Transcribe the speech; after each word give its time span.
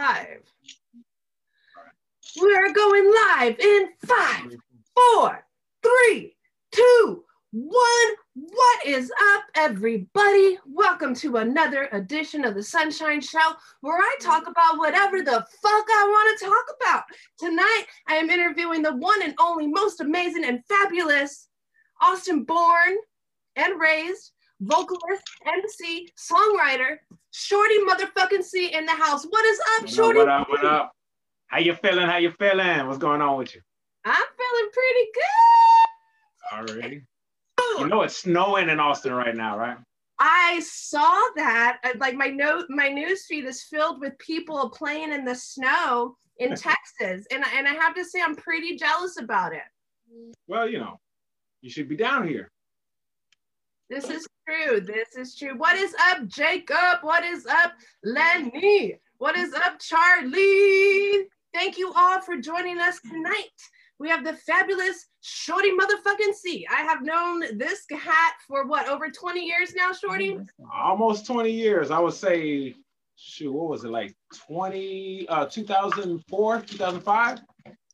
live. 0.00 0.40
We're 2.40 2.72
going 2.72 3.12
live 3.12 3.58
in 3.60 3.88
five, 4.06 4.56
four, 4.94 5.44
three, 5.82 6.34
two, 6.72 7.22
one. 7.52 8.08
What 8.32 8.86
is 8.86 9.12
up, 9.34 9.42
everybody? 9.54 10.58
Welcome 10.64 11.14
to 11.16 11.36
another 11.36 11.90
edition 11.92 12.46
of 12.46 12.54
the 12.54 12.62
Sunshine 12.62 13.20
Show, 13.20 13.52
where 13.82 13.98
I 13.98 14.16
talk 14.22 14.48
about 14.48 14.78
whatever 14.78 15.20
the 15.20 15.44
fuck 15.62 15.84
I 15.90 16.06
want 16.08 16.38
to 16.38 16.46
talk 16.46 16.64
about. 16.80 17.04
Tonight, 17.38 17.84
I 18.08 18.14
am 18.14 18.30
interviewing 18.30 18.80
the 18.80 18.96
one 18.96 19.22
and 19.22 19.34
only 19.38 19.66
most 19.66 20.00
amazing 20.00 20.46
and 20.46 20.64
fabulous 20.66 21.48
Austin 22.00 22.44
born 22.44 22.96
and 23.56 23.78
raised 23.78 24.32
vocalist, 24.60 25.22
MC, 25.46 26.08
songwriter, 26.18 26.96
Shorty 27.32 27.78
motherfucking 27.80 28.42
C 28.42 28.72
in 28.74 28.84
the 28.86 28.92
house. 28.92 29.24
What 29.24 29.44
is 29.46 29.60
up, 29.76 29.82
What 29.82 29.90
Shorty? 29.90 30.20
up, 30.20 30.26
what 30.26 30.30
up, 30.40 30.48
what 30.48 30.64
up? 30.64 30.92
How 31.48 31.58
you 31.58 31.74
feeling? 31.74 32.06
How 32.06 32.18
you 32.18 32.32
feeling? 32.38 32.86
What's 32.86 32.98
going 32.98 33.20
on 33.20 33.38
with 33.38 33.54
you? 33.54 33.60
I'm 34.04 34.14
feeling 34.14 34.70
pretty 34.72 35.10
good. 35.14 36.74
Already. 36.76 37.02
You 37.78 37.86
know 37.88 38.02
it's 38.02 38.16
snowing 38.16 38.68
in 38.68 38.80
Austin 38.80 39.12
right 39.12 39.34
now, 39.36 39.56
right? 39.58 39.76
I 40.18 40.60
saw 40.64 41.20
that. 41.36 41.78
uh, 41.84 41.90
Like 41.98 42.14
my 42.14 42.26
note, 42.26 42.66
my 42.68 42.88
news 42.88 43.26
feed 43.26 43.44
is 43.44 43.62
filled 43.64 44.00
with 44.00 44.16
people 44.18 44.68
playing 44.70 45.12
in 45.12 45.24
the 45.24 45.34
snow 45.34 46.16
in 46.38 46.50
Texas, 46.56 47.26
and 47.30 47.44
and 47.54 47.66
I 47.68 47.72
have 47.74 47.94
to 47.94 48.04
say 48.04 48.20
I'm 48.22 48.34
pretty 48.36 48.76
jealous 48.76 49.18
about 49.18 49.52
it. 49.52 49.62
Well, 50.46 50.68
you 50.68 50.78
know, 50.78 50.98
you 51.62 51.70
should 51.70 51.88
be 51.88 51.96
down 51.96 52.26
here. 52.28 52.50
This 53.90 54.08
is 54.08 54.24
true. 54.48 54.80
This 54.80 55.16
is 55.16 55.34
true. 55.34 55.58
What 55.58 55.76
is 55.76 55.92
up, 56.12 56.24
Jacob? 56.28 57.00
What 57.02 57.24
is 57.24 57.44
up, 57.44 57.72
Lenny? 58.04 58.94
What 59.18 59.36
is 59.36 59.52
up, 59.52 59.80
Charlie? 59.80 61.26
Thank 61.52 61.76
you 61.76 61.92
all 61.96 62.20
for 62.20 62.36
joining 62.36 62.78
us 62.78 63.00
tonight. 63.00 63.50
We 63.98 64.08
have 64.08 64.22
the 64.22 64.34
fabulous 64.34 65.08
Shorty 65.22 65.72
motherfucking 65.72 66.34
C. 66.34 66.64
I 66.70 66.82
have 66.82 67.02
known 67.02 67.58
this 67.58 67.84
hat 67.90 68.34
for 68.46 68.64
what 68.64 68.88
over 68.88 69.10
20 69.10 69.40
years 69.40 69.74
now, 69.74 69.92
Shorty? 69.92 70.38
Almost 70.72 71.26
20 71.26 71.50
years. 71.50 71.90
I 71.90 71.98
would 71.98 72.14
say, 72.14 72.76
shoot, 73.16 73.50
what 73.50 73.68
was 73.70 73.82
it 73.82 73.90
like 73.90 74.14
20, 74.46 75.26
uh, 75.28 75.46
2004, 75.46 76.60
2005? 76.60 77.38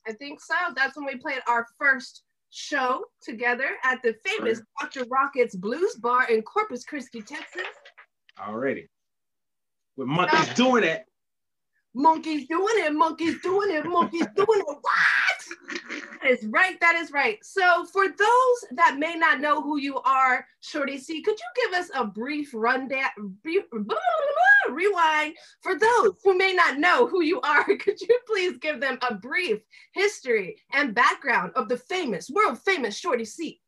I 0.06 0.12
think 0.12 0.42
so. 0.42 0.55
That's 0.77 0.94
when 0.94 1.06
we 1.06 1.16
played 1.16 1.41
our 1.48 1.66
first 1.78 2.22
show 2.56 3.04
together 3.20 3.68
at 3.84 4.02
the 4.02 4.14
famous 4.24 4.62
Dr. 4.80 5.04
Rockett's 5.10 5.54
Blues 5.54 5.96
Bar 5.96 6.30
in 6.30 6.40
Corpus 6.40 6.84
Christi, 6.84 7.20
Texas. 7.20 7.66
Already. 8.40 8.88
With 9.96 10.08
monkeys 10.08 10.54
doing 10.54 10.82
it. 10.82 11.04
Monkeys 11.94 12.46
doing 12.48 12.74
it, 12.84 12.92
monkeys 12.94 13.36
doing 13.42 13.74
it, 13.74 13.84
monkeys 13.84 14.26
doing 14.34 14.60
it. 14.60 14.66
What? 14.66 15.86
That 16.22 16.30
is 16.30 16.46
right. 16.46 16.78
That 16.80 16.94
is 16.96 17.10
right. 17.12 17.38
So, 17.42 17.86
for 17.86 18.08
those 18.08 18.64
that 18.72 18.96
may 18.98 19.16
not 19.16 19.41
know 19.41 19.62
who 19.62 19.78
you 19.78 19.98
are, 20.00 20.46
Shorti-C, 20.62 21.22
could 21.22 21.38
you 21.38 21.64
give 21.64 21.78
us 21.78 21.91
a 21.94 22.04
brief 22.04 22.50
rundown, 22.52 23.08
brief, 23.42 23.64
rewind? 24.72 25.34
For 25.62 25.78
those 25.78 26.12
who 26.25 26.36
may 26.36 26.53
not 26.53 26.78
know 26.78 27.06
who 27.06 27.22
you 27.22 27.41
are, 27.41 27.64
could 27.77 28.00
you 28.00 28.19
please 28.27 28.59
give 28.59 28.81
them 28.81 28.98
a 29.09 29.14
brief 29.14 29.61
history 29.92 30.56
and 30.72 30.95
background 30.95 31.53
of 31.55 31.69
the 31.69 31.77
famous, 31.77 32.31
world 32.31 32.59
famous 32.62 32.98
Shorti-C? 32.98 33.61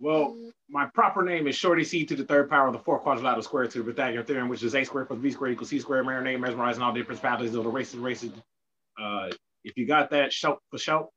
Well, 0.00 0.36
my 0.68 0.86
proper 0.94 1.22
name 1.22 1.46
is 1.46 1.54
Shorti-C 1.54 2.04
to 2.06 2.16
the 2.16 2.24
third 2.24 2.50
power 2.50 2.66
of 2.66 2.72
the 2.72 2.80
four 2.80 2.98
quadrilateral 2.98 3.42
square 3.42 3.66
to 3.68 3.78
the 3.78 3.84
Pythagorean 3.84 4.26
theorem, 4.26 4.48
which 4.48 4.62
is 4.62 4.74
A 4.74 4.84
squared 4.84 5.08
plus 5.08 5.20
B 5.20 5.30
squared 5.30 5.52
equals 5.52 5.70
C 5.70 5.78
squared, 5.78 6.06
marinate, 6.06 6.40
mesmerizing 6.40 6.82
all 6.82 6.92
different 6.92 7.20
principalities 7.20 7.54
of 7.54 7.62
the 7.62 7.70
races, 7.70 7.96
races. 7.96 8.32
Uh, 9.00 9.28
if 9.62 9.76
you 9.76 9.86
got 9.86 10.10
that, 10.10 10.32
shout 10.32 10.60
for 10.70 10.78
shout. 10.78 11.08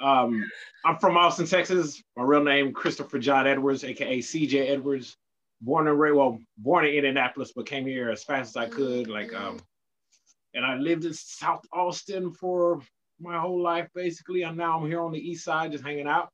Um, 0.00 0.50
I'm 0.84 0.98
from 0.98 1.16
Austin, 1.16 1.46
Texas. 1.46 2.02
My 2.16 2.24
real 2.24 2.42
name, 2.42 2.72
Christopher 2.72 3.18
John 3.18 3.46
Edwards, 3.46 3.84
aka 3.84 4.18
CJ 4.18 4.70
Edwards. 4.70 5.16
Born 5.60 5.88
and 5.88 5.98
raised, 5.98 6.16
well, 6.16 6.38
born 6.56 6.86
in 6.86 6.94
Indianapolis, 6.94 7.52
but 7.54 7.66
came 7.66 7.86
here 7.86 8.10
as 8.10 8.24
fast 8.24 8.50
as 8.50 8.56
I 8.56 8.68
could. 8.68 9.08
Like, 9.08 9.34
um, 9.34 9.60
and 10.54 10.64
I 10.64 10.76
lived 10.76 11.04
in 11.04 11.12
South 11.12 11.64
Austin 11.72 12.32
for 12.32 12.80
my 13.20 13.38
whole 13.38 13.62
life, 13.62 13.88
basically. 13.94 14.42
And 14.42 14.56
now 14.56 14.78
I'm 14.78 14.86
here 14.86 15.00
on 15.00 15.12
the 15.12 15.18
east 15.18 15.44
side, 15.44 15.72
just 15.72 15.84
hanging 15.84 16.08
out. 16.08 16.30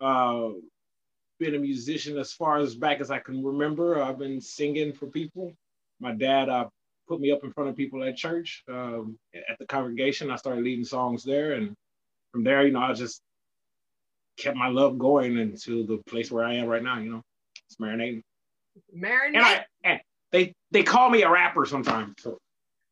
Uh, 0.00 0.50
been 1.38 1.54
a 1.54 1.58
musician 1.58 2.18
as 2.18 2.32
far 2.32 2.58
as 2.58 2.74
back 2.74 3.00
as 3.00 3.10
I 3.10 3.18
can 3.18 3.44
remember. 3.44 4.02
I've 4.02 4.18
been 4.18 4.40
singing 4.40 4.92
for 4.92 5.06
people. 5.06 5.52
My 6.00 6.12
dad 6.12 6.48
uh, 6.48 6.68
put 7.08 7.20
me 7.20 7.30
up 7.30 7.44
in 7.44 7.52
front 7.52 7.70
of 7.70 7.76
people 7.76 8.02
at 8.04 8.16
church, 8.16 8.62
um, 8.68 9.18
at 9.34 9.58
the 9.58 9.66
congregation. 9.66 10.30
I 10.30 10.36
started 10.36 10.64
leading 10.64 10.84
songs 10.84 11.24
there, 11.24 11.54
and 11.54 11.74
from 12.32 12.44
there, 12.44 12.66
you 12.66 12.72
know, 12.72 12.80
I 12.80 12.92
just 12.92 13.22
kept 14.36 14.56
my 14.56 14.68
love 14.68 14.98
going 14.98 15.38
into 15.38 15.86
the 15.86 15.98
place 16.08 16.30
where 16.30 16.44
I 16.44 16.54
am 16.54 16.66
right 16.66 16.82
now. 16.82 16.98
You 16.98 17.10
know, 17.10 17.22
it's 17.66 17.76
marinating. 17.80 18.22
Marinate. 18.96 19.34
And 19.34 19.44
I, 19.44 19.64
and 19.84 20.00
they 20.32 20.54
they 20.70 20.82
call 20.82 21.10
me 21.10 21.22
a 21.22 21.30
rapper 21.30 21.64
sometimes. 21.64 22.14
So 22.20 22.38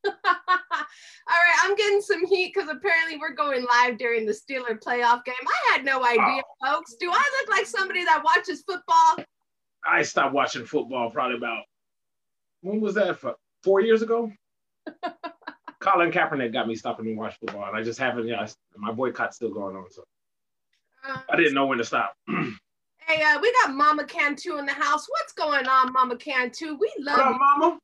All 1.29 1.35
right, 1.35 1.65
I'm 1.65 1.75
getting 1.75 2.01
some 2.01 2.25
heat 2.27 2.53
because 2.55 2.69
apparently 2.69 3.19
we're 3.19 3.35
going 3.35 3.65
live 3.65 3.99
during 3.99 4.25
the 4.27 4.33
Steeler 4.33 4.79
playoff 4.81 5.25
game. 5.25 5.35
I 5.47 5.73
had 5.73 5.85
no 5.85 6.05
idea, 6.05 6.43
folks. 6.65 6.95
Do 7.01 7.11
I 7.11 7.41
look 7.41 7.51
like 7.51 7.67
somebody 7.67 8.05
that 8.05 8.23
watches 8.25 8.63
football? 8.63 9.25
I 9.85 10.03
stopped 10.03 10.35
watching 10.35 10.65
football 10.65 11.11
probably 11.11 11.37
about 11.37 11.65
when 12.61 12.81
was 12.81 12.95
that? 12.95 13.19
Four 13.63 13.81
years 13.81 14.03
ago. 14.03 14.31
Colin 15.81 16.11
Kaepernick 16.11 16.53
got 16.53 16.69
me 16.69 16.75
stopping 16.75 17.07
to 17.07 17.15
watch 17.15 17.37
football, 17.39 17.69
and 17.69 17.77
I 17.77 17.83
just 17.83 17.99
haven't. 17.99 18.27
Yeah, 18.27 18.47
my 18.77 18.93
boycott's 18.93 19.37
still 19.37 19.53
going 19.53 19.77
on, 19.77 19.91
so 19.91 20.05
Uh, 21.07 21.19
I 21.29 21.37
didn't 21.37 21.55
know 21.55 21.67
when 21.67 21.79
to 21.79 21.85
stop. 21.85 22.15
hey, 23.07 23.23
uh, 23.23 23.39
we 23.41 23.53
got 23.63 23.75
Mama 23.75 24.05
Cantu 24.05 24.59
in 24.59 24.67
the 24.67 24.73
house. 24.73 25.07
What's 25.09 25.33
going 25.33 25.67
on, 25.67 25.93
Mama 25.93 26.17
Cantu? 26.17 26.77
We 26.79 26.93
love 26.99 27.19
What 27.19 27.27
up, 27.27 27.33
you. 27.33 27.39
Mama? 27.39 27.79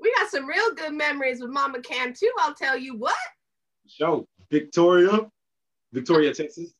We 0.00 0.14
got 0.18 0.30
some 0.30 0.46
real 0.46 0.74
good 0.74 0.92
memories 0.92 1.40
with 1.40 1.50
Mama 1.50 1.80
Cantu. 1.80 2.26
I'll 2.40 2.54
tell 2.54 2.76
you 2.76 2.96
what. 2.96 3.14
Show 3.86 4.26
Victoria, 4.50 5.20
Victoria, 5.92 6.34
Texas. 6.34 6.74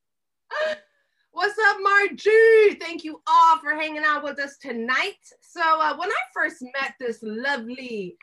What's 1.31 1.57
up, 1.67 1.77
Margie? 1.81 2.75
Thank 2.79 3.03
you 3.03 3.21
all 3.27 3.57
for 3.59 3.71
hanging 3.71 4.03
out 4.05 4.23
with 4.23 4.39
us 4.39 4.57
tonight. 4.57 5.17
So, 5.41 5.61
uh, 5.61 5.95
when 5.97 6.09
I 6.09 6.21
first 6.33 6.61
met 6.61 6.93
this 6.99 7.19
lovely 7.21 8.17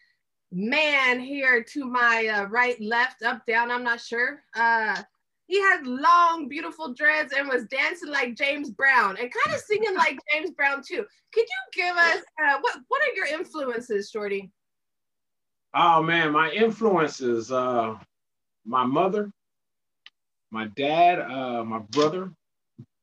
man 0.50 1.18
here 1.20 1.62
to 1.62 1.84
my 1.84 2.26
uh, 2.26 2.44
right, 2.46 2.80
left, 2.80 3.22
up, 3.22 3.44
down, 3.46 3.70
I'm 3.70 3.84
not 3.84 4.00
sure. 4.00 4.42
Uh, 4.54 5.02
he 5.46 5.60
had 5.60 5.86
long, 5.86 6.48
beautiful 6.48 6.94
dreads 6.94 7.32
and 7.36 7.48
was 7.48 7.64
dancing 7.64 8.10
like 8.10 8.36
James 8.36 8.70
Brown 8.70 9.16
and 9.20 9.30
kind 9.32 9.54
of 9.54 9.60
singing 9.60 9.94
like 9.94 10.18
James 10.32 10.50
Brown 10.50 10.82
too. 10.86 11.04
Could 11.32 11.44
you 11.44 11.82
give 11.84 11.96
us 11.96 12.22
uh, 12.42 12.58
what? 12.60 12.78
What 12.88 13.02
are 13.02 13.14
your 13.14 13.26
influences, 13.26 14.10
Shorty? 14.10 14.50
Oh 15.74 16.02
man, 16.02 16.32
my 16.32 16.50
influences, 16.50 17.50
uh, 17.50 17.96
my 18.64 18.84
mother, 18.84 19.30
my 20.50 20.68
dad, 20.76 21.20
uh, 21.20 21.64
my 21.64 21.78
brother, 21.78 22.30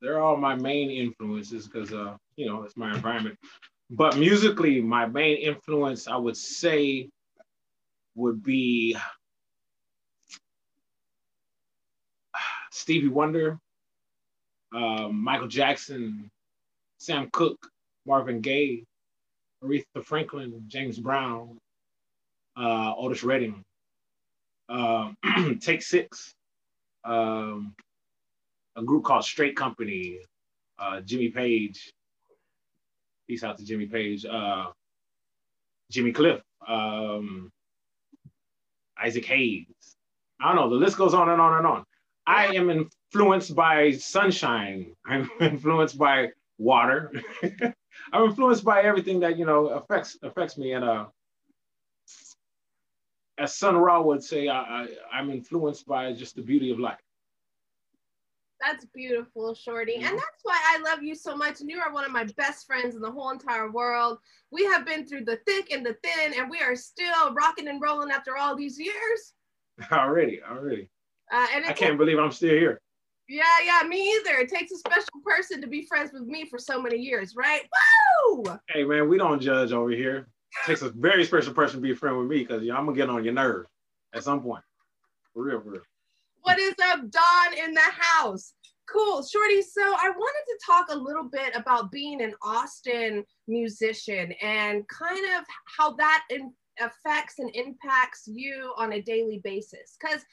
they're 0.02 0.22
all 0.22 0.38
my 0.38 0.56
main 0.56 0.90
influences 0.90 1.68
because 1.68 1.92
uh, 1.94 2.16
you 2.36 2.46
know, 2.46 2.64
it's 2.64 2.78
my 2.78 2.94
environment. 2.94 3.38
But 3.90 4.18
musically, 4.18 4.82
my 4.82 5.08
main 5.08 5.38
influence, 5.38 6.08
I 6.08 6.16
would 6.16 6.38
say, 6.38 7.10
would 8.16 8.44
be 8.44 8.96
Stevie 12.72 13.08
Wonder, 13.08 13.60
um, 14.74 15.22
Michael 15.22 15.48
Jackson, 15.48 16.30
Sam 17.00 17.30
Cooke, 17.32 17.68
Marvin 18.06 18.42
Gaye, 18.42 18.84
Aretha 19.64 20.04
Franklin, 20.04 20.64
James 20.68 21.00
Brown, 21.00 21.58
uh, 22.58 22.94
Otis 22.96 23.24
Redding, 23.24 23.64
uh, 24.70 25.12
Take 25.62 25.82
Six, 25.82 26.34
um, 27.04 27.74
a 28.76 28.84
group 28.84 29.04
called 29.04 29.26
Straight 29.26 29.56
Company, 29.56 30.20
uh, 30.78 31.02
Jimmy 31.02 31.30
Page, 31.30 31.92
peace 33.28 33.44
out 33.44 33.58
to 33.58 33.66
Jimmy 33.66 33.86
Page, 33.86 34.26
uh, 34.26 34.68
Jimmy 35.92 36.12
Cliff, 36.12 36.42
um, 36.68 37.52
Isaac 39.02 39.26
Hayes. 39.26 39.66
I 40.42 40.48
don't 40.54 40.56
know, 40.56 40.70
the 40.70 40.76
list 40.76 40.98
goes 40.98 41.14
on 41.14 41.30
and 41.30 41.42
on 41.42 41.58
and 41.58 41.68
on. 41.68 41.86
I 42.30 42.54
am 42.54 42.70
influenced 42.70 43.56
by 43.56 43.92
sunshine. 43.94 44.96
I'm 45.04 45.28
influenced 45.42 45.98
by 45.98 46.28
water. 46.60 47.12
I'm 48.14 48.24
influenced 48.24 48.64
by 48.64 48.84
everything 48.84 49.20
that 49.22 49.38
you 49.38 49.46
know 49.46 49.70
affects 49.70 50.16
affects 50.22 50.56
me. 50.56 50.74
And 50.74 50.86
uh, 50.86 51.06
as 53.40 53.56
Sun 53.56 53.78
Ra 53.78 54.00
would 54.00 54.24
say, 54.24 54.48
I, 54.48 54.60
I, 54.60 54.88
I'm 55.12 55.32
influenced 55.32 55.88
by 55.88 56.14
just 56.14 56.36
the 56.36 56.44
beauty 56.44 56.70
of 56.70 56.78
life. 56.78 57.00
That's 58.62 58.86
beautiful, 58.94 59.56
Shorty. 59.56 59.96
And 59.96 60.04
that's 60.04 60.44
why 60.44 60.60
I 60.68 60.82
love 60.84 61.02
you 61.02 61.16
so 61.16 61.36
much. 61.36 61.62
And 61.62 61.70
you 61.70 61.80
are 61.80 61.92
one 61.94 62.04
of 62.04 62.12
my 62.12 62.26
best 62.38 62.68
friends 62.68 62.94
in 62.94 63.02
the 63.02 63.10
whole 63.10 63.32
entire 63.32 63.72
world. 63.72 64.20
We 64.52 64.66
have 64.66 64.86
been 64.86 65.08
through 65.08 65.26
the 65.26 65.38
thick 65.48 65.72
and 65.72 65.84
the 65.84 65.96
thin, 66.04 66.34
and 66.38 66.50
we 66.50 66.60
are 66.60 66.76
still 66.76 67.34
rocking 67.34 67.70
and 67.70 67.82
rolling 67.82 68.12
after 68.12 68.38
all 68.38 68.56
these 68.56 68.78
years. 68.78 69.34
Already, 69.92 70.42
already. 70.44 70.90
Uh, 71.32 71.48
and 71.54 71.66
I 71.66 71.74
can't 71.74 71.98
believe 71.98 72.18
I'm 72.18 72.32
still 72.32 72.50
here. 72.50 72.82
Yeah, 73.28 73.44
yeah, 73.64 73.88
me 73.88 74.16
either. 74.16 74.40
It 74.40 74.50
takes 74.50 74.72
a 74.72 74.78
special 74.78 75.22
person 75.24 75.62
to 75.62 75.68
be 75.68 75.86
friends 75.86 76.12
with 76.12 76.24
me 76.24 76.46
for 76.50 76.58
so 76.58 76.82
many 76.82 76.98
years, 76.98 77.36
right? 77.36 77.62
Woo! 78.26 78.44
Hey 78.68 78.84
man, 78.84 79.08
we 79.08 79.18
don't 79.20 79.40
judge 79.40 79.72
over 79.72 79.92
here. 79.92 80.28
It 80.64 80.68
takes 80.68 80.82
a 80.82 80.90
very 80.90 81.24
special 81.26 81.54
person 81.54 81.78
to 81.78 81.82
be 81.82 81.92
a 81.92 81.96
friend 81.96 82.18
with 82.18 82.28
me 82.28 82.40
because 82.40 82.64
you 82.64 82.70
know, 82.70 82.78
I'm 82.78 82.86
gonna 82.86 82.98
get 82.98 83.10
on 83.10 83.24
your 83.24 83.34
nerves 83.34 83.70
at 84.16 84.24
some 84.24 84.42
point. 84.42 84.64
For 85.34 85.44
real, 85.44 85.62
for 85.62 85.70
real. 85.70 85.82
What 86.42 86.58
is 86.58 86.74
up, 86.82 87.02
Don 87.12 87.58
in 87.64 87.76
the 87.76 87.82
house? 87.82 88.54
Cool, 88.92 89.22
Shorty. 89.22 89.62
So 89.62 89.82
I 89.84 90.10
wanted 90.10 90.46
to 90.48 90.60
talk 90.66 90.88
a 90.90 90.98
little 90.98 91.30
bit 91.32 91.56
about 91.56 91.92
being 91.92 92.24
an 92.24 92.34
Austin 92.42 93.24
musician 93.48 94.34
and 94.42 94.88
kind 94.88 95.24
of 95.38 95.46
how 95.78 95.94
that 95.98 96.24
in, 96.32 96.52
affects 96.80 97.38
and 97.38 97.54
impacts 97.54 98.24
you 98.26 98.74
on 98.78 98.94
a 98.94 99.02
daily 99.02 99.42
basis. 99.44 99.98
Because 100.02 100.24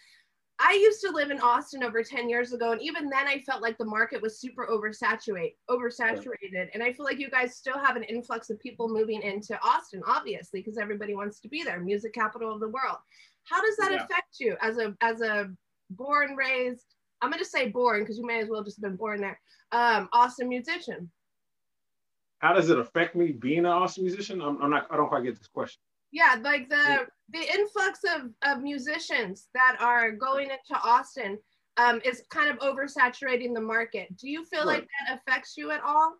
I 0.58 0.72
used 0.72 1.02
to 1.02 1.10
live 1.10 1.30
in 1.30 1.40
Austin 1.40 1.82
over 1.82 2.02
10 2.02 2.30
years 2.30 2.54
ago, 2.54 2.72
and 2.72 2.80
even 2.80 3.10
then 3.10 3.26
I 3.26 3.40
felt 3.40 3.60
like 3.60 3.76
the 3.76 3.84
market 3.84 4.22
was 4.22 4.40
super 4.40 4.66
oversaturated, 4.66 5.54
oversaturated. 5.68 6.68
And 6.72 6.82
I 6.82 6.94
feel 6.94 7.04
like 7.04 7.18
you 7.18 7.28
guys 7.28 7.56
still 7.56 7.78
have 7.78 7.94
an 7.96 8.04
influx 8.04 8.48
of 8.48 8.58
people 8.58 8.88
moving 8.88 9.20
into 9.20 9.58
Austin, 9.62 10.02
obviously, 10.06 10.60
because 10.60 10.78
everybody 10.78 11.14
wants 11.14 11.40
to 11.40 11.48
be 11.48 11.62
there, 11.62 11.80
music 11.80 12.14
capital 12.14 12.52
of 12.52 12.60
the 12.60 12.68
world. 12.68 12.96
How 13.44 13.60
does 13.60 13.76
that 13.76 13.92
yeah. 13.92 14.04
affect 14.04 14.40
you 14.40 14.56
as 14.62 14.78
a 14.78 14.96
as 15.02 15.20
a 15.20 15.50
born, 15.90 16.34
raised, 16.36 16.94
I'm 17.22 17.30
gonna 17.30 17.44
say 17.44 17.68
born 17.68 18.00
because 18.00 18.18
you 18.18 18.26
may 18.26 18.40
as 18.40 18.48
well 18.48 18.64
just 18.64 18.78
have 18.78 18.90
been 18.90 18.96
born 18.96 19.20
there, 19.20 19.38
um, 19.72 20.08
Austin 20.12 20.48
musician? 20.48 21.10
How 22.38 22.54
does 22.54 22.70
it 22.70 22.78
affect 22.78 23.14
me 23.14 23.32
being 23.32 23.60
an 23.60 23.66
Austin 23.66 24.04
musician? 24.04 24.40
I'm, 24.40 24.60
I'm 24.62 24.70
not 24.70 24.86
I 24.90 24.96
don't 24.96 25.08
quite 25.08 25.24
get 25.24 25.36
this 25.36 25.48
question. 25.48 25.80
Yeah, 26.12 26.36
like 26.42 26.68
the 26.68 27.06
the 27.30 27.40
influx 27.40 28.00
of, 28.04 28.30
of 28.42 28.62
musicians 28.62 29.48
that 29.54 29.76
are 29.80 30.12
going 30.12 30.50
into 30.50 30.80
Austin 30.82 31.38
um, 31.76 32.00
is 32.04 32.22
kind 32.30 32.50
of 32.50 32.58
oversaturating 32.58 33.54
the 33.54 33.60
market. 33.60 34.16
Do 34.16 34.28
you 34.28 34.44
feel 34.44 34.60
right. 34.60 34.80
like 34.80 34.88
that 35.08 35.18
affects 35.18 35.56
you 35.56 35.70
at 35.70 35.82
all? 35.82 36.14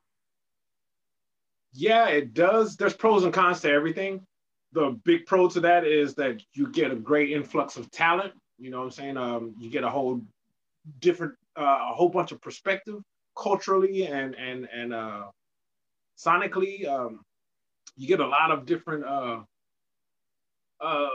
Yeah, 1.73 2.08
it 2.08 2.35
does. 2.35 2.76
There's 2.76 2.94
pros 2.94 3.25
and 3.25 3.32
cons 3.32 3.61
to 3.61 3.70
everything. 3.70 4.26
The 4.73 4.99
big 5.05 5.26
pro 5.26 5.49
to 5.49 5.61
that 5.61 5.85
is 5.87 6.14
that 6.14 6.43
you 6.55 6.70
get 6.73 6.91
a 6.91 6.97
great 6.97 7.31
influx 7.31 7.76
of 7.76 7.91
talent. 7.91 8.32
You 8.59 8.70
know 8.70 8.79
what 8.79 8.85
I'm 8.85 8.91
saying? 8.91 9.17
Um, 9.17 9.55
you 9.59 9.70
get 9.70 9.85
a 9.85 9.91
whole 9.91 10.20
different, 11.00 11.35
uh, 11.59 11.91
a 11.91 11.94
whole 11.94 12.09
bunch 12.09 12.32
of 12.32 12.41
perspective 12.41 13.00
culturally 13.37 14.06
and 14.06 14.35
and 14.35 14.69
and 14.75 14.93
uh, 14.93 15.25
sonically. 16.19 16.87
Um, 16.87 17.20
you 17.97 18.09
get 18.09 18.20
a 18.20 18.26
lot 18.26 18.50
of 18.50 18.67
different 18.67 19.05
uh, 19.05 19.41
uh, 20.81 21.08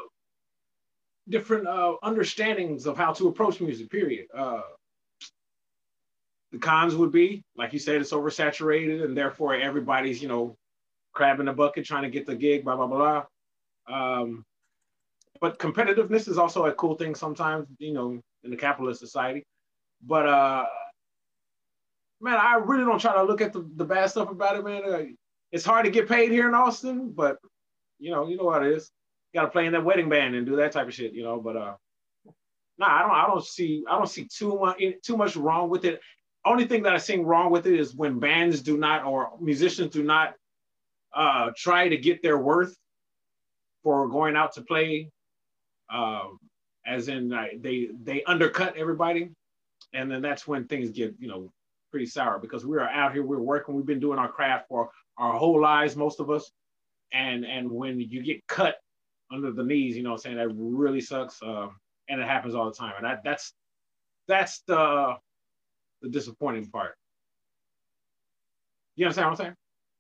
different 1.30 1.68
uh, 1.68 1.96
understandings 2.04 2.86
of 2.86 2.98
how 2.98 3.14
to 3.14 3.28
approach 3.28 3.62
music. 3.62 3.90
Period. 3.90 4.28
Uh, 4.36 4.62
the 6.52 6.58
cons 6.58 6.96
would 6.96 7.12
be, 7.12 7.44
like 7.56 7.72
you 7.72 7.80
said, 7.80 8.02
it's 8.02 8.12
oversaturated, 8.12 9.04
and 9.06 9.16
therefore 9.16 9.56
everybody's, 9.56 10.22
you 10.22 10.28
know, 10.28 10.56
crabbing 11.14 11.46
the 11.46 11.54
bucket 11.54 11.86
trying 11.86 12.04
to 12.04 12.10
get 12.10 12.26
the 12.26 12.36
gig. 12.36 12.64
Blah 12.64 12.76
blah 12.76 12.88
blah. 12.88 13.24
Um, 13.88 14.44
but 15.40 15.58
competitiveness 15.58 16.28
is 16.28 16.38
also 16.38 16.66
a 16.66 16.74
cool 16.74 16.96
thing 16.96 17.16
sometimes, 17.16 17.68
you 17.80 17.94
know, 17.94 18.20
in 18.44 18.52
the 18.52 18.58
capitalist 18.58 19.00
society. 19.00 19.44
But 20.06 20.28
uh, 20.28 20.66
man, 22.20 22.38
I 22.38 22.56
really 22.56 22.86
don't 22.86 23.00
try 23.00 23.16
to 23.16 23.24
look 23.24 23.42
at 23.42 23.54
the, 23.54 23.68
the 23.76 23.86
bad 23.86 24.10
stuff 24.10 24.30
about 24.30 24.58
it, 24.58 24.64
man. 24.64 24.84
Uh, 24.86 25.04
it's 25.52 25.66
hard 25.66 25.86
to 25.86 25.92
get 25.92 26.08
paid 26.08 26.32
here 26.32 26.48
in 26.48 26.54
Austin, 26.54 27.12
but 27.12 27.38
you 28.00 28.12
know, 28.12 28.28
you 28.28 28.38
know 28.38 28.46
what 28.46 28.66
it 28.66 28.74
is 28.74 28.92
got 29.34 29.44
to 29.44 29.48
play 29.50 29.66
in 29.66 29.74
that 29.74 29.84
wedding 29.84 30.10
band 30.10 30.36
and 30.36 30.46
do 30.46 30.58
that 30.58 30.72
type 30.72 30.88
of 30.88 30.94
shit, 30.94 31.14
you 31.14 31.24
know. 31.24 31.40
But 31.40 31.58
uh, 31.58 31.74
nah, 32.78 32.88
I 32.88 33.02
don't. 33.02 33.12
I 33.12 33.28
don't 33.28 33.44
see. 33.44 33.84
I 33.90 33.98
don't 33.98 34.10
see 34.10 34.28
too 34.28 34.58
much 34.60 34.82
too 35.04 35.18
much 35.18 35.36
wrong 35.36 35.70
with 35.70 35.86
it. 35.86 36.00
Only 36.46 36.66
thing 36.66 36.84
that 36.84 36.94
I 36.94 36.98
see 36.98 37.18
wrong 37.18 37.52
with 37.52 37.68
it 37.68 37.80
is 37.80 37.96
when 37.96 38.20
bands 38.20 38.62
do 38.62 38.78
not 38.78 39.06
or 39.06 39.32
musicians 39.40 39.94
do 39.94 40.04
not 40.04 40.34
uh, 41.14 41.52
try 41.56 41.88
to 41.88 41.98
get 41.98 42.22
their 42.22 42.38
worth 42.38 42.76
for 43.84 44.08
going 44.10 44.36
out 44.36 44.54
to 44.54 44.62
play. 44.62 45.10
Um, 45.90 46.40
as 46.86 47.10
in 47.10 47.32
uh, 47.32 47.46
they 47.60 47.90
they 48.04 48.24
undercut 48.24 48.76
everybody, 48.76 49.30
and 49.94 50.10
then 50.10 50.22
that's 50.22 50.48
when 50.48 50.66
things 50.66 50.90
get 50.90 51.16
you 51.20 51.28
know 51.28 51.52
pretty 51.92 52.06
sour 52.06 52.40
because 52.40 52.66
we 52.66 52.78
are 52.78 52.90
out 52.90 53.14
here, 53.14 53.24
we're 53.24 53.40
working, 53.40 53.76
we've 53.76 53.86
been 53.86 54.00
doing 54.00 54.18
our 54.18 54.32
craft 54.32 54.68
for 54.70 54.90
our 55.18 55.34
whole 55.34 55.62
lives, 55.62 55.96
most 55.96 56.20
of 56.20 56.30
us, 56.30 56.50
and 57.14 57.46
and 57.46 57.70
when 57.70 58.00
you 58.00 58.24
get 58.24 58.46
cut 58.48 58.78
under 59.32 59.52
the 59.52 59.64
knees, 59.64 59.96
you 59.96 60.04
know, 60.04 60.12
what 60.12 60.26
I'm 60.26 60.36
saying 60.36 60.38
that 60.38 60.50
really 60.54 61.02
sucks. 61.02 61.42
Uh, 61.42 61.68
and 62.10 62.22
it 62.22 62.28
happens 62.28 62.56
all 62.56 62.66
the 62.66 62.76
time. 62.76 62.94
And 62.98 63.06
that, 63.06 63.22
that's 63.24 63.54
that's 64.28 64.62
the 64.68 65.16
the 66.02 66.10
disappointing 66.10 66.68
part. 66.68 66.96
You 68.96 69.06
understand 69.06 69.28
what 69.28 69.40
I'm 69.40 69.46
saying? 69.46 69.56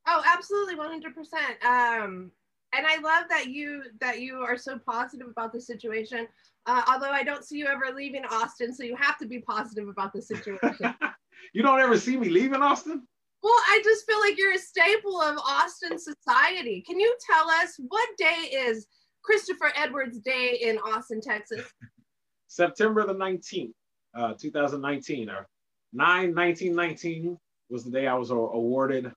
Oh, 0.07 0.23
absolutely, 0.25 0.75
100%. 0.75 1.63
Um, 1.63 2.31
and 2.73 2.85
I 2.87 2.97
love 2.97 3.25
that 3.29 3.47
you 3.47 3.83
that 3.99 4.21
you 4.21 4.37
are 4.37 4.57
so 4.57 4.79
positive 4.79 5.27
about 5.27 5.53
the 5.53 5.61
situation. 5.61 6.27
Uh, 6.65 6.83
although 6.87 7.09
I 7.09 7.23
don't 7.23 7.43
see 7.43 7.57
you 7.57 7.67
ever 7.67 7.93
leaving 7.95 8.23
Austin, 8.25 8.73
so 8.73 8.83
you 8.83 8.95
have 8.95 9.17
to 9.19 9.27
be 9.27 9.39
positive 9.39 9.87
about 9.87 10.13
the 10.13 10.21
situation. 10.21 10.93
you 11.53 11.63
don't 11.63 11.79
ever 11.79 11.97
see 11.97 12.17
me 12.17 12.29
leaving 12.29 12.61
Austin? 12.61 13.07
Well, 13.43 13.53
I 13.53 13.81
just 13.83 14.05
feel 14.05 14.19
like 14.19 14.37
you're 14.37 14.53
a 14.53 14.59
staple 14.59 15.19
of 15.19 15.37
Austin 15.39 15.97
society. 15.97 16.83
Can 16.85 16.99
you 16.99 17.15
tell 17.27 17.49
us 17.49 17.75
what 17.79 18.07
day 18.17 18.49
is 18.53 18.85
Christopher 19.23 19.71
Edwards 19.75 20.19
Day 20.19 20.59
in 20.61 20.77
Austin, 20.79 21.21
Texas? 21.21 21.71
September 22.47 23.05
the 23.05 23.13
19th, 23.13 23.71
uh, 24.15 24.33
2019, 24.39 25.29
or 25.29 25.47
9 25.93 26.35
1919 26.35 27.37
was 27.69 27.85
the 27.85 27.91
day 27.91 28.07
I 28.07 28.13
was 28.13 28.31
awarded 28.31 29.11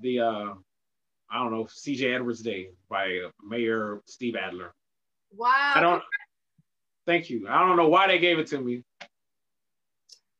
the, 0.00 0.20
uh, 0.20 0.54
I 1.30 1.38
don't 1.38 1.52
know, 1.52 1.64
CJ 1.64 2.14
Edwards 2.14 2.40
Day 2.40 2.70
by 2.88 3.20
Mayor 3.46 4.00
Steve 4.06 4.36
Adler. 4.36 4.74
Wow. 5.36 5.72
I 5.74 5.80
don't, 5.80 6.02
thank 7.06 7.28
you. 7.28 7.46
I 7.48 7.60
don't 7.66 7.76
know 7.76 7.88
why 7.88 8.06
they 8.06 8.18
gave 8.18 8.38
it 8.38 8.46
to 8.48 8.60
me. 8.60 8.82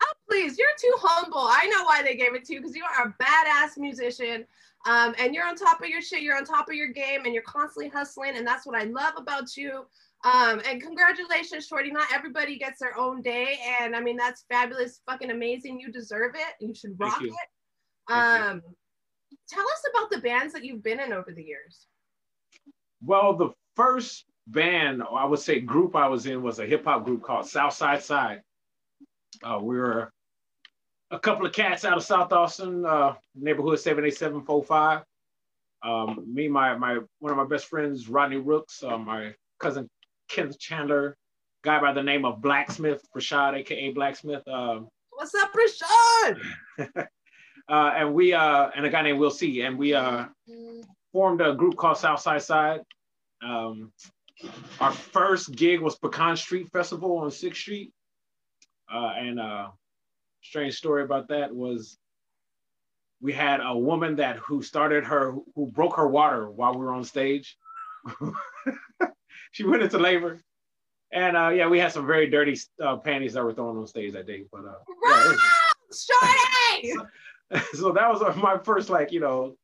Oh, 0.03 0.13
please, 0.29 0.57
you're 0.59 0.69
too 0.81 0.95
humble. 0.99 1.39
I 1.39 1.67
know 1.67 1.85
why 1.85 2.03
they 2.03 2.17
gave 2.17 2.35
it 2.35 2.45
to 2.47 2.55
you 2.55 2.61
because 2.61 2.77
you 2.77 2.85
are 2.85 3.09
a 3.09 3.23
badass 3.23 3.77
musician. 3.77 4.47
Um, 4.87 5.15
and 5.19 5.35
you're 5.35 5.47
on 5.47 5.57
top 5.57 5.81
of 5.81 5.89
your 5.89 6.03
shit, 6.03 6.23
you're 6.23 6.37
on 6.37 6.45
top 6.45 6.69
of 6.69 6.75
your 6.75 6.89
game, 6.89 7.25
and 7.25 7.33
you're 7.33 7.43
constantly 7.45 7.89
hustling. 7.89 8.37
And 8.37 8.47
that's 8.47 8.67
what 8.67 8.81
I 8.81 8.85
love 8.85 9.15
about 9.17 9.57
you. 9.57 9.87
Um, 10.25 10.61
and 10.69 10.81
congratulations, 10.81 11.67
Shorty. 11.67 11.91
Not 11.91 12.07
everybody 12.13 12.59
gets 12.59 12.81
their 12.81 12.97
own 12.99 13.23
day. 13.23 13.59
And 13.81 13.95
I 13.95 14.01
mean, 14.01 14.17
that's 14.17 14.45
fabulous, 14.51 15.01
fucking 15.07 15.31
amazing. 15.31 15.81
You 15.81 15.93
deserve 15.93 16.35
it. 16.35 16.67
You 16.67 16.75
should 16.75 16.99
rock 16.99 17.21
you. 17.21 17.29
it. 17.29 18.13
Um, 18.13 18.63
tell 19.49 19.65
us 19.65 19.83
about 19.91 20.11
the 20.11 20.19
bands 20.19 20.53
that 20.55 20.65
you've 20.65 20.83
been 20.83 21.01
in 21.01 21.13
over 21.13 21.33
the 21.35 21.43
years. 21.43 21.87
Well, 23.03 23.37
the 23.37 23.51
first 23.77 24.25
band, 24.47 25.03
I 25.03 25.25
would 25.25 25.41
say 25.41 25.61
group 25.61 25.97
I 25.97 26.09
was 26.09 26.27
in 26.27 26.43
was 26.43 26.59
a 26.59 26.67
hip 26.67 26.85
hop 26.85 27.05
group 27.05 27.23
called 27.23 27.47
South 27.47 27.75
Side 27.75 28.03
Side. 28.03 28.41
Uh, 29.43 29.59
we 29.61 29.77
were 29.77 30.13
a 31.11 31.19
couple 31.19 31.47
of 31.47 31.53
cats 31.53 31.85
out 31.85 31.97
of 31.97 32.03
South 32.03 32.33
Austin, 32.33 32.85
uh, 32.85 33.15
neighborhood 33.35 33.79
78745. 33.79 35.03
Um, 35.83 36.25
me, 36.33 36.49
my 36.49 36.77
my 36.77 36.99
one 37.19 37.31
of 37.31 37.37
my 37.37 37.45
best 37.45 37.67
friends, 37.67 38.09
Rodney 38.09 38.39
Rooks, 38.39 38.83
uh, 38.83 38.97
my 38.97 39.35
cousin 39.61 39.89
Kenneth 40.29 40.59
Chandler, 40.59 41.17
guy 41.63 41.81
by 41.81 41.93
the 41.93 42.03
name 42.03 42.25
of 42.25 42.41
Blacksmith, 42.41 43.03
Rashad, 43.15 43.55
aka 43.55 43.93
Blacksmith. 43.93 44.47
Uh, 44.49 44.81
What's 45.11 45.35
up, 45.35 45.53
Rashad? 45.53 46.41
uh, 47.69 47.93
and 47.97 48.15
we 48.15 48.33
uh, 48.33 48.71
and 48.75 48.87
a 48.87 48.91
guy 48.91 49.03
named 49.03 49.19
Will 49.19 49.31
C. 49.31 49.61
And 49.61 49.79
we 49.79 49.95
uh, 49.95 50.27
formed 51.13 51.41
a 51.41 51.55
group 51.55 51.77
called 51.77 51.99
Southside 51.99 52.43
Side. 52.43 52.81
Um, 53.43 53.93
our 54.81 54.93
first 54.93 55.53
gig 55.53 55.81
was 55.81 55.97
Pecan 55.97 56.37
Street 56.37 56.69
Festival 56.73 57.19
on 57.19 57.31
Sixth 57.31 57.61
Street, 57.61 57.93
uh, 58.93 59.13
and 59.17 59.39
uh, 59.39 59.69
strange 60.45 60.75
story 60.75 61.03
about 61.03 61.29
that 61.29 61.55
was 61.55 61.99
we 63.21 63.33
had 63.33 63.61
a 63.61 63.77
woman 63.77 64.17
that 64.17 64.37
who 64.37 64.63
started 64.63 65.05
her 65.05 65.35
who 65.55 65.67
broke 65.67 65.97
her 65.97 66.07
water 66.07 66.49
while 66.51 66.75
we 66.75 66.85
were 66.85 66.93
on 66.93 67.05
stage. 67.05 67.57
she 69.53 69.65
went 69.65 69.83
into 69.83 69.99
labor. 69.99 70.41
And 71.11 71.37
uh, 71.37 71.49
yeah, 71.49 71.69
we 71.69 71.79
had 71.79 71.93
some 71.93 72.07
very 72.07 72.29
dirty 72.29 72.59
uh, 72.83 72.97
panties 72.97 73.33
that 73.35 73.45
were 73.45 73.55
thrown 73.55 73.79
on 73.79 73.87
stage 73.87 74.13
that 74.13 74.27
day. 74.27 74.45
But 74.53 74.65
uh, 74.65 74.75
yeah, 75.05 75.33
Shorty! 75.93 76.93
so, 76.93 77.07
so, 77.75 77.93
that 77.93 78.11
was 78.11 78.21
uh, 78.21 78.35
my 78.37 78.59
first 78.59 78.91
like 78.91 79.13
you 79.13 79.21
know 79.21 79.57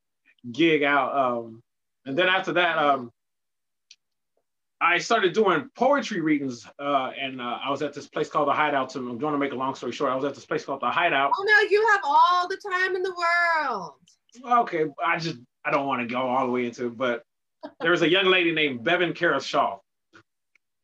gig 0.50 0.82
out. 0.82 1.14
Um, 1.14 1.62
and 2.06 2.16
then 2.16 2.28
after 2.28 2.52
that, 2.52 2.78
um, 2.78 3.10
I 4.82 4.96
started 4.98 5.34
doing 5.34 5.68
poetry 5.74 6.22
readings, 6.22 6.66
uh, 6.78 7.10
and 7.20 7.40
uh, 7.40 7.58
I 7.62 7.70
was 7.70 7.82
at 7.82 7.92
this 7.92 8.08
place 8.08 8.30
called 8.30 8.48
the 8.48 8.52
Hideout. 8.52 8.90
So 8.92 9.00
I'm 9.00 9.18
going 9.18 9.34
to 9.34 9.38
make 9.38 9.52
a 9.52 9.56
long 9.56 9.74
story 9.74 9.92
short. 9.92 10.10
I 10.10 10.14
was 10.14 10.24
at 10.24 10.34
this 10.34 10.46
place 10.46 10.64
called 10.64 10.80
the 10.80 10.90
Hideout. 10.90 11.32
Oh 11.36 11.44
no, 11.46 11.60
you 11.68 11.86
have 11.92 12.00
all 12.02 12.48
the 12.48 12.56
time 12.56 12.96
in 12.96 13.02
the 13.02 13.14
world. 13.14 13.92
Okay, 14.62 14.86
I 15.04 15.18
just 15.18 15.36
I 15.64 15.70
don't 15.70 15.86
want 15.86 16.00
to 16.00 16.12
go 16.12 16.22
all 16.22 16.46
the 16.46 16.52
way 16.52 16.64
into 16.64 16.86
it, 16.86 16.96
but 16.96 17.24
there 17.80 17.90
was 17.90 18.00
a 18.00 18.08
young 18.08 18.26
lady 18.26 18.52
named 18.52 18.82
Bevan 18.82 19.12
Kara 19.12 19.40
Shaw, 19.40 19.78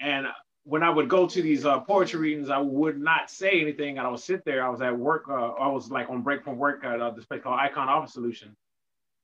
and 0.00 0.26
when 0.64 0.82
I 0.82 0.90
would 0.90 1.08
go 1.08 1.26
to 1.26 1.42
these 1.42 1.64
uh, 1.64 1.80
poetry 1.80 2.20
readings, 2.20 2.50
I 2.50 2.58
would 2.58 3.00
not 3.00 3.30
say 3.30 3.60
anything. 3.60 3.98
I 3.98 4.08
would 4.08 4.20
sit 4.20 4.44
there. 4.44 4.66
I 4.66 4.68
was 4.68 4.82
at 4.82 4.98
work. 4.98 5.24
Uh, 5.30 5.52
I 5.52 5.68
was 5.68 5.90
like 5.90 6.10
on 6.10 6.20
break 6.20 6.44
from 6.44 6.58
work 6.58 6.84
at 6.84 7.00
uh, 7.00 7.12
this 7.12 7.24
place 7.24 7.40
called 7.42 7.58
Icon 7.58 7.88
Office 7.88 8.12
Solution, 8.12 8.54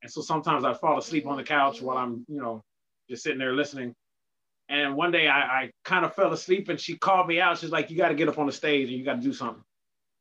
and 0.02 0.10
so 0.10 0.22
sometimes 0.22 0.64
I'd 0.64 0.80
fall 0.80 0.98
asleep 0.98 1.26
on 1.26 1.36
the 1.36 1.44
couch 1.44 1.82
while 1.82 1.98
I'm, 1.98 2.24
you 2.26 2.40
know, 2.40 2.62
just 3.10 3.22
sitting 3.22 3.38
there 3.38 3.52
listening 3.52 3.94
and 4.68 4.94
one 4.94 5.10
day 5.10 5.28
I, 5.28 5.40
I 5.40 5.70
kind 5.84 6.04
of 6.04 6.14
fell 6.14 6.32
asleep 6.32 6.68
and 6.68 6.80
she 6.80 6.96
called 6.96 7.26
me 7.26 7.40
out. 7.40 7.58
She's 7.58 7.70
like, 7.70 7.90
you 7.90 7.96
got 7.96 8.08
to 8.08 8.14
get 8.14 8.28
up 8.28 8.38
on 8.38 8.46
the 8.46 8.52
stage 8.52 8.88
and 8.88 8.96
you 8.96 9.04
got 9.04 9.16
to 9.16 9.20
do 9.20 9.32
something. 9.32 9.62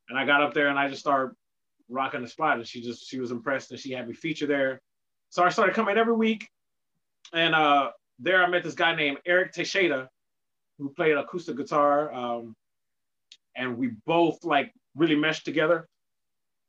And 0.10 0.18
I 0.18 0.26
got 0.26 0.42
up 0.42 0.54
there 0.54 0.68
and 0.68 0.78
I 0.78 0.90
just 0.90 1.02
started 1.02 1.36
rocking 1.90 2.22
the 2.22 2.28
spot. 2.28 2.58
And 2.58 2.68
she 2.68 2.82
just, 2.82 3.08
she 3.08 3.20
was 3.20 3.32
impressed 3.32 3.72
and 3.72 3.80
she 3.80 3.92
had 3.92 4.08
me 4.08 4.14
feature 4.14 4.48
there. 4.48 4.82
So 5.30 5.44
I 5.44 5.50
started 5.50 5.76
coming 5.76 5.98
every 5.98 6.16
week. 6.16 6.50
And 7.34 7.56
uh, 7.56 7.92
there 8.20 8.44
I 8.44 8.48
met 8.48 8.64
this 8.64 8.74
guy 8.74 8.94
named 8.96 9.20
Eric 9.26 9.54
Teixeira 9.54 10.10
who 10.78 10.90
played 10.90 11.16
acoustic 11.16 11.56
guitar. 11.56 12.12
Um, 12.14 12.56
and 13.56 13.78
we 13.78 13.92
both 14.06 14.44
like 14.44 14.74
really 14.96 15.16
meshed 15.16 15.46
together. 15.46 15.88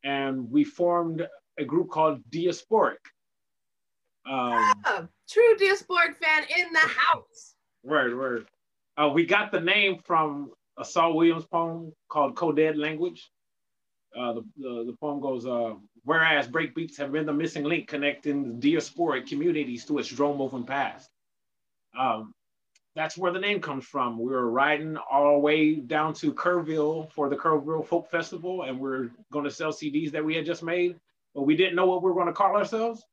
And 0.03 0.49
we 0.49 0.63
formed 0.63 1.27
a 1.57 1.65
group 1.65 1.89
called 1.89 2.21
Diasporic. 2.29 2.97
Um, 4.25 4.73
yeah, 4.85 5.05
true 5.29 5.55
Diasporic 5.59 6.15
fan 6.15 6.43
in 6.57 6.71
the 6.71 6.79
house. 6.97 7.52
Word, 7.83 8.17
word. 8.17 8.47
Uh, 8.97 9.09
we 9.13 9.25
got 9.25 9.51
the 9.51 9.59
name 9.59 9.99
from 10.05 10.51
a 10.77 10.85
Saul 10.85 11.15
Williams 11.15 11.45
poem 11.45 11.91
called 12.07 12.35
Coded 12.35 12.77
Language. 12.77 13.29
Uh, 14.17 14.33
the, 14.33 14.45
the, 14.57 14.83
the, 14.87 14.97
poem 15.01 15.19
goes, 15.19 15.45
uh, 15.45 15.73
whereas 16.05 16.47
breakbeats 16.47 16.97
have 16.97 17.11
been 17.11 17.25
the 17.25 17.33
missing 17.33 17.63
link 17.63 17.87
connecting 17.87 18.59
diasporic 18.61 19.27
communities 19.27 19.85
to 19.85 19.97
its 19.97 20.07
drum 20.07 20.37
moving 20.37 20.63
past. 20.63 21.09
Um, 21.97 22.33
that's 22.95 23.17
where 23.17 23.33
the 23.33 23.39
name 23.39 23.59
comes 23.59 23.85
from. 23.85 24.19
We 24.19 24.31
were 24.31 24.49
riding 24.49 24.97
all 25.11 25.33
the 25.33 25.39
way 25.39 25.75
down 25.75 26.13
to 26.15 26.31
Kerrville 26.31 27.11
for 27.11 27.27
the 27.27 27.35
Kerrville 27.35 27.85
Folk 27.85 28.09
Festival, 28.09 28.63
and 28.63 28.79
we 28.79 28.89
are 28.91 29.11
going 29.31 29.45
to 29.45 29.51
sell 29.51 29.73
CDs 29.73 30.11
that 30.11 30.23
we 30.23 30.35
had 30.35 30.45
just 30.45 30.63
made, 30.63 30.95
but 31.33 31.41
we 31.41 31.57
didn't 31.57 31.75
know 31.75 31.87
what 31.87 32.03
we 32.03 32.09
were 32.09 32.15
going 32.15 32.27
to 32.27 32.33
call 32.33 32.55
ourselves. 32.55 33.03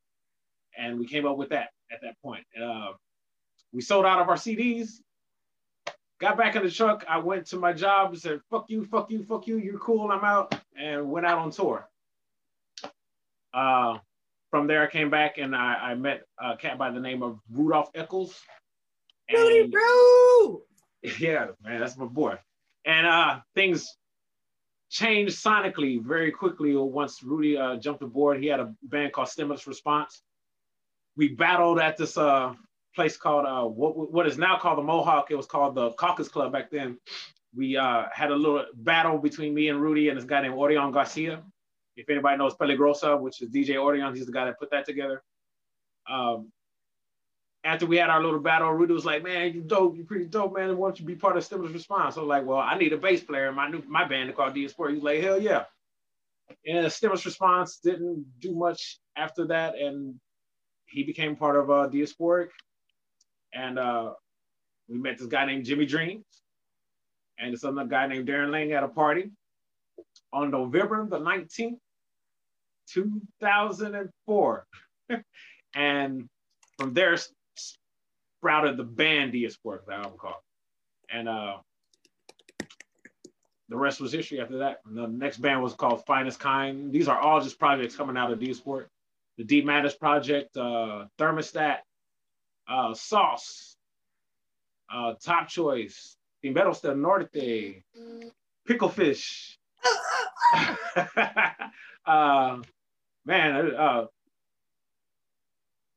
And 0.79 0.99
we 0.99 1.07
came 1.07 1.27
up 1.27 1.39
with 1.39 1.49
that 1.49 1.71
at 1.91 2.01
that 2.03 2.15
point. 2.23 2.45
Uh, 2.63 2.93
we 3.73 3.81
sold 3.81 4.07
out 4.07 4.21
of 4.21 4.29
our 4.29 4.37
CDs. 4.37 5.01
Got 6.21 6.37
back 6.37 6.55
in 6.55 6.63
the 6.63 6.71
truck. 6.71 7.05
I 7.09 7.19
went 7.19 7.47
to 7.47 7.57
my 7.57 7.73
job 7.73 8.11
and 8.11 8.21
said, 8.21 8.41
fuck 8.51 8.67
you, 8.69 8.85
fuck 8.85 9.11
you, 9.11 9.23
fuck 9.23 9.47
you. 9.47 9.59
You're 9.59 9.79
cool. 9.79 10.11
I'm 10.11 10.25
out. 10.25 10.55
And 10.79 11.11
went 11.11 11.27
out 11.27 11.39
on 11.39 11.51
tour. 11.51 11.89
Uh, 13.55 13.99
from 14.51 14.67
there, 14.67 14.83
I 14.83 14.91
came 14.91 15.11
back 15.11 15.39
and 15.39 15.55
I, 15.55 15.75
I 15.75 15.95
met 15.95 16.23
a 16.39 16.57
cat 16.57 16.77
by 16.77 16.91
the 16.91 17.01
name 17.01 17.23
of 17.23 17.39
Rudolph 17.51 17.91
Eccles. 17.95 18.39
Rudy 19.33 19.69
Bro! 19.69 20.63
Yeah, 21.19 21.47
man, 21.65 21.81
that's 21.81 21.97
my 21.97 22.05
boy. 22.05 22.37
And 22.85 23.07
uh, 23.07 23.41
things 23.55 23.97
changed 24.91 25.43
sonically 25.43 26.03
very 26.03 26.31
quickly 26.31 26.77
once 26.77 27.23
Rudy 27.23 27.57
uh, 27.57 27.77
jumped 27.77 28.03
aboard. 28.03 28.39
He 28.39 28.49
had 28.49 28.61
a 28.61 28.75
band 28.83 29.15
called 29.15 29.29
Stimulus 29.29 29.67
Response. 29.67 30.21
We 31.17 31.29
battled 31.29 31.79
at 31.79 31.97
this 31.97 32.19
uh, 32.19 32.53
place 32.95 33.17
called 33.17 33.47
uh, 33.47 33.65
what 33.65 34.13
what 34.13 34.27
is 34.27 34.39
now 34.39 34.59
called 34.59 34.79
the 34.79 34.83
Mohawk. 34.83 35.31
It 35.31 35.37
was 35.37 35.47
called 35.47 35.75
the 35.75 35.91
Caucus 35.93 36.29
Club 36.29 36.53
back 36.53 36.71
then. 36.71 36.99
We 37.55 37.77
uh, 37.77 38.05
had 38.13 38.31
a 38.31 38.37
little 38.37 38.65
battle 38.75 39.19
between 39.19 39.55
me 39.55 39.69
and 39.69 39.81
Rudy 39.81 40.09
and 40.09 40.17
this 40.17 40.25
guy 40.25 40.43
named 40.43 40.55
Orion 40.55 40.93
Garcia. 40.93 41.43
If 41.97 42.09
anybody 42.09 42.39
knows 42.39 42.55
Peligrosa, 42.55 43.21
which 43.21 43.43
is 43.43 43.51
DJ 43.51 43.77
Orion, 43.77 44.15
he's 44.15 44.27
the 44.27 44.33
guy 44.33 44.45
that 44.45 44.59
put 44.59 44.71
that 44.71 44.87
together. 44.87 45.23
Um, 46.09 46.53
after 47.63 47.87
we 47.87 47.97
had 47.97 48.09
our 48.09 48.23
little 48.23 48.39
battle, 48.39 48.73
Rudy 48.73 48.95
was 48.95 49.05
like, 49.05 49.23
"Man, 49.23 49.53
you 49.53 49.63
dope, 49.63 49.97
you 49.97 50.05
pretty 50.05 50.27
dope, 50.27 50.57
man. 50.57 50.77
Why 50.77 50.89
don't 50.89 51.01
you 51.01 51.07
be 51.07 51.17
part 51.17 51.37
of 51.37 51.45
Stimulus 51.45 51.73
Response?" 51.73 52.17
I 52.17 52.21
was 52.21 52.29
like, 52.29 52.47
"Well, 52.47 52.59
I 52.59 52.79
need 52.79 52.93
a 52.93 52.99
bass 52.99 53.23
player 53.23 53.49
in 53.49 53.55
my 53.55 53.69
new 53.69 53.83
my 53.87 54.07
band 54.07 54.35
called 54.35 54.55
Diasporic." 54.55 54.95
He's 54.95 55.03
like, 55.03 55.23
"Hell 55.23 55.41
yeah!" 55.41 55.65
And 56.67 56.91
Stimulus 56.91 57.27
Response 57.27 57.79
didn't 57.79 58.25
do 58.41 58.55
much 58.55 58.99
after 59.17 59.47
that, 59.49 59.77
and 59.77 60.19
he 60.87 61.05
became 61.05 61.37
part 61.37 61.57
of 61.57 61.71
uh, 61.71 61.89
Diasporic 61.89 62.49
and 63.53 63.79
uh, 63.79 64.13
we 64.89 64.99
met 64.99 65.19
this 65.19 65.27
guy 65.27 65.47
named 65.47 65.65
Jimmy 65.65 65.87
Dreams 65.87 66.25
and 67.39 67.55
this 67.55 67.65
other 67.65 67.85
guy 67.85 68.07
named 68.07 68.29
Darren 68.29 68.51
Lang 68.51 68.73
at 68.73 68.83
a 68.83 68.89
party 68.89 69.31
on 70.33 70.51
November 70.51 71.07
the 71.09 71.19
19th, 71.19 71.79
2004. 72.89 74.67
and 75.75 76.29
from 76.79 76.95
there 76.95 77.17
sprouted 77.57 78.77
the 78.77 78.85
band 78.85 79.33
Diasporic, 79.33 79.87
that 79.87 80.07
I'm 80.07 80.17
called. 80.17 80.35
And 81.13 81.29
uh, 81.29 81.57
the 83.69 83.77
rest 83.77 84.01
was 84.01 84.13
history 84.13 84.41
after 84.41 84.59
that. 84.59 84.81
And 84.87 84.97
the 84.97 85.07
next 85.07 85.39
band 85.39 85.63
was 85.63 85.75
called 85.75 86.05
Finest 86.07 86.41
Kind. 86.41 86.93
These 86.93 87.09
are 87.09 87.19
all 87.19 87.41
just 87.41 87.59
projects 87.59 87.97
coming 87.97 88.17
out 88.17 88.33
of 88.33 88.39
Diasporic. 88.39 88.87
The 89.39 89.45
D 89.45 89.63
Madness 89.63 89.95
Project, 89.95 90.57
uh, 90.57 91.07
Thermostat, 91.19 91.79
uh, 92.71 92.95
sauce, 92.95 93.77
uh, 94.93 95.15
top 95.23 95.49
choice, 95.49 96.17
Timberos 96.43 96.81
del 96.81 96.97
Norte, 96.97 97.83
Picklefish. 98.69 99.57
uh, 102.07 102.59
man, 103.25 103.75
uh, 103.77 104.07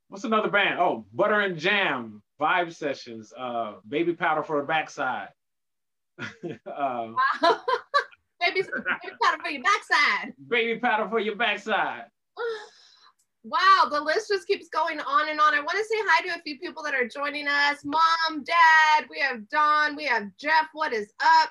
what's 0.10 0.24
another 0.24 0.50
band? 0.50 0.80
Oh, 0.80 1.06
Butter 1.14 1.42
and 1.42 1.58
Jam, 1.58 2.22
Vibe 2.40 2.74
Sessions, 2.74 3.34
uh, 3.38 3.74
Baby 3.88 4.14
Powder 4.14 4.44
for 4.44 4.62
the 4.62 4.68
Backside. 4.68 5.30
uh, 6.20 6.28
baby, 8.40 8.62
baby 8.62 9.16
powder 9.22 9.42
for 9.42 9.50
your 9.50 9.64
backside. 9.64 10.34
Baby 10.48 10.80
powder 10.80 11.10
for 11.10 11.20
your 11.20 11.36
backside. 11.36 12.06
Wow, 13.46 13.88
the 13.92 14.00
list 14.00 14.30
just 14.30 14.48
keeps 14.48 14.70
going 14.70 15.02
on 15.02 15.30
and 15.30 15.40
on. 15.40 15.54
I 15.54 15.60
want 15.60 15.78
to 15.78 15.84
say 15.84 15.96
hi 16.08 16.26
to 16.28 16.40
a 16.40 16.44
few 16.44 16.58
people 16.60 16.82
that 16.84 16.96
are 16.96 17.08
joining 17.08 17.48
us. 17.48 17.80
Mom, 17.84 18.44
Dad, 18.46 19.06
we 19.10 19.20
have 19.20 19.50
Don, 19.50 19.98
we 19.98 20.06
have 20.06 20.30
Jeff. 20.40 20.68
What 20.72 20.94
is 20.94 21.12
up? 21.22 21.50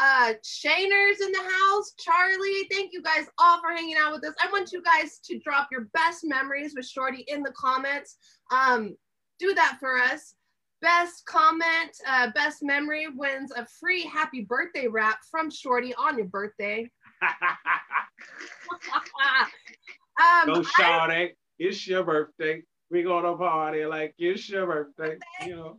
Uh 0.00 0.34
Shaner's 0.44 1.20
in 1.20 1.32
the 1.32 1.42
house. 1.42 1.94
Charlie, 1.98 2.68
thank 2.70 2.92
you 2.92 3.02
guys 3.02 3.26
all 3.38 3.60
for 3.60 3.70
hanging 3.70 3.96
out 3.96 4.12
with 4.12 4.24
us. 4.24 4.34
I 4.40 4.50
want 4.52 4.70
you 4.72 4.82
guys 4.82 5.18
to 5.24 5.38
drop 5.40 5.68
your 5.72 5.88
best 5.92 6.20
memories 6.22 6.74
with 6.76 6.86
Shorty 6.86 7.24
in 7.26 7.42
the 7.42 7.52
comments. 7.52 8.16
Um, 8.52 8.96
do 9.40 9.52
that 9.54 9.78
for 9.80 9.98
us. 9.98 10.34
Best 10.80 11.26
comment, 11.26 11.90
uh, 12.08 12.30
best 12.34 12.62
memory 12.62 13.06
wins 13.14 13.52
a 13.54 13.66
free 13.66 14.04
happy 14.04 14.42
birthday 14.42 14.86
wrap 14.86 15.18
from 15.30 15.50
Shorty 15.50 15.92
on 15.96 16.16
your 16.16 16.26
birthday. 16.26 16.90
Um, 20.20 20.54
Go 20.54 20.60
Shawty, 20.60 21.30
it's 21.58 21.86
your 21.86 22.04
birthday. 22.04 22.62
We 22.90 23.02
gonna 23.02 23.36
party 23.36 23.86
like 23.86 24.14
it's 24.18 24.48
your 24.48 24.66
birthday. 24.66 25.16
You 25.46 25.56
know. 25.56 25.78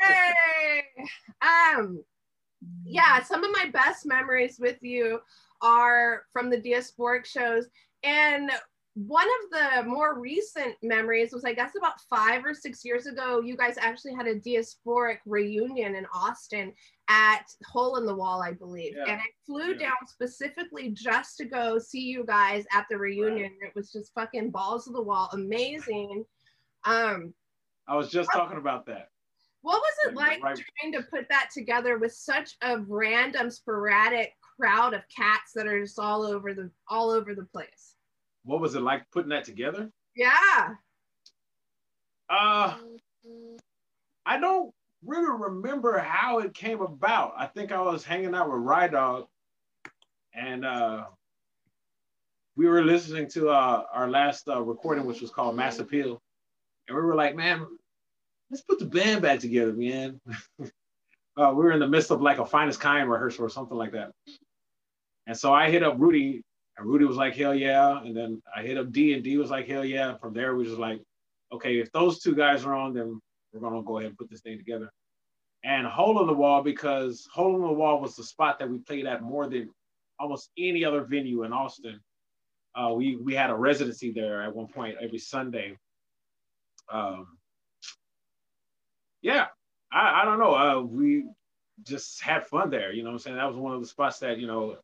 hey, 0.00 0.82
um, 1.42 2.02
yeah, 2.84 3.22
some 3.22 3.44
of 3.44 3.50
my 3.52 3.70
best 3.70 4.06
memories 4.06 4.56
with 4.58 4.78
you 4.80 5.20
are 5.60 6.22
from 6.32 6.50
the 6.50 6.60
Diasporic 6.60 7.26
shows, 7.26 7.66
and 8.02 8.50
one 8.94 9.26
of 9.26 9.50
the 9.50 9.88
more 9.88 10.18
recent 10.18 10.76
memories 10.82 11.32
was, 11.32 11.44
I 11.44 11.52
guess, 11.52 11.72
about 11.76 12.00
five 12.08 12.44
or 12.44 12.54
six 12.54 12.84
years 12.84 13.06
ago. 13.06 13.40
You 13.40 13.56
guys 13.56 13.76
actually 13.76 14.14
had 14.14 14.28
a 14.28 14.38
diasporic 14.38 15.18
reunion 15.26 15.96
in 15.96 16.06
Austin 16.14 16.72
at 17.08 17.44
Hole 17.66 17.96
in 17.96 18.06
the 18.06 18.14
Wall, 18.14 18.42
I 18.42 18.52
believe. 18.52 18.94
Yeah. 18.96 19.12
And 19.12 19.20
I 19.20 19.24
flew 19.46 19.72
yeah. 19.72 19.78
down 19.78 20.06
specifically 20.06 20.90
just 20.90 21.36
to 21.38 21.44
go 21.44 21.78
see 21.78 22.00
you 22.00 22.24
guys 22.24 22.64
at 22.72 22.86
the 22.90 22.96
reunion. 22.96 23.52
Right. 23.60 23.68
It 23.68 23.74
was 23.74 23.92
just 23.92 24.12
fucking 24.14 24.50
balls 24.50 24.86
of 24.86 24.94
the 24.94 25.02
wall, 25.02 25.28
amazing. 25.32 26.24
Um, 26.84 27.34
I 27.86 27.96
was 27.96 28.10
just 28.10 28.30
talking 28.32 28.58
about 28.58 28.86
that. 28.86 29.08
What 29.62 29.80
was 29.80 30.12
it 30.12 30.14
like 30.14 30.42
right. 30.42 30.62
trying 30.80 30.92
to 30.92 31.02
put 31.02 31.26
that 31.30 31.48
together 31.52 31.98
with 31.98 32.12
such 32.12 32.56
a 32.62 32.78
random, 32.80 33.50
sporadic 33.50 34.32
crowd 34.58 34.92
of 34.94 35.02
cats 35.14 35.52
that 35.54 35.66
are 35.66 35.80
just 35.80 35.98
all 35.98 36.22
over 36.22 36.52
the 36.52 36.70
all 36.88 37.10
over 37.10 37.34
the 37.34 37.44
place? 37.44 37.94
what 38.44 38.60
was 38.60 38.74
it 38.74 38.82
like 38.82 39.10
putting 39.10 39.30
that 39.30 39.44
together? 39.44 39.90
Yeah. 40.14 40.74
Uh, 42.28 42.74
I 44.24 44.38
don't 44.38 44.72
really 45.06 45.38
remember 45.38 45.98
how 45.98 46.38
it 46.38 46.54
came 46.54 46.80
about. 46.80 47.34
I 47.36 47.46
think 47.46 47.72
I 47.72 47.80
was 47.80 48.04
hanging 48.04 48.34
out 48.34 48.50
with 48.50 48.60
Rye 48.60 48.88
Dog, 48.88 49.26
and 50.34 50.64
uh, 50.64 51.04
we 52.56 52.66
were 52.66 52.82
listening 52.82 53.28
to 53.30 53.50
uh, 53.50 53.84
our 53.92 54.08
last 54.08 54.48
uh, 54.48 54.60
recording, 54.62 55.04
which 55.04 55.20
was 55.20 55.30
called 55.30 55.56
Mass 55.56 55.78
Appeal, 55.78 56.20
and 56.88 56.96
we 56.96 57.02
were 57.02 57.14
like, 57.14 57.34
man, 57.34 57.66
let's 58.50 58.62
put 58.62 58.78
the 58.78 58.86
band 58.86 59.22
back 59.22 59.40
together, 59.40 59.72
man. 59.72 60.20
uh, 60.60 61.52
we 61.54 61.64
were 61.64 61.72
in 61.72 61.80
the 61.80 61.88
midst 61.88 62.10
of 62.10 62.20
like 62.20 62.38
a 62.38 62.46
finest 62.46 62.80
kind 62.80 63.10
rehearsal 63.10 63.44
or 63.44 63.50
something 63.50 63.76
like 63.76 63.92
that. 63.92 64.12
And 65.26 65.36
so 65.36 65.52
I 65.52 65.70
hit 65.70 65.82
up 65.82 65.96
Rudy, 65.98 66.42
and 66.76 66.86
Rudy 66.86 67.04
was 67.04 67.16
like, 67.16 67.34
hell 67.34 67.54
yeah. 67.54 68.00
And 68.02 68.16
then 68.16 68.42
I 68.54 68.62
hit 68.62 68.78
up 68.78 68.92
D, 68.92 69.14
and 69.14 69.24
D 69.24 69.36
was 69.36 69.50
like, 69.50 69.66
hell 69.66 69.84
yeah. 69.84 70.16
From 70.18 70.34
there, 70.34 70.54
we 70.54 70.64
just 70.64 70.78
like, 70.78 71.00
okay, 71.52 71.78
if 71.78 71.90
those 71.92 72.20
two 72.20 72.34
guys 72.34 72.64
are 72.64 72.74
on, 72.74 72.94
then 72.94 73.20
we're 73.54 73.68
gonna 73.68 73.82
go 73.82 73.98
ahead 73.98 74.10
and 74.10 74.18
put 74.18 74.30
this 74.30 74.40
thing 74.40 74.58
together. 74.58 74.90
And 75.62 75.86
Hole 75.86 76.20
in 76.20 76.26
the 76.26 76.34
Wall, 76.34 76.62
because 76.62 77.26
Hole 77.32 77.56
in 77.56 77.62
the 77.62 77.72
Wall 77.72 78.00
was 78.00 78.16
the 78.16 78.24
spot 78.24 78.58
that 78.58 78.68
we 78.68 78.78
played 78.78 79.06
at 79.06 79.22
more 79.22 79.46
than 79.48 79.70
almost 80.18 80.50
any 80.58 80.84
other 80.84 81.04
venue 81.04 81.44
in 81.44 81.52
Austin. 81.52 82.00
Uh, 82.74 82.92
we 82.94 83.16
we 83.16 83.34
had 83.34 83.50
a 83.50 83.54
residency 83.54 84.12
there 84.12 84.42
at 84.42 84.54
one 84.54 84.66
point 84.66 84.96
every 85.00 85.18
Sunday. 85.18 85.78
Um, 86.92 87.38
yeah, 89.22 89.46
I, 89.90 90.22
I 90.22 90.24
don't 90.24 90.38
know. 90.38 90.54
Uh, 90.54 90.80
we 90.82 91.24
just 91.82 92.20
had 92.20 92.46
fun 92.46 92.70
there. 92.70 92.92
You 92.92 93.02
know 93.02 93.10
what 93.10 93.14
I'm 93.14 93.18
saying? 93.20 93.36
That 93.36 93.48
was 93.48 93.56
one 93.56 93.74
of 93.74 93.80
the 93.80 93.86
spots 93.86 94.18
that, 94.18 94.38
you 94.38 94.46
know, 94.46 94.76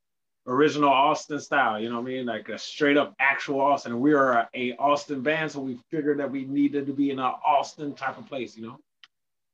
original 0.46 0.88
Austin 0.88 1.40
style, 1.40 1.80
you 1.80 1.88
know 1.88 2.00
what 2.00 2.10
I 2.10 2.14
mean? 2.14 2.26
Like 2.26 2.48
a 2.48 2.58
straight 2.58 2.96
up 2.96 3.14
actual 3.20 3.60
Austin. 3.60 4.00
We 4.00 4.14
are 4.14 4.32
a, 4.32 4.48
a, 4.54 4.76
Austin 4.76 5.20
band, 5.20 5.52
so 5.52 5.60
we 5.60 5.78
figured 5.90 6.18
that 6.18 6.30
we 6.30 6.44
needed 6.44 6.86
to 6.86 6.92
be 6.92 7.10
in 7.10 7.18
an 7.18 7.32
Austin 7.46 7.94
type 7.94 8.18
of 8.18 8.26
place, 8.26 8.56
you 8.56 8.66
know? 8.66 8.78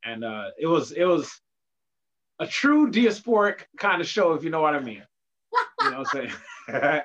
And 0.05 0.25
uh, 0.25 0.51
it 0.59 0.67
was 0.67 0.93
it 0.93 1.05
was 1.05 1.41
a 2.39 2.47
true 2.47 2.91
diasporic 2.91 3.63
kind 3.79 4.01
of 4.01 4.07
show, 4.07 4.35
if 4.35 4.45
you 4.45 4.51
know 4.51 4.61
what 4.61 4.75
I 4.75 4.81
mean. 4.81 5.03
You 5.83 5.91
know 5.91 5.99
what 5.99 6.09
I'm 6.15 6.29
saying? 6.29 6.33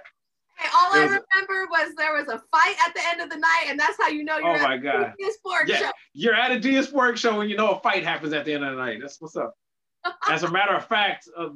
Hey, 0.62 0.68
all 0.76 0.94
I 0.94 1.04
remember 1.06 1.68
was 1.72 1.96
there 1.96 2.14
was 2.14 2.28
a 2.28 2.40
fight 2.52 2.76
at 2.88 2.94
the 2.94 3.02
end 3.10 3.20
of 3.20 3.32
the 3.32 3.38
night, 3.38 3.66
and 3.68 3.80
that's 3.80 3.98
how 4.00 4.10
you 4.10 4.24
know 4.24 4.38
you're 4.38 4.58
oh 4.58 4.62
my 4.62 4.78
God. 4.78 5.14
Diasporic 5.20 5.68
yeah, 5.68 5.80
show. 5.80 5.92
You're 6.14 6.36
at 6.36 6.52
a 6.52 6.60
Diasporic 6.60 7.18
show 7.18 7.40
when 7.40 7.50
you 7.50 7.58
know 7.58 7.72
a 7.72 7.80
fight 7.80 8.04
happens 8.04 8.32
at 8.34 8.46
the 8.46 8.54
end 8.54 8.64
of 8.64 8.76
the 8.76 8.78
night. 8.78 9.00
That's 9.02 9.20
what's 9.20 9.36
up. 9.36 9.56
As 10.30 10.44
a 10.44 10.52
matter 10.52 10.76
of 10.76 10.86
fact, 10.86 11.28
uh, 11.38 11.50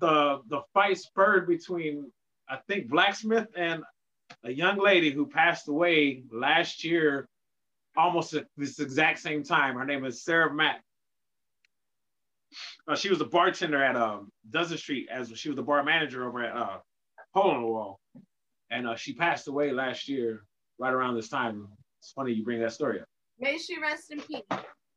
the, 0.00 0.40
the 0.48 0.60
fight 0.74 0.98
spurred 0.98 1.46
between 1.46 2.10
I 2.48 2.58
think 2.68 2.88
Blacksmith 2.88 3.48
and 3.56 3.82
a 4.44 4.52
young 4.52 4.78
lady 4.78 5.10
who 5.10 5.26
passed 5.26 5.68
away 5.68 6.22
last 6.30 6.84
year, 6.84 7.28
almost 7.96 8.34
at 8.34 8.46
this 8.56 8.78
exact 8.78 9.18
same 9.18 9.42
time. 9.42 9.76
Her 9.76 9.84
name 9.84 10.04
is 10.04 10.22
Sarah 10.22 10.52
Mack. 10.52 10.82
Uh, 12.86 12.94
she 12.94 13.08
was 13.08 13.20
a 13.20 13.24
bartender 13.24 13.82
at 13.82 13.96
um, 13.96 14.30
Dozen 14.48 14.78
Street 14.78 15.08
as 15.10 15.32
she 15.34 15.48
was 15.48 15.56
the 15.56 15.62
bar 15.62 15.82
manager 15.82 16.26
over 16.26 16.44
at 16.44 16.56
uh, 16.56 16.78
Hole 17.34 17.54
in 17.56 17.62
the 17.62 17.66
Wall 17.66 18.00
and 18.70 18.86
uh, 18.86 18.96
she 18.96 19.12
passed 19.12 19.48
away 19.48 19.72
last 19.72 20.08
year, 20.08 20.44
right 20.78 20.92
around 20.92 21.14
this 21.14 21.28
time. 21.28 21.68
It's 22.00 22.12
funny 22.12 22.32
you 22.32 22.44
bring 22.44 22.60
that 22.60 22.72
story 22.72 23.00
up. 23.00 23.06
May 23.38 23.58
she 23.58 23.80
rest 23.80 24.10
in 24.10 24.20
peace. 24.20 24.42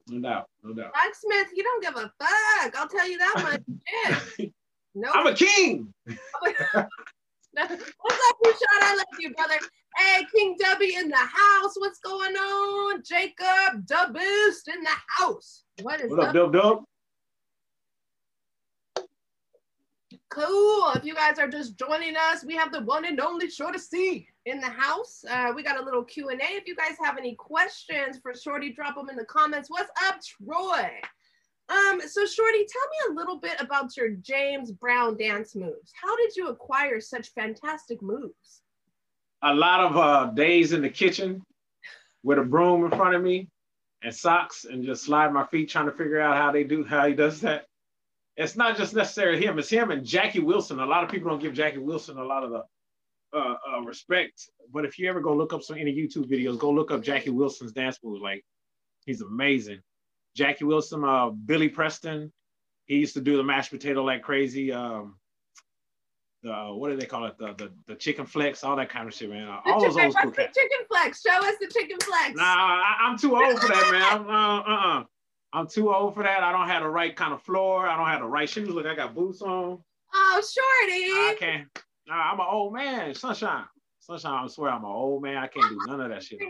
No 0.09 0.19
doubt, 0.21 0.49
no 0.63 0.73
doubt. 0.73 0.91
Mike 0.95 1.13
Smith, 1.13 1.47
you 1.55 1.63
don't 1.63 1.83
give 1.83 1.95
a 1.95 2.11
fuck. 2.19 2.75
I'll 2.77 2.87
tell 2.87 3.07
you 3.07 3.17
that 3.19 3.59
much. 4.39 4.49
no, 4.95 5.09
I'm 5.13 5.27
a 5.27 5.33
king. 5.35 5.93
What's 6.07 7.69
up, 7.69 8.37
Rashad? 8.45 8.81
I 8.81 8.95
love 8.95 9.19
you, 9.19 9.33
brother. 9.33 9.55
Hey, 9.97 10.25
King 10.33 10.55
Dubby 10.61 10.97
in 10.97 11.09
the 11.09 11.17
house. 11.17 11.73
What's 11.77 11.99
going 11.99 12.35
on? 12.35 13.03
Jacob 13.03 13.85
Duboost 13.85 14.67
in 14.73 14.81
the 14.83 14.95
house. 15.17 15.63
What 15.81 15.99
is 15.99 16.11
what 16.11 16.27
up, 16.27 16.33
Dub 16.33 16.53
Dub? 16.53 16.83
Cool. 20.29 20.91
If 20.95 21.03
you 21.03 21.15
guys 21.15 21.39
are 21.39 21.49
just 21.49 21.77
joining 21.77 22.15
us, 22.15 22.45
we 22.45 22.55
have 22.55 22.71
the 22.71 22.81
one 22.81 23.03
and 23.05 23.19
only 23.19 23.47
Shorti-C 23.47 24.27
in 24.45 24.59
the 24.59 24.69
house. 24.69 25.23
Uh, 25.29 25.51
we 25.55 25.63
got 25.63 25.79
a 25.79 25.83
little 25.83 26.03
Q&A. 26.03 26.35
If 26.39 26.67
you 26.67 26.75
guys 26.75 26.95
have 27.03 27.17
any 27.17 27.35
questions 27.35 28.19
for 28.21 28.33
Shorty, 28.33 28.71
drop 28.71 28.95
them 28.95 29.09
in 29.09 29.15
the 29.15 29.25
comments. 29.25 29.69
What's 29.69 29.91
up, 30.07 30.19
Troy? 30.21 30.89
Um, 31.69 32.01
so 32.01 32.25
Shorty, 32.25 32.65
tell 32.65 33.09
me 33.09 33.11
a 33.11 33.13
little 33.13 33.39
bit 33.39 33.59
about 33.59 33.95
your 33.95 34.09
James 34.09 34.71
Brown 34.71 35.17
dance 35.17 35.55
moves. 35.55 35.91
How 36.01 36.15
did 36.17 36.35
you 36.35 36.47
acquire 36.47 36.99
such 36.99 37.29
fantastic 37.33 38.01
moves? 38.01 38.61
A 39.43 39.53
lot 39.53 39.79
of 39.81 39.97
uh, 39.97 40.25
days 40.33 40.73
in 40.73 40.81
the 40.81 40.89
kitchen 40.89 41.41
with 42.23 42.39
a 42.39 42.43
broom 42.43 42.85
in 42.85 42.91
front 42.91 43.15
of 43.15 43.21
me 43.21 43.47
and 44.01 44.13
socks 44.13 44.65
and 44.65 44.83
just 44.83 45.03
slide 45.03 45.31
my 45.31 45.45
feet 45.47 45.69
trying 45.69 45.85
to 45.85 45.91
figure 45.91 46.19
out 46.19 46.37
how 46.37 46.51
they 46.51 46.63
do, 46.63 46.83
how 46.83 47.07
he 47.07 47.13
does 47.13 47.41
that 47.41 47.65
it's 48.39 48.55
not 48.55 48.77
just 48.77 48.95
necessarily 48.95 49.45
him, 49.45 49.59
it's 49.59 49.69
him 49.69 49.91
and 49.91 50.05
Jackie 50.05 50.39
Wilson. 50.39 50.79
A 50.79 50.85
lot 50.85 51.03
of 51.03 51.11
people 51.11 51.29
don't 51.29 51.41
give 51.41 51.53
Jackie 51.53 51.79
Wilson 51.79 52.17
a 52.17 52.23
lot 52.23 52.45
of 52.45 52.51
the 52.51 52.63
uh, 53.33 53.55
uh, 53.75 53.81
respect. 53.81 54.49
But 54.73 54.85
if 54.85 54.99
you 54.99 55.09
ever 55.09 55.21
go 55.21 55.35
look 55.35 55.53
up 55.53 55.63
some 55.63 55.77
any 55.77 55.93
YouTube 55.93 56.29
videos, 56.29 56.57
go 56.57 56.71
look 56.71 56.91
up 56.91 57.01
Jackie 57.01 57.29
Wilson's 57.29 57.71
dance 57.71 57.99
moves. 58.03 58.21
Like 58.21 58.43
he's 59.05 59.21
amazing. 59.21 59.81
Jackie 60.35 60.65
Wilson, 60.65 61.03
uh, 61.03 61.29
Billy 61.29 61.69
Preston, 61.69 62.31
he 62.85 62.97
used 62.97 63.13
to 63.15 63.21
do 63.21 63.37
the 63.37 63.43
mashed 63.43 63.71
potato 63.71 64.03
like 64.03 64.21
crazy. 64.21 64.71
Um, 64.71 65.15
the 66.41 66.53
what 66.73 66.89
do 66.89 66.97
they 66.97 67.05
call 67.05 67.25
it? 67.25 67.37
The 67.37 67.53
the, 67.53 67.71
the 67.87 67.95
chicken 67.95 68.25
flex, 68.25 68.63
all 68.63 68.75
that 68.77 68.89
kind 68.89 69.07
of 69.07 69.13
shit, 69.13 69.29
man. 69.29 69.47
all 69.65 69.81
those 69.81 69.97
old 69.97 70.13
school 70.13 70.31
cats. 70.31 70.57
Chicken 70.57 70.85
flex. 70.87 71.21
Show 71.21 71.37
us 71.37 71.55
the 71.59 71.67
chicken 71.67 71.97
flex. 71.99 72.35
Nah, 72.35 72.43
I, 72.43 73.09
am 73.09 73.17
too 73.17 73.35
old 73.35 73.59
for 73.59 73.67
that, 73.67 73.89
man. 73.91 74.29
Uh, 74.29 74.63
uh, 74.67 74.99
uh. 74.99 75.03
I'm 75.51 75.67
too 75.67 75.93
old 75.93 76.13
for 76.13 76.23
that. 76.23 76.43
I 76.43 76.51
don't 76.51 76.67
have 76.67 76.83
the 76.83 76.89
right 76.89 77.15
kind 77.15 77.33
of 77.33 77.41
floor. 77.41 77.87
I 77.87 77.97
don't 77.97 78.07
have 78.07 78.21
the 78.21 78.27
right 78.27 78.47
shoes. 78.47 78.69
Look, 78.69 78.85
I 78.85 78.95
got 78.95 79.15
boots 79.15 79.41
on. 79.41 79.79
Oh, 80.13 80.35
shorty. 80.35 81.11
I 81.11 81.35
can't. 81.39 81.78
Nah, 82.09 82.31
I'm 82.31 82.39
an 82.39 82.45
old 82.49 82.73
man. 82.73 83.13
Sunshine. 83.13 83.65
Sunshine, 83.99 84.45
I 84.45 84.47
swear 84.47 84.71
I'm 84.71 84.83
an 84.83 84.89
old 84.89 85.21
man. 85.21 85.37
I 85.37 85.45
can't 85.45 85.69
do 85.69 85.77
none 85.85 86.01
of 86.01 86.09
that 86.09 86.23
shit. 86.23 86.39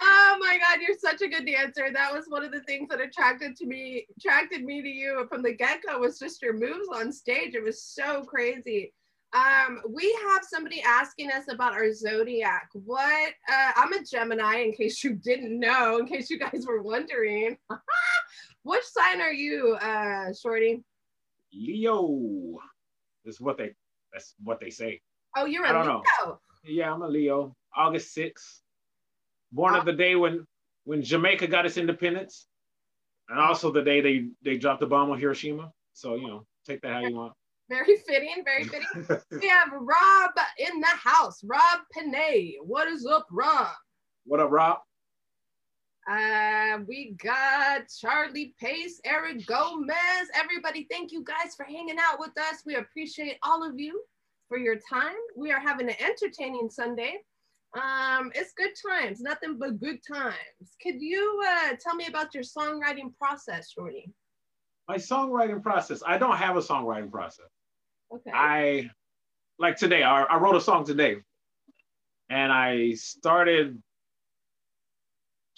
oh 0.00 0.36
my 0.40 0.58
god, 0.58 0.80
you're 0.80 0.96
such 0.98 1.20
a 1.20 1.28
good 1.28 1.44
dancer. 1.44 1.90
That 1.92 2.14
was 2.14 2.24
one 2.28 2.42
of 2.42 2.52
the 2.52 2.62
things 2.62 2.88
that 2.88 3.02
attracted 3.02 3.54
to 3.56 3.66
me, 3.66 4.06
attracted 4.16 4.64
me 4.64 4.80
to 4.80 4.88
you 4.88 5.26
from 5.28 5.42
the 5.42 5.52
get-go 5.52 5.98
was 5.98 6.18
just 6.18 6.40
your 6.40 6.54
moves 6.54 6.88
on 6.94 7.12
stage. 7.12 7.54
It 7.54 7.62
was 7.62 7.82
so 7.82 8.22
crazy. 8.22 8.94
Um, 9.34 9.82
we 9.90 10.18
have 10.26 10.44
somebody 10.48 10.80
asking 10.80 11.30
us 11.32 11.52
about 11.52 11.74
our 11.74 11.92
zodiac. 11.92 12.70
What? 12.72 13.34
Uh, 13.46 13.72
I'm 13.76 13.92
a 13.92 14.02
Gemini, 14.02 14.60
in 14.60 14.72
case 14.72 15.04
you 15.04 15.16
didn't 15.16 15.60
know, 15.60 15.98
in 15.98 16.06
case 16.06 16.30
you 16.30 16.38
guys 16.38 16.64
were 16.66 16.80
wondering. 16.80 17.58
Which 18.62 18.84
sign 18.84 19.20
are 19.20 19.34
you, 19.34 19.76
uh, 19.82 20.32
Shorty? 20.32 20.82
Leo. 21.52 22.58
Is 23.24 23.40
what 23.40 23.58
they. 23.58 23.74
That's 24.12 24.34
what 24.42 24.60
they 24.60 24.70
say. 24.70 25.00
Oh, 25.36 25.44
you're 25.44 25.64
a 25.64 25.72
Leo. 25.72 26.02
Know. 26.24 26.38
Yeah, 26.64 26.92
I'm 26.92 27.02
a 27.02 27.08
Leo. 27.08 27.54
August 27.76 28.16
6th. 28.16 28.60
Born 29.52 29.74
oh. 29.74 29.78
of 29.78 29.82
uh, 29.82 29.86
the 29.86 29.92
day 29.92 30.16
when 30.16 30.46
when 30.84 31.02
Jamaica 31.02 31.46
got 31.46 31.66
its 31.66 31.76
independence, 31.76 32.46
and 33.28 33.38
also 33.38 33.70
the 33.70 33.82
day 33.82 34.00
they 34.00 34.28
they 34.42 34.56
dropped 34.56 34.80
the 34.80 34.86
bomb 34.86 35.10
on 35.10 35.18
Hiroshima. 35.18 35.70
So 35.92 36.14
you 36.14 36.26
know, 36.26 36.46
take 36.66 36.80
that 36.82 36.92
how 36.92 37.00
you 37.00 37.14
want. 37.14 37.32
Very 37.68 37.96
fitting, 38.06 38.42
very 38.44 38.64
fitting. 38.68 39.20
we 39.40 39.48
have 39.48 39.68
Rob 39.72 40.30
in 40.58 40.80
the 40.80 40.86
house. 40.86 41.42
Rob 41.44 41.80
Panay. 41.92 42.54
What 42.62 42.88
is 42.88 43.06
up, 43.06 43.26
Rob? 43.30 43.68
What 44.24 44.40
up, 44.40 44.50
Rob? 44.50 44.78
Uh, 46.10 46.78
we 46.86 47.14
got 47.22 47.82
Charlie 48.00 48.54
Pace, 48.58 48.98
Eric 49.04 49.46
Gomez. 49.46 49.94
Everybody, 50.34 50.86
thank 50.90 51.12
you 51.12 51.22
guys 51.22 51.54
for 51.54 51.64
hanging 51.64 51.98
out 52.00 52.18
with 52.18 52.30
us. 52.38 52.62
We 52.64 52.76
appreciate 52.76 53.36
all 53.42 53.62
of 53.62 53.78
you 53.78 54.02
for 54.48 54.56
your 54.56 54.76
time. 54.76 55.16
We 55.36 55.52
are 55.52 55.60
having 55.60 55.90
an 55.90 55.96
entertaining 56.00 56.70
Sunday. 56.70 57.18
Um, 57.74 58.32
it's 58.34 58.54
good 58.54 58.70
times, 58.90 59.20
nothing 59.20 59.58
but 59.58 59.78
good 59.78 59.98
times. 60.10 60.76
Could 60.82 61.02
you 61.02 61.42
uh, 61.46 61.76
tell 61.78 61.94
me 61.94 62.06
about 62.06 62.32
your 62.32 62.42
songwriting 62.42 63.14
process, 63.18 63.70
Shorty? 63.70 64.10
My 64.88 64.96
songwriting 64.96 65.62
process. 65.62 66.02
I 66.06 66.16
don't 66.16 66.36
have 66.38 66.56
a 66.56 66.62
songwriting 66.62 67.10
process. 67.10 67.50
Okay. 68.14 68.30
I 68.32 68.90
like 69.58 69.76
today. 69.76 70.02
I, 70.04 70.22
I 70.22 70.38
wrote 70.38 70.56
a 70.56 70.60
song 70.62 70.86
today, 70.86 71.16
and 72.30 72.50
I 72.50 72.94
started. 72.94 73.82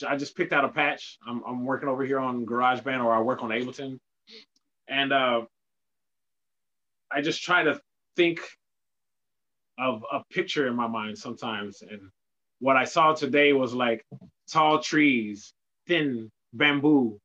I 0.03 0.17
just 0.17 0.37
picked 0.37 0.53
out 0.53 0.65
a 0.65 0.69
patch. 0.69 1.19
I'm, 1.27 1.43
I'm 1.47 1.65
working 1.65 1.89
over 1.89 2.05
here 2.05 2.19
on 2.19 2.47
GarageBand, 2.47 3.05
or 3.05 3.13
I 3.13 3.21
work 3.21 3.43
on 3.43 3.51
Ableton, 3.51 3.99
and 4.89 5.13
uh, 5.13 5.43
I 7.11 7.21
just 7.21 7.43
try 7.43 7.63
to 7.65 7.81
think 8.17 8.41
of 9.79 10.05
a 10.13 10.23
picture 10.31 10.67
in 10.67 10.77
my 10.77 10.87
mind 10.87 11.19
sometimes. 11.19 11.83
And 11.83 12.01
what 12.59 12.77
I 12.77 12.85
saw 12.85 13.15
today 13.15 13.53
was 13.53 13.73
like 13.75 14.05
tall 14.51 14.81
trees, 14.81 15.55
thin 15.87 16.31
bamboo. 16.53 17.19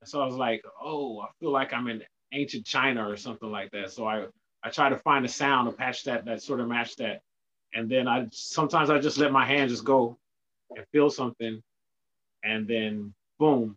and 0.00 0.08
So 0.08 0.22
I 0.22 0.26
was 0.26 0.36
like, 0.36 0.62
oh, 0.80 1.20
I 1.20 1.26
feel 1.40 1.50
like 1.50 1.72
I'm 1.72 1.88
in 1.88 2.02
ancient 2.32 2.66
China 2.66 3.08
or 3.08 3.16
something 3.16 3.50
like 3.50 3.70
that. 3.72 3.90
So 3.90 4.06
I 4.06 4.26
I 4.62 4.70
try 4.70 4.88
to 4.88 4.98
find 4.98 5.24
a 5.24 5.28
sound, 5.28 5.68
a 5.68 5.72
patch 5.72 6.04
that 6.04 6.24
that 6.24 6.42
sort 6.42 6.60
of 6.60 6.68
match 6.68 6.96
that, 6.96 7.20
and 7.74 7.90
then 7.90 8.08
I 8.08 8.26
sometimes 8.32 8.90
I 8.90 8.98
just 8.98 9.18
let 9.18 9.32
my 9.32 9.44
hand 9.44 9.70
just 9.70 9.84
go 9.84 10.18
and 10.74 10.84
feel 10.92 11.10
something, 11.10 11.62
and 12.46 12.66
then 12.68 13.14
boom. 13.38 13.76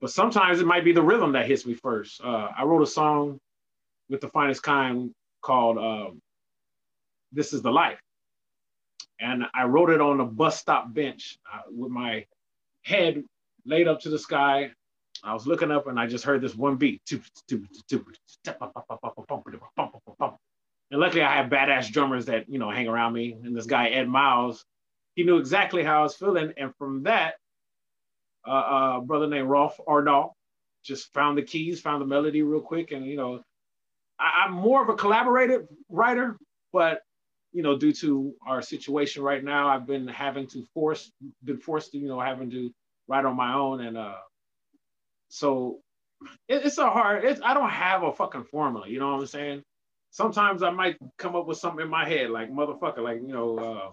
But 0.00 0.10
sometimes 0.10 0.60
it 0.60 0.66
might 0.66 0.84
be 0.84 0.92
the 0.92 1.02
rhythm 1.02 1.32
that 1.32 1.46
hits 1.46 1.64
me 1.66 1.74
first. 1.74 2.20
Uh, 2.22 2.50
I 2.56 2.64
wrote 2.64 2.82
a 2.82 2.86
song 2.86 3.40
with 4.10 4.20
the 4.20 4.28
finest 4.28 4.62
kind 4.62 5.14
called 5.40 5.78
um, 5.78 6.20
"This 7.32 7.52
Is 7.52 7.62
the 7.62 7.70
Life," 7.72 8.00
and 9.18 9.44
I 9.54 9.64
wrote 9.64 9.90
it 9.90 10.00
on 10.00 10.20
a 10.20 10.24
bus 10.24 10.58
stop 10.58 10.92
bench 10.92 11.38
uh, 11.52 11.62
with 11.70 11.90
my 11.90 12.26
head 12.82 13.24
laid 13.64 13.88
up 13.88 14.00
to 14.00 14.10
the 14.10 14.18
sky. 14.18 14.70
I 15.24 15.34
was 15.34 15.46
looking 15.46 15.70
up 15.70 15.86
and 15.88 15.98
I 15.98 16.06
just 16.06 16.24
heard 16.24 16.40
this 16.40 16.54
one 16.54 16.76
beat. 16.76 17.02
And 20.90 21.00
luckily 21.00 21.22
I 21.22 21.36
have 21.36 21.50
badass 21.50 21.90
drummers 21.90 22.26
that, 22.26 22.48
you 22.48 22.58
know, 22.58 22.70
hang 22.70 22.86
around 22.86 23.12
me. 23.12 23.36
And 23.42 23.56
this 23.56 23.66
guy, 23.66 23.88
Ed 23.88 24.08
Miles, 24.08 24.64
he 25.16 25.24
knew 25.24 25.38
exactly 25.38 25.82
how 25.82 26.00
I 26.00 26.02
was 26.02 26.14
feeling. 26.14 26.52
And 26.56 26.72
from 26.76 27.02
that, 27.04 27.34
uh, 28.46 28.50
uh, 28.50 29.00
brother 29.00 29.26
named 29.26 29.48
Rolf 29.48 29.78
Ardal 29.86 30.30
just 30.84 31.12
found 31.12 31.36
the 31.36 31.42
keys, 31.42 31.80
found 31.80 32.00
the 32.00 32.06
melody 32.06 32.42
real 32.42 32.60
quick. 32.60 32.92
And, 32.92 33.04
you 33.04 33.16
know, 33.16 33.42
I, 34.18 34.44
I'm 34.44 34.52
more 34.52 34.82
of 34.82 34.88
a 34.88 34.94
collaborative 34.94 35.66
writer, 35.88 36.38
but 36.72 37.00
you 37.52 37.62
know, 37.62 37.78
due 37.78 37.92
to 37.92 38.34
our 38.46 38.60
situation 38.60 39.22
right 39.22 39.42
now, 39.42 39.68
I've 39.68 39.86
been 39.86 40.06
having 40.06 40.46
to 40.48 40.62
force, 40.74 41.10
been 41.42 41.56
forced 41.56 41.92
to, 41.92 41.98
you 41.98 42.06
know, 42.06 42.20
having 42.20 42.50
to 42.50 42.70
write 43.08 43.24
on 43.24 43.34
my 43.34 43.54
own. 43.54 43.80
And 43.80 43.96
uh, 43.96 44.16
so 45.28 45.78
it, 46.48 46.66
it's 46.66 46.76
a 46.76 46.90
hard, 46.90 47.24
it's, 47.24 47.40
I 47.42 47.54
don't 47.54 47.70
have 47.70 48.02
a 48.02 48.12
fucking 48.12 48.44
formula, 48.44 48.86
you 48.88 48.98
know 48.98 49.12
what 49.12 49.20
I'm 49.20 49.26
saying? 49.26 49.62
Sometimes 50.10 50.62
I 50.62 50.70
might 50.70 50.96
come 51.16 51.34
up 51.34 51.46
with 51.46 51.56
something 51.56 51.82
in 51.82 51.90
my 51.90 52.06
head, 52.06 52.28
like 52.28 52.52
motherfucker, 52.52 52.98
like, 52.98 53.22
you 53.22 53.32
know, 53.32 53.58
uh, 53.58 53.92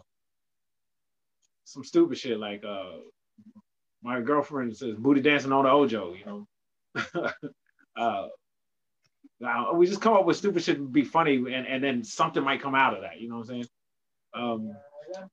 some 1.63 1.85
stupid 1.85 2.17
shit, 2.17 2.39
like 2.39 2.63
uh, 2.65 2.97
my 4.03 4.21
girlfriend 4.21 4.75
says 4.75 4.95
booty 4.95 5.21
dancing 5.21 5.51
on 5.51 5.63
the 5.63 5.71
Ojo, 5.71 6.13
you 6.13 6.25
know? 6.25 6.47
uh, 7.95 8.27
uh, 9.45 9.73
we 9.73 9.87
just 9.87 10.01
come 10.01 10.13
up 10.13 10.25
with 10.25 10.37
stupid 10.37 10.63
shit 10.63 10.77
to 10.77 10.87
be 10.87 11.03
funny, 11.03 11.35
and, 11.35 11.67
and 11.67 11.83
then 11.83 12.03
something 12.03 12.43
might 12.43 12.61
come 12.61 12.75
out 12.75 12.93
of 12.93 13.01
that. 13.01 13.19
You 13.19 13.29
know 13.29 13.37
what 13.37 13.41
I'm 13.41 13.47
saying? 13.47 13.67
Um, 14.33 14.75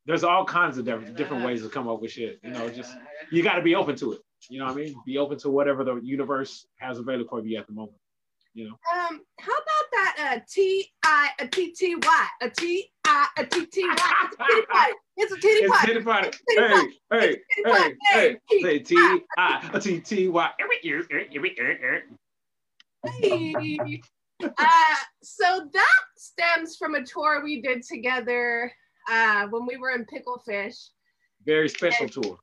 there's 0.06 0.24
all 0.24 0.44
kinds 0.44 0.78
of 0.78 0.84
different, 0.84 1.16
different 1.16 1.44
ways 1.44 1.62
to 1.62 1.68
come 1.68 1.88
up 1.88 2.00
with 2.00 2.12
shit. 2.12 2.38
You 2.42 2.50
know, 2.50 2.68
just 2.68 2.92
you 3.30 3.42
got 3.42 3.54
to 3.54 3.62
be 3.62 3.74
open 3.74 3.96
to 3.96 4.12
it. 4.12 4.20
You 4.48 4.58
know 4.58 4.66
what 4.66 4.72
I 4.72 4.76
mean? 4.76 4.94
Be 5.06 5.18
open 5.18 5.38
to 5.38 5.50
whatever 5.50 5.84
the 5.84 5.96
universe 5.96 6.66
has 6.78 6.98
available 6.98 7.28
for 7.28 7.46
you 7.46 7.58
at 7.58 7.66
the 7.66 7.72
moment. 7.72 7.96
You 8.54 8.64
know. 8.64 8.70
Um, 8.70 9.20
how 9.38 9.52
about 9.52 9.90
that? 9.92 10.16
Uh, 10.18 10.40
T 10.48 10.86
I 11.04 11.30
a 11.38 11.46
T 11.46 11.72
T 11.72 11.94
Y 11.94 12.26
a 12.42 12.50
T 12.50 12.90
I 13.04 13.26
a 13.38 13.46
T 13.46 13.66
T 13.66 13.82
Y. 13.86 14.92
It's 15.20 15.32
a 15.32 15.36
titty 15.38 15.66
party. 15.66 15.74
It's 15.74 15.84
a 15.84 15.86
titty 15.86 16.04
party. 16.04 16.28
It's 16.28 16.42
titty. 16.48 16.98
Hey, 17.10 17.36
hey, 17.64 17.96
hey, 18.12 18.36
hey, 18.48 18.62
hey, 18.62 18.78
T 18.78 18.96
I 19.36 19.70
a 19.74 19.80
T 19.80 20.00
T 20.00 20.28
Y. 20.28 20.50
Hey. 23.04 24.02
uh, 24.42 24.94
so 25.22 25.68
that 25.72 25.98
stems 26.16 26.76
from 26.78 26.94
a 26.94 27.04
tour 27.04 27.42
we 27.44 27.60
did 27.60 27.82
together 27.82 28.72
uh, 29.10 29.46
when 29.48 29.66
we 29.66 29.76
were 29.76 29.90
in 29.90 30.06
Picklefish. 30.06 30.88
Very 31.44 31.68
special 31.68 32.04
and 32.04 32.12
tour. 32.12 32.38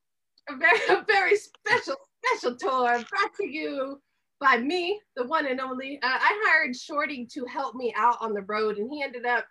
A 0.48 0.56
very, 0.56 0.78
a 0.88 1.04
very 1.04 1.36
special, 1.36 1.96
special 2.24 2.56
tour 2.56 3.04
brought 3.10 3.34
to 3.38 3.46
you 3.46 4.00
by 4.38 4.58
me, 4.58 5.00
the 5.16 5.26
one 5.26 5.46
and 5.46 5.60
only. 5.60 5.98
Uh, 6.00 6.06
I 6.06 6.42
hired 6.46 6.76
Shorty 6.76 7.26
to 7.32 7.44
help 7.46 7.74
me 7.74 7.92
out 7.96 8.18
on 8.20 8.34
the 8.34 8.42
road, 8.42 8.78
and 8.78 8.88
he 8.88 9.02
ended 9.02 9.26
up 9.26 9.44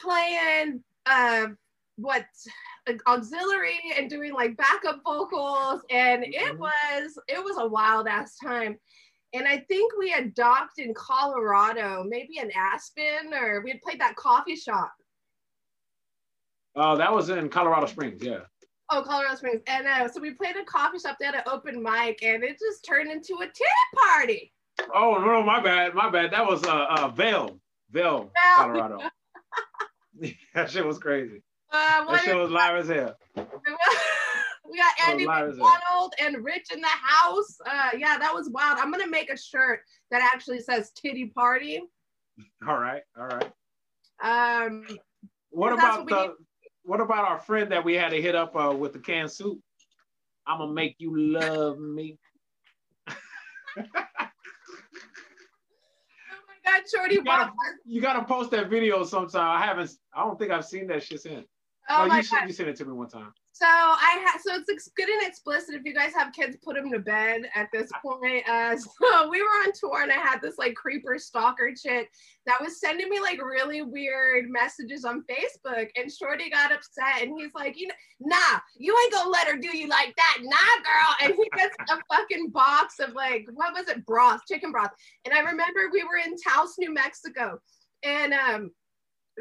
playing 0.00 0.82
uh, 1.04 1.48
what 2.00 2.24
auxiliary 3.06 3.78
and 3.96 4.08
doing 4.10 4.32
like 4.32 4.56
backup 4.56 5.00
vocals, 5.04 5.82
and 5.90 6.24
it 6.24 6.34
mm-hmm. 6.34 6.58
was 6.58 7.18
it 7.28 7.42
was 7.42 7.56
a 7.58 7.66
wild 7.66 8.06
ass 8.06 8.36
time. 8.36 8.76
And 9.32 9.46
I 9.46 9.58
think 9.58 9.92
we 9.96 10.10
had 10.10 10.34
docked 10.34 10.80
in 10.80 10.92
Colorado, 10.94 12.04
maybe 12.06 12.38
in 12.38 12.50
Aspen, 12.50 13.32
or 13.32 13.62
we 13.62 13.70
had 13.70 13.80
played 13.80 14.00
that 14.00 14.16
coffee 14.16 14.56
shop. 14.56 14.92
Oh, 16.74 16.96
that 16.96 17.12
was 17.12 17.28
in 17.30 17.48
Colorado 17.48 17.86
Springs, 17.86 18.22
yeah. 18.22 18.40
Oh, 18.90 19.02
Colorado 19.02 19.36
Springs. 19.36 19.62
And 19.68 19.86
uh, 19.86 20.08
so 20.08 20.20
we 20.20 20.32
played 20.32 20.56
a 20.56 20.64
coffee 20.64 20.98
shop, 20.98 21.16
they 21.20 21.26
had 21.26 21.36
an 21.36 21.42
open 21.46 21.80
mic, 21.80 22.22
and 22.24 22.42
it 22.42 22.58
just 22.58 22.84
turned 22.84 23.10
into 23.10 23.36
a 23.36 23.46
titty 23.46 23.90
party. 23.96 24.52
Oh, 24.92 25.22
no, 25.24 25.42
my 25.44 25.60
bad, 25.60 25.94
my 25.94 26.10
bad. 26.10 26.32
That 26.32 26.46
was 26.46 26.64
uh, 26.64 26.86
uh 26.90 27.08
Vail, 27.08 27.60
Vail, 27.90 28.32
Colorado. 28.56 28.98
that 30.54 30.70
shit 30.70 30.84
was 30.84 30.98
crazy. 30.98 31.42
Uh, 31.72 32.04
that 32.10 32.22
shit 32.24 32.36
was 32.36 32.50
live 32.50 32.76
as 32.76 32.88
hell. 32.88 33.16
We 34.70 34.78
got 34.78 35.08
Andy 35.08 35.26
McDonald 35.26 36.14
and 36.20 36.44
Rich 36.44 36.68
in 36.72 36.80
the 36.80 36.86
house. 36.86 37.58
Uh, 37.66 37.90
yeah, 37.98 38.18
that 38.18 38.32
was 38.32 38.48
wild. 38.50 38.78
I'm 38.78 38.92
gonna 38.92 39.08
make 39.08 39.30
a 39.30 39.36
shirt 39.36 39.80
that 40.10 40.22
actually 40.32 40.60
says 40.60 40.92
"Titty 40.92 41.26
Party." 41.26 41.82
All 42.66 42.78
right, 42.78 43.02
all 43.18 43.26
right. 43.26 43.52
Um, 44.22 44.86
what 45.50 45.72
about 45.72 46.00
what 46.00 46.08
the? 46.08 46.34
What 46.84 47.00
about 47.00 47.28
our 47.28 47.38
friend 47.38 47.72
that 47.72 47.84
we 47.84 47.94
had 47.94 48.10
to 48.10 48.22
hit 48.22 48.34
up 48.34 48.54
uh, 48.54 48.74
with 48.74 48.92
the 48.92 49.00
canned 49.00 49.32
soup? 49.32 49.58
I'm 50.46 50.58
gonna 50.58 50.72
make 50.72 50.94
you 50.98 51.18
love 51.18 51.78
me. 51.78 52.18
oh 53.08 53.14
my 53.76 54.04
God, 56.64 56.82
Shorty! 56.94 57.16
You 57.16 57.24
gotta, 57.24 57.50
you 57.84 58.00
gotta 58.00 58.24
post 58.24 58.52
that 58.52 58.70
video 58.70 59.02
sometime. 59.02 59.60
I 59.60 59.66
haven't. 59.66 59.90
I 60.14 60.22
don't 60.22 60.38
think 60.38 60.52
I've 60.52 60.64
seen 60.64 60.86
that 60.88 61.02
shit 61.02 61.22
since. 61.22 61.46
Oh 61.90 62.02
no, 62.02 62.08
my 62.08 62.20
you, 62.20 62.28
God. 62.30 62.46
you 62.46 62.52
sent 62.52 62.68
it 62.68 62.76
to 62.76 62.84
me 62.84 62.92
one 62.92 63.08
time. 63.08 63.32
So 63.52 63.66
I 63.66 64.24
had 64.24 64.40
so 64.40 64.62
it's 64.68 64.88
good 64.96 65.08
and 65.08 65.26
explicit. 65.26 65.74
If 65.74 65.84
you 65.84 65.92
guys 65.92 66.14
have 66.14 66.32
kids, 66.32 66.56
put 66.64 66.76
them 66.76 66.90
to 66.92 66.98
bed 66.98 67.42
at 67.54 67.68
this 67.72 67.90
point. 68.00 68.48
Uh, 68.48 68.74
so 68.78 69.28
we 69.28 69.42
were 69.42 69.48
on 69.48 69.72
tour 69.78 70.02
and 70.02 70.10
I 70.10 70.14
had 70.14 70.40
this 70.40 70.56
like 70.56 70.74
creeper 70.74 71.18
stalker 71.18 71.74
chick 71.74 72.10
that 72.46 72.60
was 72.62 72.80
sending 72.80 73.10
me 73.10 73.20
like 73.20 73.42
really 73.42 73.82
weird 73.82 74.48
messages 74.48 75.04
on 75.04 75.24
Facebook. 75.28 75.88
And 75.96 76.10
Shorty 76.10 76.48
got 76.48 76.72
upset 76.72 77.22
and 77.22 77.38
he's 77.38 77.52
like, 77.54 77.78
you 77.78 77.88
know, 77.88 77.94
nah, 78.20 78.60
you 78.78 78.96
ain't 79.02 79.12
gonna 79.12 79.28
let 79.28 79.48
her 79.48 79.58
do 79.58 79.76
you 79.76 79.88
like 79.88 80.14
that, 80.16 80.38
nah, 80.40 80.56
girl. 80.56 81.16
And 81.22 81.34
he 81.34 81.50
gets 81.58 81.76
a 81.90 81.98
fucking 82.14 82.50
box 82.50 82.98
of 82.98 83.12
like 83.12 83.46
what 83.52 83.74
was 83.74 83.88
it, 83.88 84.06
broth, 84.06 84.40
chicken 84.48 84.72
broth. 84.72 84.92
And 85.26 85.34
I 85.34 85.40
remember 85.40 85.80
we 85.92 86.04
were 86.04 86.16
in 86.24 86.34
Taos, 86.36 86.76
New 86.78 86.94
Mexico, 86.94 87.58
and 88.04 88.32
um 88.32 88.70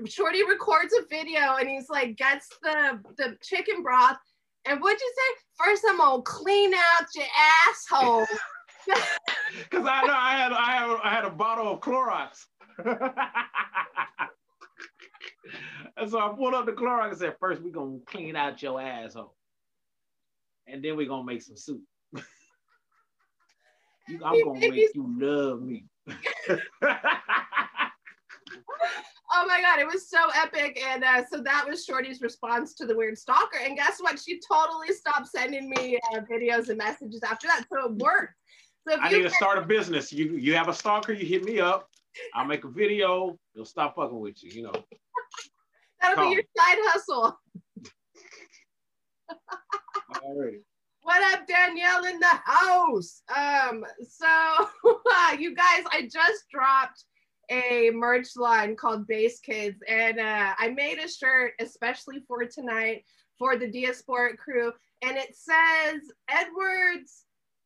Shorty 0.07 0.43
records 0.43 0.93
a 0.99 1.05
video 1.09 1.55
and 1.59 1.69
he's 1.69 1.89
like 1.89 2.15
gets 2.17 2.49
the 2.61 2.99
the 3.17 3.37
chicken 3.41 3.83
broth. 3.83 4.17
And 4.65 4.81
what'd 4.81 4.99
you 4.99 5.13
say? 5.15 5.41
First, 5.63 5.83
I'm 5.87 5.97
gonna 5.97 6.21
clean 6.23 6.73
out 6.73 7.07
your 7.15 7.25
asshole. 7.67 8.25
Because 9.69 9.85
I 9.85 10.05
know 10.05 10.13
I 10.15 10.31
had 10.31 10.51
I 10.51 10.71
had 10.71 10.99
I 11.03 11.09
had 11.09 11.25
a 11.25 11.29
bottle 11.29 11.73
of 11.73 11.79
Clorox. 11.79 12.45
and 15.97 16.09
so 16.09 16.19
I 16.19 16.29
pulled 16.35 16.53
up 16.53 16.65
the 16.65 16.71
Clorox 16.71 17.09
and 17.09 17.17
said, 17.17 17.35
first 17.39 17.61
we're 17.61 17.71
gonna 17.71 17.99
clean 18.05 18.35
out 18.35 18.61
your 18.61 18.79
asshole. 18.81 19.35
And 20.67 20.83
then 20.83 20.95
we're 20.95 21.07
gonna 21.07 21.23
make 21.23 21.41
some 21.41 21.57
soup. 21.57 21.81
you, 24.07 24.19
I'm 24.23 24.43
gonna 24.43 24.59
make 24.59 24.93
you 24.95 25.15
love 25.19 25.61
me. 25.61 25.85
Oh 29.31 29.45
my 29.47 29.61
god, 29.61 29.79
it 29.79 29.87
was 29.87 30.09
so 30.09 30.19
epic. 30.35 30.81
And 30.85 31.03
uh, 31.03 31.23
so 31.31 31.41
that 31.41 31.65
was 31.67 31.85
Shorty's 31.85 32.21
response 32.21 32.73
to 32.75 32.85
the 32.85 32.95
weird 32.95 33.17
stalker. 33.17 33.57
And 33.63 33.75
guess 33.75 33.99
what? 33.99 34.19
She 34.19 34.39
totally 34.39 34.93
stopped 34.93 35.27
sending 35.27 35.69
me 35.69 35.99
uh, 36.13 36.21
videos 36.21 36.69
and 36.69 36.77
messages 36.77 37.21
after 37.23 37.47
that. 37.47 37.65
So 37.71 37.87
it 37.87 37.95
worked. 37.95 38.35
So 38.87 38.97
I 38.99 39.11
need 39.11 39.23
to 39.23 39.29
start 39.29 39.57
a 39.57 39.61
business. 39.61 40.11
You 40.11 40.35
you 40.35 40.55
have 40.55 40.67
a 40.67 40.73
stalker, 40.73 41.13
you 41.13 41.25
hit 41.25 41.43
me 41.43 41.59
up. 41.59 41.89
I'll 42.33 42.45
make 42.45 42.63
a 42.63 42.69
video. 42.69 43.37
He'll 43.53 43.65
stop 43.65 43.95
fucking 43.95 44.19
with 44.19 44.43
you. 44.43 44.51
You 44.51 44.63
know. 44.63 44.73
That'll 46.01 46.15
Call. 46.15 46.29
be 46.29 46.35
your 46.35 46.43
side 46.57 46.77
hustle. 46.83 47.39
Alright. 50.23 50.61
What 51.01 51.33
up, 51.33 51.47
Danielle 51.47 52.05
in 52.05 52.19
the 52.19 52.39
house? 52.45 53.21
Um, 53.35 53.85
so 54.07 54.27
you 55.39 55.55
guys, 55.55 55.83
I 55.91 56.03
just 56.03 56.45
dropped 56.51 57.03
a 57.49 57.91
merch 57.93 58.35
line 58.35 58.75
called 58.75 59.07
Base 59.07 59.39
Kids, 59.39 59.79
and 59.87 60.19
uh, 60.19 60.53
I 60.57 60.69
made 60.69 60.99
a 60.99 61.07
shirt 61.07 61.53
especially 61.59 62.23
for 62.27 62.45
tonight 62.45 63.03
for 63.37 63.57
the 63.57 63.67
Diasporic 63.67 64.37
crew, 64.37 64.71
and 65.01 65.17
it 65.17 65.35
says 65.35 66.01
Edwards 66.29 67.25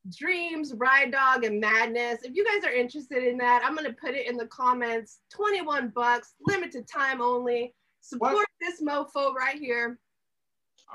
dreams, 0.10 0.74
Rye 0.76 1.10
Dog, 1.10 1.46
and 1.46 1.60
madness. 1.60 2.24
If 2.24 2.36
you 2.36 2.46
guys 2.46 2.70
are 2.70 2.74
interested 2.74 3.24
in 3.24 3.38
that, 3.38 3.64
I'm 3.66 3.76
gonna 3.76 3.94
put 3.94 4.16
it 4.16 4.28
in 4.28 4.38
the 4.38 4.48
comments. 4.48 5.20
21 5.32 5.90
bucks, 5.90 6.34
limited 6.46 6.88
time 6.88 7.22
only. 7.22 7.74
Support 8.02 8.34
what? 8.34 8.48
this 8.60 8.82
mofo 8.82 9.34
right 9.34 9.58
here. 9.58 9.98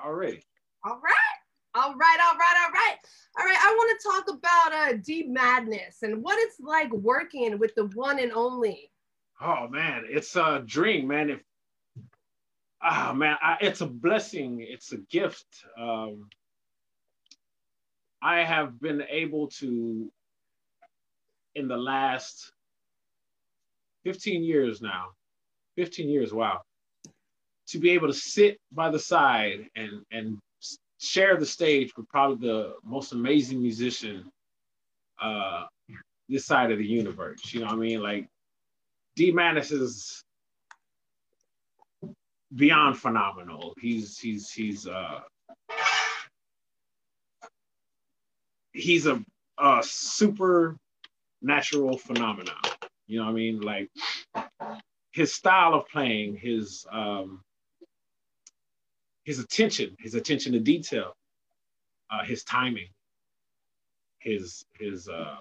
All 0.03 0.13
right. 0.13 0.43
All 0.85 1.01
right. 1.03 1.39
All 1.75 1.95
right, 1.95 2.19
all 2.23 2.37
right, 2.37 2.65
all 2.65 2.73
right. 2.73 2.97
All 3.39 3.45
right, 3.45 3.59
I 3.61 3.75
want 3.77 4.01
to 4.01 4.09
talk 4.09 4.39
about 4.39 4.73
uh, 4.73 4.99
D 5.05 5.25
Madness 5.29 6.03
and 6.03 6.23
what 6.23 6.39
it's 6.39 6.59
like 6.61 6.93
working 6.93 7.59
with 7.59 7.75
the 7.75 7.87
one 7.95 8.19
and 8.19 8.33
only. 8.33 8.91
Oh 9.41 9.69
man, 9.69 10.05
it's 10.09 10.35
a 10.35 10.63
dream, 10.65 11.07
man. 11.09 11.31
If 11.31 11.41
ah 12.83 13.11
oh, 13.11 13.15
man, 13.15 13.37
I, 13.41 13.59
it's 13.61 13.81
a 13.81 13.87
blessing. 13.87 14.65
It's 14.67 14.93
a 14.93 14.99
gift. 14.99 15.47
Um, 15.79 16.29
I 18.21 18.43
have 18.43 18.81
been 18.81 19.03
able 19.09 19.49
to, 19.61 20.11
in 21.55 21.69
the 21.69 21.77
last 21.77 22.53
15 24.05 24.43
years 24.43 24.83
now, 24.83 25.11
15 25.77 26.09
years, 26.09 26.33
wow. 26.33 26.63
to 27.69 27.79
be 27.79 27.91
able 27.91 28.09
to 28.09 28.15
sit 28.15 28.59
by 28.73 28.91
the 28.91 28.99
side 28.99 29.69
and 29.77 30.05
and 30.11 30.39
share 30.99 31.37
the 31.37 31.47
stage 31.47 31.97
with 31.97 32.09
probably 32.09 32.47
the 32.47 32.75
most 32.85 33.13
amazing 33.13 33.63
musician 33.63 34.31
uh, 35.21 35.65
this 36.29 36.47
side 36.47 36.71
of 36.71 36.79
the 36.79 36.87
universe. 36.87 37.53
You 37.53 37.61
know 37.61 37.67
what 37.67 37.75
I 37.75 37.79
mean? 37.79 38.03
Like 38.03 38.29
D 39.17 39.31
Madness 39.33 39.73
is 39.73 40.25
beyond 42.55 42.99
phenomenal. 42.99 43.75
He's 43.81 44.19
he's 44.19 44.51
he's 44.51 44.87
uh 44.87 45.21
he's 48.73 49.07
a, 49.07 49.23
a 49.59 49.81
super 49.83 50.77
natural 51.43 51.97
phenomenon. 51.99 52.55
You 53.07 53.19
know 53.19 53.27
what 53.27 53.33
I 53.33 53.35
mean? 53.35 53.61
Like 53.61 53.91
his 55.13 55.33
style 55.33 55.75
of 55.75 55.89
playing, 55.89 56.37
his 56.37 56.87
um 56.93 57.43
his 59.29 59.39
attention, 59.39 59.95
his 59.99 60.15
attention 60.15 60.53
to 60.53 60.59
detail, 60.59 61.13
uh, 62.11 62.25
his 62.25 62.45
timing, 62.45 62.89
his 64.21 64.65
his 64.73 65.07
uh 65.07 65.37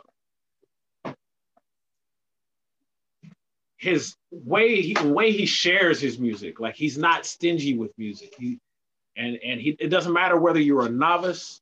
his 3.78 4.16
way 4.30 4.82
he, 4.82 4.94
the 4.94 5.08
way 5.08 5.32
he 5.32 5.46
shares 5.46 6.02
his 6.02 6.20
music. 6.20 6.60
Like 6.60 6.76
he's 6.76 6.98
not 6.98 7.26
stingy 7.26 7.78
with 7.78 7.98
music. 7.98 8.36
He 8.38 8.60
and 9.16 9.40
and 9.42 9.62
he 9.62 9.78
it 9.80 9.88
doesn't 9.88 10.12
matter 10.12 10.38
whether 10.38 10.60
you're 10.60 10.86
a 10.86 10.90
novice 10.90 11.62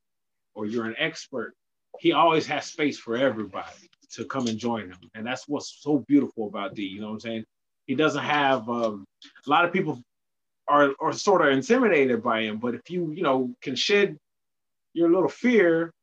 or 0.55 0.65
you're 0.65 0.85
an 0.85 0.95
expert 0.97 1.53
he 1.99 2.11
always 2.11 2.47
has 2.47 2.65
space 2.65 2.97
for 2.97 3.15
everybody 3.15 3.89
to 4.11 4.25
come 4.25 4.47
and 4.47 4.57
join 4.57 4.89
him. 4.89 4.97
And 5.13 5.25
that's 5.25 5.47
what's 5.47 5.77
so 5.81 6.03
beautiful 6.07 6.47
about 6.47 6.73
d 6.73 6.83
you 6.83 7.01
know 7.01 7.07
what 7.07 7.13
i'm 7.13 7.19
saying? 7.19 7.45
He 7.85 7.93
doesn't 7.93 8.23
have 8.23 8.67
um, 8.67 9.05
a 9.45 9.49
lot 9.49 9.65
of 9.65 9.71
people 9.71 10.01
are 10.67 11.13
sort 11.13 11.45
of 11.45 11.53
intimidated 11.53 12.23
by 12.23 12.41
him 12.41 12.57
but 12.57 12.73
if 12.73 12.89
you 12.89 13.11
you 13.11 13.21
know 13.21 13.53
can 13.61 13.75
shed 13.75 14.17
your 14.93 15.11
little 15.11 15.29
fear 15.29 15.93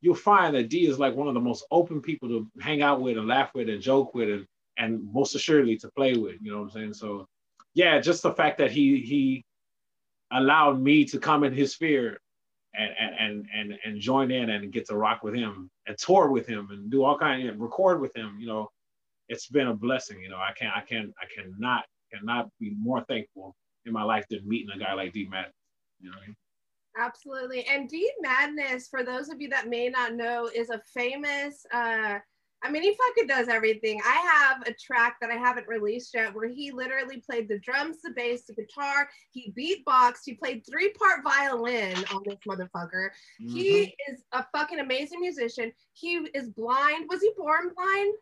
you'll 0.00 0.14
find 0.14 0.54
that 0.54 0.68
d 0.68 0.86
is 0.86 0.98
like 0.98 1.14
one 1.14 1.28
of 1.28 1.34
the 1.34 1.40
most 1.40 1.66
open 1.70 2.00
people 2.00 2.28
to 2.28 2.46
hang 2.60 2.82
out 2.82 3.00
with 3.00 3.18
and 3.18 3.28
laugh 3.28 3.50
with 3.54 3.68
and 3.68 3.82
joke 3.82 4.14
with 4.14 4.28
and 4.28 4.46
and 4.80 5.12
most 5.12 5.34
assuredly 5.34 5.76
to 5.76 5.90
play 5.90 6.16
with. 6.16 6.36
You 6.40 6.52
know 6.52 6.58
what 6.58 6.64
I'm 6.64 6.70
saying? 6.70 6.94
So 6.94 7.26
yeah, 7.74 8.00
just 8.00 8.22
the 8.22 8.32
fact 8.32 8.58
that 8.58 8.72
he 8.72 9.00
he 9.00 9.44
allowed 10.32 10.80
me 10.80 11.04
to 11.04 11.18
come 11.18 11.44
in 11.44 11.52
his 11.52 11.72
sphere 11.72 12.18
and 12.74 12.90
and 13.18 13.46
and 13.54 13.78
and 13.84 14.00
join 14.00 14.30
in 14.30 14.50
and 14.50 14.72
get 14.72 14.86
to 14.88 14.96
rock 14.96 15.22
with 15.22 15.34
him 15.34 15.70
and 15.86 15.98
tour 15.98 16.30
with 16.30 16.46
him 16.46 16.68
and 16.70 16.90
do 16.90 17.04
all 17.04 17.18
kind 17.18 17.48
of 17.48 17.60
record 17.60 18.00
with 18.00 18.16
him. 18.16 18.36
You 18.40 18.46
know, 18.46 18.68
it's 19.28 19.48
been 19.48 19.68
a 19.68 19.74
blessing. 19.74 20.20
You 20.22 20.30
know, 20.30 20.38
I 20.38 20.52
can't 20.58 20.74
I 20.74 20.80
can't 20.80 21.12
I 21.20 21.26
cannot 21.34 21.84
cannot 22.12 22.48
be 22.58 22.74
more 22.80 23.04
thankful 23.04 23.54
in 23.86 23.92
my 23.92 24.02
life 24.02 24.24
than 24.30 24.46
meeting 24.48 24.70
a 24.74 24.78
guy 24.78 24.94
like 24.94 25.12
D 25.12 25.26
Madness. 25.30 25.54
You 26.00 26.10
know 26.10 26.16
I 26.22 26.26
mean? 26.26 26.36
Absolutely. 26.98 27.66
And 27.66 27.88
D 27.88 28.10
Madness, 28.20 28.88
for 28.88 29.04
those 29.04 29.28
of 29.28 29.40
you 29.40 29.48
that 29.50 29.68
may 29.68 29.88
not 29.88 30.14
know, 30.14 30.50
is 30.54 30.70
a 30.70 30.80
famous 30.94 31.64
uh 31.72 32.18
I 32.62 32.70
mean, 32.70 32.82
he 32.82 32.94
fucking 32.94 33.26
does 33.26 33.48
everything. 33.48 34.00
I 34.04 34.16
have 34.16 34.68
a 34.68 34.74
track 34.74 35.16
that 35.20 35.30
I 35.30 35.36
haven't 35.36 35.66
released 35.66 36.12
yet 36.12 36.34
where 36.34 36.48
he 36.48 36.70
literally 36.70 37.22
played 37.26 37.48
the 37.48 37.58
drums, 37.58 38.02
the 38.02 38.10
bass, 38.10 38.44
the 38.46 38.54
guitar. 38.54 39.08
He 39.30 39.52
beatboxed. 39.58 40.20
He 40.26 40.34
played 40.34 40.62
three 40.70 40.92
part 40.92 41.24
violin 41.24 41.96
on 42.12 42.22
this 42.26 42.38
motherfucker. 42.46 43.08
Mm-hmm. 43.40 43.48
He 43.48 43.96
is 44.10 44.24
a 44.32 44.44
fucking 44.54 44.78
amazing 44.78 45.20
musician. 45.20 45.72
He 45.94 46.16
is 46.34 46.50
blind. 46.50 47.06
Was 47.08 47.22
he 47.22 47.32
born 47.36 47.70
blind? 47.74 48.14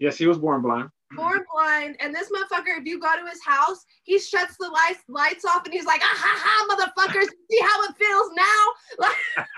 Yes, 0.00 0.18
he 0.18 0.26
was 0.26 0.38
born 0.38 0.62
blind. 0.62 0.90
Born 1.14 1.44
blind. 1.52 1.96
And 2.00 2.14
this 2.14 2.30
motherfucker, 2.30 2.78
if 2.78 2.84
you 2.84 2.98
go 2.98 3.14
to 3.16 3.28
his 3.28 3.42
house, 3.44 3.84
he 4.02 4.18
shuts 4.18 4.56
the 4.58 4.68
lights 4.68 5.02
lights 5.08 5.44
off 5.44 5.64
and 5.64 5.72
he's 5.72 5.86
like, 5.86 6.00
ah 6.02 6.16
ha 6.16 6.40
ha, 6.42 6.74
motherfuckers, 6.74 7.26
see 7.50 7.60
how 7.60 7.82
it 7.84 7.96
feels 7.96 8.30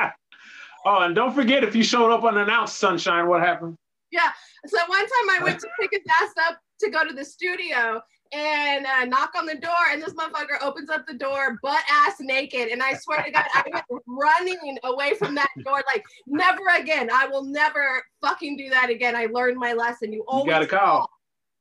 now? 0.01 0.11
oh, 0.87 1.03
and 1.05 1.15
don't 1.15 1.35
forget 1.35 1.65
if 1.65 1.75
you 1.75 1.83
showed 1.83 2.13
up 2.13 2.25
unannounced, 2.25 2.77
Sunshine, 2.77 3.29
what 3.29 3.41
happened? 3.41 3.77
Yeah. 4.11 4.31
So 4.67 4.79
one 4.89 5.01
time 5.01 5.41
I 5.41 5.41
went 5.43 5.61
to 5.61 5.69
pick 5.81 5.91
his 5.93 6.03
ass 6.21 6.33
up 6.49 6.59
to 6.81 6.91
go 6.91 7.07
to 7.07 7.15
the 7.15 7.25
studio 7.25 8.01
and 8.33 8.87
uh, 8.87 9.05
knock 9.07 9.33
on 9.37 9.47
the 9.47 9.55
door, 9.55 9.71
and 9.91 10.03
this 10.03 10.13
motherfucker 10.13 10.63
opens 10.63 10.91
up 10.91 11.07
the 11.07 11.15
door 11.15 11.59
butt 11.63 11.83
ass 11.91 12.17
naked. 12.21 12.69
And 12.69 12.83
I 12.83 12.95
swear 12.95 13.23
to 13.23 13.31
God, 13.31 13.47
I 13.55 13.83
went 13.89 14.03
running 14.07 14.79
away 14.85 15.15
from 15.15 15.35
that 15.35 15.49
door, 15.65 15.83
like 15.87 16.05
never 16.27 16.63
again. 16.79 17.09
I 17.13 17.27
will 17.27 17.45
never 17.45 18.03
fucking 18.21 18.57
do 18.57 18.69
that 18.71 18.91
again. 18.91 19.17
I 19.17 19.27
learned 19.27 19.59
my 19.59 19.73
lesson. 19.73 20.13
You 20.13 20.25
always 20.29 20.47
you 20.47 20.53
gotta 20.53 20.67
call. 20.67 20.79
call. 20.79 21.11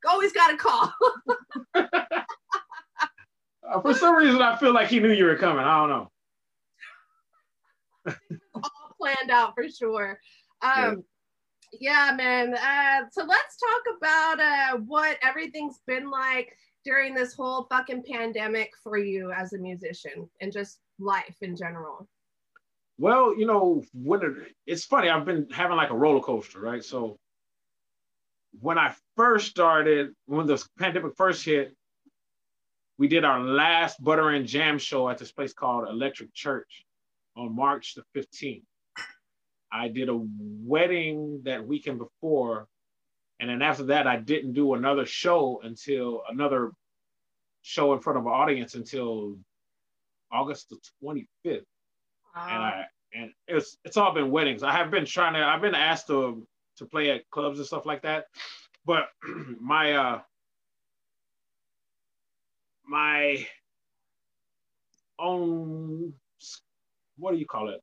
Always 0.08 0.34
got 0.34 0.54
a 0.54 0.58
call. 0.58 0.94
uh, 1.76 1.92
for 3.82 3.94
some 3.94 4.16
reason, 4.16 4.42
I 4.42 4.56
feel 4.58 4.74
like 4.74 4.90
he 4.90 5.00
knew 5.00 5.12
you 5.12 5.26
were 5.26 5.36
coming. 5.36 5.64
I 5.64 5.80
don't 5.80 5.90
know. 5.90 6.12
All 8.56 8.96
planned 9.00 9.32
out 9.32 9.54
for 9.56 9.68
sure. 9.70 10.20
Um, 10.62 10.72
yeah 10.72 10.94
yeah, 11.74 12.14
man. 12.16 12.54
Uh, 12.54 13.08
so 13.12 13.24
let's 13.26 13.58
talk 13.58 13.98
about 13.98 14.40
uh, 14.40 14.78
what 14.86 15.18
everything's 15.22 15.80
been 15.86 16.10
like 16.10 16.56
during 16.86 17.14
this 17.14 17.34
whole 17.34 17.68
fucking 17.70 18.04
pandemic 18.04 18.72
for 18.84 18.98
you 18.98 19.32
as 19.32 19.54
a 19.54 19.58
musician 19.58 20.30
and 20.42 20.52
just 20.52 20.80
life 21.00 21.36
in 21.42 21.56
general. 21.56 22.08
Well, 22.98 23.38
you 23.38 23.46
know, 23.46 23.84
when 23.94 24.24
it, 24.24 24.32
it's 24.66 24.86
funny, 24.86 25.10
I've 25.10 25.26
been 25.26 25.48
having 25.52 25.78
like 25.78 25.92
a 25.92 25.98
roller 25.98 26.22
coaster, 26.22 26.60
right? 26.60 26.84
So 26.84 27.20
when 28.60 28.78
I 28.78 28.94
first 29.16 29.50
started, 29.50 30.14
when 30.26 30.48
the 30.48 30.64
pandemic 30.78 31.16
first 31.16 31.44
hit, 31.46 31.76
we 32.98 33.08
did 33.08 33.24
our 33.24 33.40
last 33.40 34.04
Butter 34.04 34.30
and 34.30 34.48
Jam 34.48 34.80
show 34.80 35.10
at 35.10 35.18
this 35.18 35.32
place 35.32 35.54
called 35.54 35.88
Electric 35.88 36.34
Church 36.34 36.86
on 37.36 37.56
March 37.56 37.96
the 37.96 38.04
15th. 38.20 38.64
I 39.72 39.90
did 39.90 40.10
a 40.10 40.20
wedding 40.40 41.42
that 41.44 41.66
weekend 41.66 42.00
before. 42.00 42.68
And 43.40 43.50
then 43.50 43.62
after 43.62 43.84
that, 43.86 44.08
I 44.08 44.18
didn't 44.18 44.54
do 44.54 44.74
another 44.74 45.06
show 45.06 45.62
until 45.64 46.24
another 46.30 46.72
show 47.62 47.94
in 47.94 48.00
front 48.00 48.18
of 48.18 48.26
an 48.26 48.32
audience 48.32 48.74
until 48.74 49.38
August 50.32 50.70
the 50.70 50.78
25th. 51.04 51.64
Wow. 52.36 52.48
And 52.50 52.64
I 52.64 52.86
and 53.14 53.32
it's 53.48 53.78
it's 53.84 53.98
all 53.98 54.14
been 54.14 54.32
weddings. 54.32 54.64
I 54.64 54.72
have 54.72 54.92
been 54.92 55.06
trying 55.06 55.34
to 55.34 55.40
I've 55.40 55.62
been 55.62 55.76
asked 55.76 56.08
to 56.08 56.46
to 56.78 56.86
play 56.86 57.12
at 57.12 57.30
clubs 57.30 57.60
and 57.60 57.68
stuff 57.68 57.86
like 57.86 58.04
that. 58.04 58.26
But 58.86 59.08
my 59.62 59.94
uh 59.94 60.20
my 62.88 63.46
own 65.20 66.14
what 67.18 67.32
do 67.32 67.38
you 67.38 67.46
call 67.46 67.70
it? 67.70 67.82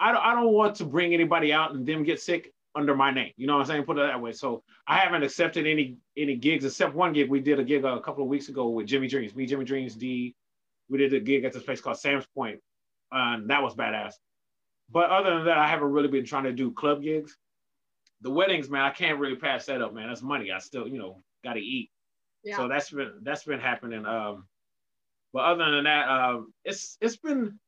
I 0.00 0.12
don't, 0.12 0.24
I 0.24 0.34
don't 0.34 0.52
want 0.52 0.76
to 0.76 0.84
bring 0.84 1.12
anybody 1.12 1.52
out 1.52 1.74
and 1.74 1.84
them 1.86 2.04
get 2.04 2.20
sick 2.20 2.52
under 2.74 2.94
my 2.94 3.10
name. 3.10 3.32
You 3.36 3.46
know 3.48 3.54
what 3.54 3.62
I'm 3.62 3.66
saying? 3.66 3.82
Put 3.84 3.98
it 3.98 4.06
that 4.06 4.20
way. 4.20 4.32
So 4.32 4.62
I 4.86 4.98
haven't 4.98 5.24
accepted 5.24 5.66
any 5.66 5.96
any 6.16 6.36
gigs 6.36 6.64
except 6.64 6.94
one 6.94 7.12
gig. 7.12 7.28
We 7.28 7.40
did 7.40 7.58
a 7.58 7.64
gig 7.64 7.84
a 7.84 8.00
couple 8.00 8.22
of 8.22 8.28
weeks 8.28 8.48
ago 8.48 8.68
with 8.68 8.86
Jimmy 8.86 9.08
Dreams. 9.08 9.34
Me, 9.34 9.46
Jimmy 9.46 9.64
Dreams, 9.64 9.96
D. 9.96 10.36
We 10.88 10.98
did 10.98 11.12
a 11.14 11.20
gig 11.20 11.44
at 11.44 11.52
this 11.52 11.64
place 11.64 11.80
called 11.80 11.98
Sam's 11.98 12.26
Point. 12.34 12.60
and 13.12 13.50
that 13.50 13.62
was 13.62 13.74
badass. 13.74 14.14
But 14.90 15.10
other 15.10 15.34
than 15.36 15.46
that, 15.46 15.58
I 15.58 15.66
haven't 15.66 15.90
really 15.90 16.08
been 16.08 16.24
trying 16.24 16.44
to 16.44 16.52
do 16.52 16.70
club 16.72 17.02
gigs. 17.02 17.36
The 18.22 18.30
weddings, 18.30 18.68
man, 18.68 18.82
I 18.82 18.90
can't 18.90 19.18
really 19.18 19.36
pass 19.36 19.66
that 19.66 19.82
up, 19.82 19.94
man. 19.94 20.08
That's 20.08 20.22
money. 20.22 20.50
I 20.50 20.58
still, 20.58 20.88
you 20.88 20.98
know, 20.98 21.22
got 21.44 21.54
to 21.54 21.60
eat. 21.60 21.90
Yeah. 22.42 22.56
So 22.56 22.68
that's 22.68 22.90
been 22.90 23.12
that's 23.22 23.44
been 23.44 23.60
happening. 23.60 24.04
Um, 24.06 24.46
but 25.32 25.44
other 25.44 25.70
than 25.70 25.84
that, 25.84 26.08
um, 26.08 26.52
it's 26.64 26.96
it's 27.00 27.16
been 27.16 27.58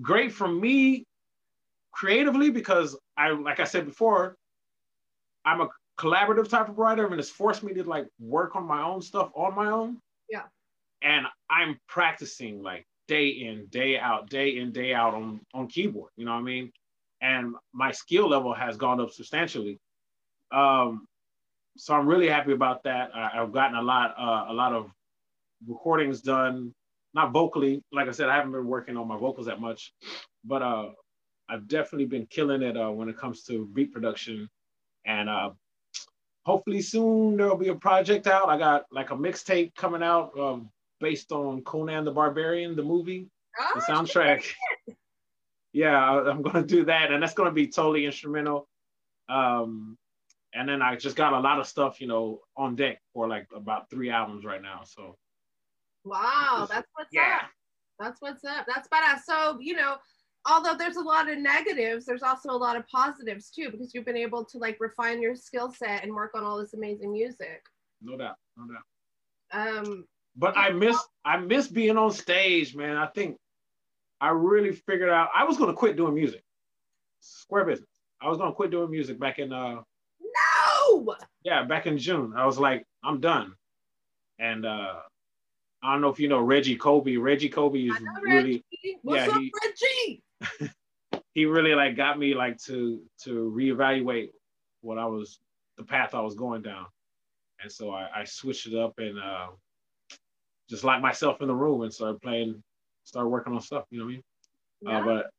great 0.00 0.32
for 0.32 0.48
me 0.48 1.06
creatively 1.92 2.50
because 2.50 2.96
I, 3.16 3.30
like 3.30 3.60
I 3.60 3.64
said 3.64 3.86
before, 3.86 4.36
I'm 5.44 5.60
a 5.60 5.68
collaborative 5.98 6.48
type 6.48 6.68
of 6.68 6.78
writer 6.78 7.06
and 7.06 7.18
it's 7.18 7.30
forced 7.30 7.62
me 7.62 7.74
to 7.74 7.84
like 7.84 8.06
work 8.18 8.56
on 8.56 8.66
my 8.66 8.82
own 8.82 9.02
stuff 9.02 9.30
on 9.34 9.54
my 9.54 9.70
own. 9.70 9.98
Yeah. 10.28 10.44
And 11.02 11.26
I'm 11.48 11.78
practicing 11.88 12.62
like 12.62 12.86
day 13.08 13.28
in, 13.28 13.66
day 13.66 13.98
out, 13.98 14.30
day 14.30 14.56
in, 14.56 14.72
day 14.72 14.94
out 14.94 15.14
on, 15.14 15.40
on 15.52 15.66
keyboard, 15.66 16.12
you 16.16 16.24
know 16.24 16.32
what 16.32 16.38
I 16.38 16.42
mean? 16.42 16.72
And 17.20 17.54
my 17.72 17.92
skill 17.92 18.28
level 18.28 18.54
has 18.54 18.76
gone 18.76 19.00
up 19.00 19.10
substantially. 19.10 19.78
Um, 20.52 21.06
so 21.76 21.94
I'm 21.94 22.06
really 22.06 22.28
happy 22.28 22.52
about 22.52 22.82
that. 22.84 23.10
I, 23.14 23.30
have 23.34 23.52
gotten 23.52 23.76
a 23.76 23.82
lot, 23.82 24.14
uh, 24.18 24.46
a 24.48 24.54
lot 24.54 24.72
of 24.72 24.90
recordings 25.66 26.20
done, 26.20 26.74
not 27.14 27.32
vocally. 27.32 27.82
Like 27.92 28.08
I 28.08 28.12
said, 28.12 28.28
I 28.28 28.36
haven't 28.36 28.52
been 28.52 28.66
working 28.66 28.96
on 28.96 29.06
my 29.06 29.18
vocals 29.18 29.46
that 29.46 29.60
much, 29.60 29.92
but 30.44 30.62
uh, 30.62 30.88
I've 31.48 31.68
definitely 31.68 32.06
been 32.06 32.26
killing 32.26 32.62
it 32.62 32.76
uh, 32.76 32.90
when 32.90 33.08
it 33.08 33.16
comes 33.16 33.42
to 33.44 33.66
beat 33.74 33.92
production. 33.92 34.48
And 35.04 35.28
uh, 35.28 35.50
hopefully 36.44 36.82
soon 36.82 37.36
there'll 37.36 37.56
be 37.56 37.68
a 37.68 37.74
project 37.74 38.26
out. 38.26 38.48
I 38.48 38.58
got 38.58 38.84
like 38.90 39.10
a 39.10 39.16
mixtape 39.16 39.74
coming 39.74 40.02
out 40.02 40.38
um, 40.38 40.70
based 41.00 41.32
on 41.32 41.62
Conan 41.62 42.04
the 42.04 42.12
Barbarian, 42.12 42.76
the 42.76 42.82
movie, 42.82 43.28
oh, 43.58 43.72
the 43.74 43.80
soundtrack. 43.80 44.44
Yeah, 45.72 45.96
I, 45.96 46.30
am 46.30 46.42
going 46.42 46.56
to 46.56 46.62
do 46.62 46.84
that. 46.86 47.12
And 47.12 47.22
that's 47.22 47.34
going 47.34 47.48
to 47.48 47.54
be 47.54 47.68
totally 47.68 48.06
instrumental. 48.06 48.68
Um, 49.28 49.96
and 50.54 50.68
then 50.68 50.82
I 50.82 50.96
just 50.96 51.16
got 51.16 51.32
a 51.32 51.40
lot 51.40 51.60
of 51.60 51.66
stuff, 51.66 52.00
you 52.00 52.06
know, 52.08 52.40
on 52.56 52.74
deck 52.74 53.00
for 53.14 53.28
like 53.28 53.46
about 53.54 53.88
three 53.88 54.10
albums 54.10 54.44
right 54.44 54.62
now. 54.62 54.82
So 54.84 55.16
Wow, 56.04 56.66
that's 56.70 56.88
what's 56.94 57.10
Yeah. 57.12 57.40
up. 57.42 57.50
That's 57.98 58.20
what's 58.22 58.44
up. 58.44 58.66
That's 58.66 58.88
badass. 58.88 59.20
So, 59.24 59.58
you 59.60 59.74
know, 59.74 59.96
although 60.50 60.74
there's 60.74 60.96
a 60.96 61.02
lot 61.02 61.30
of 61.30 61.38
negatives, 61.38 62.06
there's 62.06 62.22
also 62.22 62.50
a 62.50 62.56
lot 62.56 62.76
of 62.76 62.86
positives 62.88 63.50
too, 63.50 63.70
because 63.70 63.94
you've 63.94 64.06
been 64.06 64.16
able 64.16 64.44
to 64.46 64.58
like 64.58 64.78
refine 64.80 65.20
your 65.20 65.36
skill 65.36 65.70
set 65.70 66.02
and 66.02 66.14
work 66.14 66.32
on 66.34 66.42
all 66.42 66.58
this 66.58 66.74
amazing 66.74 67.12
music. 67.12 67.62
No 68.00 68.16
doubt, 68.16 68.36
no 68.56 68.64
doubt. 68.66 69.86
Um, 69.86 70.06
But 70.36 70.56
I 70.56 70.70
miss 70.70 70.98
I 71.24 71.36
miss 71.36 71.68
being 71.68 71.98
on 71.98 72.10
stage, 72.12 72.74
man. 72.74 72.96
I 72.96 73.06
think 73.08 73.36
I 74.20 74.30
really 74.30 74.72
figured 74.72 75.10
out 75.10 75.30
I 75.34 75.44
was 75.44 75.56
gonna 75.56 75.74
quit 75.74 75.96
doing 75.96 76.14
music. 76.14 76.42
Square 77.20 77.66
business. 77.66 77.88
I 78.20 78.28
was 78.28 78.38
gonna 78.38 78.54
quit 78.54 78.70
doing 78.70 78.90
music 78.90 79.18
back 79.18 79.38
in 79.38 79.52
uh 79.52 79.80
no! 80.20 81.16
yeah, 81.42 81.64
back 81.64 81.86
in 81.86 81.98
June. 81.98 82.32
I 82.36 82.46
was 82.46 82.58
like, 82.58 82.84
I'm 83.02 83.20
done. 83.20 83.54
And 84.38 84.66
uh 84.66 84.94
I 85.82 85.92
don't 85.92 86.02
know 86.02 86.10
if 86.10 86.20
you 86.20 86.28
know 86.28 86.40
Reggie 86.40 86.76
Kobe. 86.76 87.16
Reggie 87.16 87.48
Kobe 87.48 87.80
is 87.80 87.96
really 88.22 88.62
Reggie. 88.82 88.98
What's 89.02 89.26
yeah, 89.26 89.32
up, 89.32 89.40
he- 89.40 89.52
Reggie? 89.64 90.72
he 91.34 91.44
really 91.46 91.74
like 91.74 91.96
got 91.96 92.18
me 92.18 92.34
like 92.34 92.58
to 92.64 93.00
to 93.22 93.52
reevaluate 93.56 94.30
what 94.82 94.98
I 94.98 95.06
was 95.06 95.38
the 95.78 95.84
path 95.84 96.14
I 96.14 96.20
was 96.20 96.34
going 96.34 96.62
down. 96.62 96.86
And 97.62 97.70
so 97.70 97.90
I, 97.90 98.08
I 98.14 98.24
switched 98.24 98.66
it 98.66 98.76
up 98.76 98.94
and 98.98 99.18
uh, 99.18 99.48
just 100.68 100.84
locked 100.84 101.02
myself 101.02 101.40
in 101.40 101.48
the 101.48 101.54
room 101.54 101.82
and 101.82 101.92
started 101.92 102.20
playing, 102.22 102.62
started 103.04 103.28
working 103.28 103.52
on 103.52 103.60
stuff. 103.60 103.84
You 103.90 103.98
know 103.98 104.04
what 104.04 104.10
I 104.10 104.12
mean? 104.12 104.22
Yeah. 104.82 104.98
Uh, 104.98 105.04
but 105.04 105.30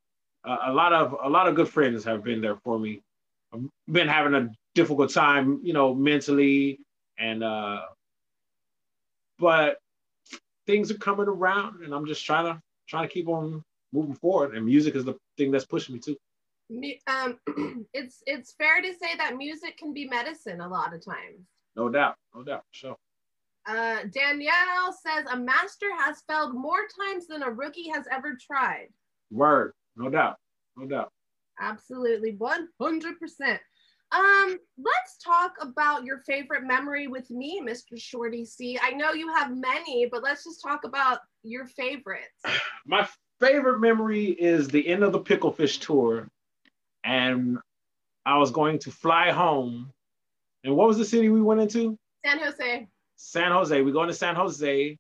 a, 0.50 0.71
a 0.71 0.74
lot 0.74 0.93
of 0.93 1.15
a 1.24 1.30
lot 1.30 1.47
of 1.47 1.56
good 1.56 1.69
friends 1.69 2.04
have 2.06 2.24
been 2.24 2.41
there 2.41 2.58
for 2.58 2.80
me. 2.80 3.02
I've 3.54 3.62
been 3.91 4.08
having 4.08 4.34
a 4.34 4.50
difficult 4.76 5.12
time, 5.12 5.60
you 5.63 5.74
know, 5.74 5.93
mentally, 5.93 6.80
and 7.17 7.43
uh, 7.43 7.82
but 9.39 9.78
things 10.67 10.91
are 10.91 10.97
coming 10.97 11.28
around, 11.28 11.84
and 11.84 11.93
I'm 11.93 12.06
just 12.06 12.26
trying 12.26 12.45
to 12.45 12.62
trying 12.88 13.08
to 13.08 13.13
keep 13.13 13.28
on 13.28 13.63
moving 13.91 14.15
forward. 14.15 14.56
And 14.56 14.65
music 14.65 14.95
is 14.95 15.06
the 15.06 15.15
thing 15.38 15.52
that's 15.52 15.65
pushing 15.65 15.95
me 15.95 16.02
too. 16.02 16.17
Me- 16.69 17.02
um, 17.08 17.38
it's 17.93 18.24
it's 18.26 18.54
fair 18.54 18.82
to 18.82 18.93
say 18.93 19.15
that 19.17 19.36
music 19.36 19.78
can 19.78 19.93
be 19.93 20.08
medicine 20.08 20.62
a 20.62 20.67
lot 20.67 20.93
of 20.93 21.04
times. 21.04 21.45
No 21.76 21.89
doubt, 21.89 22.15
no 22.36 22.43
doubt, 22.43 22.63
sure. 22.71 22.97
Uh, 23.67 24.00
Danielle 24.12 24.93
says 25.06 25.26
a 25.32 25.38
master 25.38 25.88
has 25.97 26.24
failed 26.28 26.56
more 26.56 26.88
times 27.00 27.28
than 27.28 27.43
a 27.43 27.50
rookie 27.50 27.89
has 27.89 28.06
ever 28.12 28.38
tried. 28.39 28.88
Word, 29.30 29.74
no 29.95 30.10
doubt, 30.10 30.38
no 30.76 30.88
doubt. 30.88 31.12
Absolutely, 31.60 32.34
100%. 32.34 33.60
Um, 34.13 34.58
let's 34.78 35.17
talk 35.24 35.54
about 35.62 36.04
your 36.04 36.19
favorite 36.19 36.63
memory 36.63 37.08
with 37.08 37.30
me, 37.30 37.62
Mr. 37.63 37.97
Shorti-C. 37.97 38.78
I 38.82 38.91
know 38.91 39.13
you 39.13 39.34
have 39.34 39.56
many, 39.56 40.08
but 40.12 40.21
let's 40.21 40.43
just 40.43 40.62
talk 40.62 40.84
about 40.84 41.19
your 41.43 41.65
favorites. 41.65 42.41
My 42.86 43.08
favorite 43.39 43.80
memory 43.80 44.26
is 44.26 44.67
the 44.67 44.86
end 44.86 45.04
of 45.04 45.13
the 45.13 45.19
Picklefish 45.19 45.80
tour, 45.80 46.28
and 47.06 47.58
I 48.26 48.38
was 48.38 48.52
going 48.52 48.80
to 48.80 48.91
fly 48.91 49.32
home. 49.32 49.91
And 50.63 50.76
what 50.76 50.88
was 50.88 50.97
the 50.97 51.06
city 51.06 51.30
we 51.30 51.41
went 51.41 51.62
into? 51.62 51.97
San 52.26 52.39
Jose. 52.39 52.88
San 53.21 53.51
Jose. 53.51 53.81
We 53.81 53.91
go 53.91 54.05
to 54.05 54.13
San 54.13 54.36
Jose, 54.36 54.97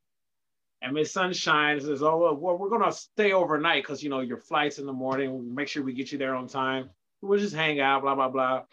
and 0.81 0.93
Miss 0.93 1.11
Sunshine 1.11 1.81
says, 1.81 2.03
"Oh, 2.03 2.33
well, 2.35 2.57
we're 2.57 2.69
gonna 2.69 2.91
stay 2.91 3.33
overnight 3.33 3.83
because 3.83 4.03
you 4.03 4.09
know 4.09 4.19
your 4.19 4.37
flight's 4.37 4.77
in 4.77 4.85
the 4.85 4.93
morning. 4.93 5.31
We'll 5.31 5.41
make 5.41 5.67
sure 5.67 5.83
we 5.83 5.93
get 5.93 6.11
you 6.11 6.19
there 6.19 6.35
on 6.35 6.47
time. 6.47 6.91
We'll 7.21 7.39
just 7.39 7.55
hang 7.55 7.79
out, 7.79 8.03
blah 8.03 8.15
blah 8.15 8.29
blah." 8.29 8.63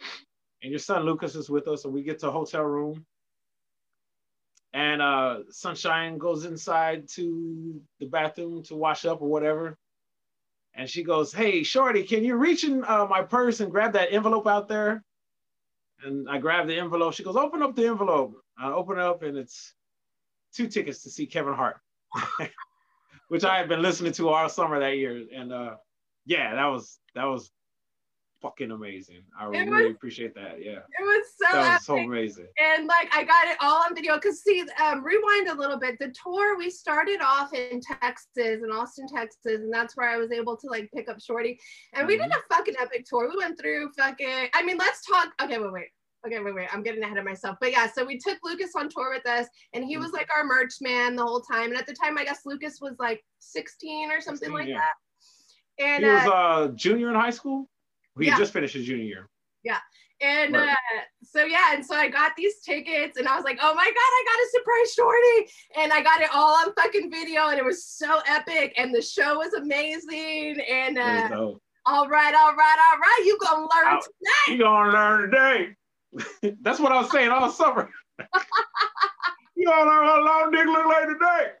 And 0.61 0.71
your 0.71 0.79
son 0.79 1.03
Lucas 1.03 1.35
is 1.35 1.49
with 1.49 1.67
us, 1.67 1.85
and 1.85 1.93
we 1.93 2.03
get 2.03 2.19
to 2.19 2.27
a 2.27 2.31
hotel 2.31 2.63
room. 2.63 3.05
And 4.71 5.01
uh, 5.01 5.39
Sunshine 5.49 6.19
goes 6.19 6.45
inside 6.45 7.07
to 7.15 7.81
the 7.99 8.05
bathroom 8.05 8.61
to 8.63 8.75
wash 8.75 9.03
up 9.05 9.21
or 9.21 9.29
whatever. 9.29 9.77
And 10.75 10.87
she 10.87 11.03
goes, 11.03 11.33
"Hey, 11.33 11.63
Shorty, 11.63 12.03
can 12.03 12.23
you 12.23 12.35
reach 12.35 12.63
in 12.63 12.83
uh, 12.85 13.07
my 13.09 13.23
purse 13.23 13.61
and 13.61 13.71
grab 13.71 13.93
that 13.93 14.13
envelope 14.13 14.47
out 14.47 14.67
there?" 14.67 15.03
And 16.03 16.29
I 16.29 16.37
grab 16.37 16.67
the 16.67 16.77
envelope. 16.77 17.15
She 17.15 17.23
goes, 17.23 17.35
"Open 17.35 17.63
up 17.63 17.75
the 17.75 17.87
envelope." 17.87 18.39
I 18.61 18.71
open 18.71 18.97
it 18.97 19.03
up, 19.03 19.23
and 19.23 19.37
it's 19.37 19.73
two 20.53 20.67
tickets 20.67 21.03
to 21.03 21.09
see 21.09 21.25
Kevin 21.25 21.53
Hart, 21.53 21.77
which 23.29 23.43
I 23.43 23.57
had 23.57 23.69
been 23.69 23.81
listening 23.81 24.11
to 24.13 24.29
all 24.29 24.49
summer 24.49 24.79
that 24.79 24.97
year. 24.97 25.23
And 25.35 25.51
uh, 25.53 25.75
yeah, 26.25 26.55
that 26.55 26.65
was 26.65 26.99
that 27.15 27.25
was 27.25 27.51
fucking 28.41 28.71
amazing. 28.71 29.21
I 29.39 29.45
It 29.47 29.69
really 29.69 29.87
was- 29.87 29.95
appreciate 29.95 30.33
that. 30.35 30.63
Yeah, 30.63 30.79
It 30.97 31.01
was 31.01 31.25
so 31.37 31.45
that 31.57 31.73
was 31.75 31.85
so 31.85 31.97
amazing. 31.97 32.47
and 32.57 32.87
like 32.87 33.09
I 33.13 33.23
got 33.25 33.47
it 33.47 33.57
all 33.61 33.83
on 33.83 33.93
video. 33.95 34.17
Cause 34.19 34.41
see, 34.41 34.63
um, 34.83 35.03
rewind 35.03 35.49
a 35.49 35.53
little 35.55 35.77
bit. 35.77 35.97
The 35.99 36.13
tour 36.23 36.57
we 36.57 36.69
started 36.69 37.19
off 37.21 37.53
in 37.53 37.81
Texas, 37.81 38.61
in 38.63 38.69
Austin, 38.71 39.07
Texas, 39.07 39.59
and 39.61 39.73
that's 39.73 39.95
where 39.97 40.09
I 40.09 40.17
was 40.17 40.31
able 40.31 40.55
to 40.57 40.67
like 40.67 40.89
pick 40.95 41.09
up 41.09 41.19
Shorty. 41.21 41.59
And 41.93 42.07
we 42.07 42.17
did 42.17 42.31
a 42.31 42.53
fucking 42.55 42.75
epic 42.79 43.05
tour. 43.09 43.29
We 43.29 43.37
went 43.37 43.59
through 43.59 43.91
fucking. 43.97 44.47
I 44.53 44.63
mean, 44.63 44.77
let's 44.77 45.05
talk. 45.05 45.33
Okay, 45.41 45.57
wait, 45.59 45.71
wait. 45.73 45.87
Okay, 46.25 46.39
wait, 46.39 46.53
wait. 46.53 46.67
I'm 46.73 46.83
getting 46.83 47.01
ahead 47.01 47.17
of 47.17 47.23
myself. 47.23 47.57
But 47.61 47.71
yeah, 47.71 47.87
so 47.89 48.03
we 48.03 48.17
took 48.17 48.37
Lucas 48.43 48.71
on 48.75 48.89
tour 48.89 49.11
with 49.13 49.25
us, 49.25 49.47
and 49.73 49.85
he 49.85 49.97
was 49.97 50.11
like 50.11 50.27
our 50.35 50.43
merch 50.43 50.73
man 50.81 51.15
the 51.15 51.23
whole 51.23 51.39
time. 51.41 51.69
And 51.69 51.77
at 51.77 51.87
the 51.87 51.93
time, 51.93 52.17
I 52.17 52.25
guess 52.25 52.41
Lucas 52.45 52.79
was 52.81 52.95
like 52.99 53.23
16 53.39 54.11
or 54.11 54.19
something 54.19 54.49
16, 54.49 54.53
like 54.53 54.67
yeah. 54.67 54.79
that. 54.79 55.83
And 55.83 56.03
He 56.03 56.09
was 56.11 56.25
a 56.25 56.33
uh 56.33 56.67
junior 56.69 57.09
in 57.09 57.15
high 57.15 57.29
school. 57.29 57.69
He 58.19 58.25
Yeah. 58.27 58.37
just 58.37 58.51
finished 58.51 58.73
his 58.73 58.85
junior 58.85 59.05
year. 59.05 59.29
Yeah. 59.63 59.79
And 60.21 60.53
Right. 60.53 60.69
uh, 60.71 61.01
so 61.23 61.45
yeah, 61.45 61.73
and 61.73 61.85
so 61.85 61.95
I 61.95 62.09
got 62.09 62.35
these 62.35 62.59
tickets, 62.59 63.17
and 63.17 63.25
I 63.25 63.37
was 63.37 63.45
like, 63.45 63.57
"Oh 63.61 63.73
my 63.73 63.85
god, 63.85 63.95
I 63.95 64.23
got 64.25 64.39
a 64.43 64.49
surprise 64.51 64.93
shorty!" 64.93 65.51
And 65.77 65.93
I 65.93 66.01
got 66.03 66.19
it 66.19 66.29
all 66.33 66.55
on 66.55 66.73
fucking 66.73 67.09
video, 67.09 67.47
and 67.47 67.57
it 67.57 67.63
was 67.63 67.85
so 67.85 68.19
epic, 68.27 68.73
and 68.77 68.93
the 68.93 69.01
show 69.01 69.37
was 69.37 69.53
amazing. 69.53 70.59
And 70.69 70.97
uh, 70.97 71.29
all 71.85 72.09
right, 72.09 72.33
all 72.35 72.53
right, 72.53 72.77
all 72.91 72.99
right, 72.99 73.23
you 73.25 73.37
gonna 73.39 73.61
learn 73.61 73.87
Out. 73.87 74.03
You 74.49 74.57
gonna 74.57 74.91
learn 74.91 75.21
today. 75.31 75.75
That's 76.61 76.79
what 76.79 76.91
I 76.91 77.01
was 77.01 77.11
saying 77.11 77.29
all 77.29 77.51
summer. 77.51 77.89
you 79.55 79.65
gonna 79.65 79.89
learn 79.89 80.05
what 80.05 80.19
a 80.19 80.23
long 80.23 80.51
dick 80.51 80.65
look 80.65 80.85
like 80.85 81.07
today. 81.07 81.51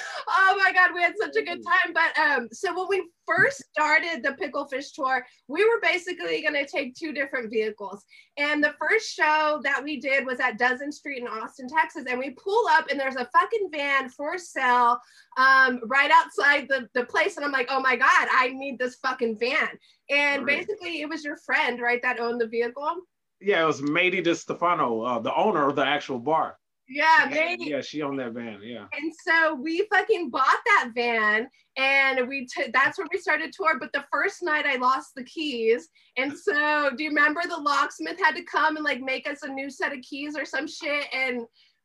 oh 0.40 0.56
my 0.62 0.72
god, 0.72 0.90
we 0.94 1.02
had 1.02 1.14
such 1.20 1.36
a 1.36 1.42
good 1.42 1.62
time. 1.64 1.92
But 1.92 2.18
um, 2.18 2.48
so 2.52 2.72
when 2.76 2.88
we 2.88 3.08
first 3.26 3.62
started 3.72 4.22
the 4.22 4.36
Picklefish 4.40 4.94
tour, 4.94 5.26
we 5.48 5.64
were 5.64 5.80
basically 5.82 6.42
gonna 6.42 6.66
take 6.66 6.94
two 6.94 7.12
different 7.12 7.50
vehicles. 7.50 8.04
And 8.36 8.62
the 8.62 8.74
first 8.80 9.14
show 9.14 9.60
that 9.64 9.82
we 9.82 10.00
did 10.00 10.24
was 10.24 10.40
at 10.40 10.58
Dozen 10.58 10.92
Street 10.92 11.22
in 11.22 11.28
Austin, 11.28 11.68
Texas. 11.68 12.04
And 12.08 12.18
we 12.18 12.30
pull 12.30 12.66
up 12.68 12.90
and 12.90 12.98
there's 12.98 13.16
a 13.16 13.28
fucking 13.32 13.68
van 13.72 14.08
for 14.10 14.38
sale 14.38 14.98
um, 15.36 15.80
right 15.86 16.10
outside 16.10 16.66
the, 16.68 16.88
the 16.94 17.04
place. 17.06 17.36
And 17.36 17.44
I'm 17.44 17.52
like, 17.52 17.68
oh 17.70 17.80
my 17.80 17.96
God, 17.96 18.28
I 18.30 18.50
need 18.54 18.78
this 18.78 18.96
fucking 18.96 19.38
van. 19.38 19.68
And 20.10 20.44
Right. 20.46 20.58
basically 20.58 21.00
it 21.00 21.08
was 21.08 21.24
your 21.24 21.36
friend, 21.44 21.80
right, 21.80 22.00
that 22.02 22.20
owned 22.20 22.40
the 22.40 22.46
vehicle. 22.46 22.96
Yeah, 23.40 23.62
it 23.62 23.66
was 23.66 23.80
Mady 23.82 24.24
DeStefano, 24.24 25.16
uh, 25.16 25.18
the 25.20 25.34
owner 25.34 25.68
of 25.68 25.76
the 25.76 25.84
actual 25.84 26.18
bar. 26.18 26.58
Yeah, 26.88 27.28
maybe. 27.30 27.64
yeah, 27.66 27.80
she 27.82 28.02
owned 28.02 28.18
that 28.18 28.32
van. 28.32 28.60
Yeah. 28.62 28.86
And 28.98 29.12
so 29.26 29.54
we 29.54 29.86
fucking 29.92 30.30
bought 30.30 30.58
that 30.66 30.90
van 30.94 31.48
and 31.76 32.26
we 32.28 32.46
took 32.46 32.72
that's 32.72 32.96
where 32.98 33.06
we 33.12 33.18
started 33.18 33.52
tour. 33.52 33.78
But 33.78 33.92
the 33.92 34.04
first 34.10 34.42
night 34.42 34.64
I 34.66 34.76
lost 34.76 35.10
the 35.14 35.24
keys. 35.24 35.88
And 36.16 36.32
so 36.36 36.90
do 36.96 37.04
you 37.04 37.10
remember 37.10 37.42
the 37.46 37.56
locksmith 37.58 38.18
had 38.18 38.34
to 38.36 38.42
come 38.44 38.76
and 38.76 38.84
like 38.84 39.00
make 39.02 39.28
us 39.28 39.42
a 39.42 39.48
new 39.48 39.68
set 39.70 39.92
of 39.92 40.00
keys 40.00 40.36
or 40.36 40.44
some 40.46 40.66
shit? 40.66 41.04
And 41.12 41.42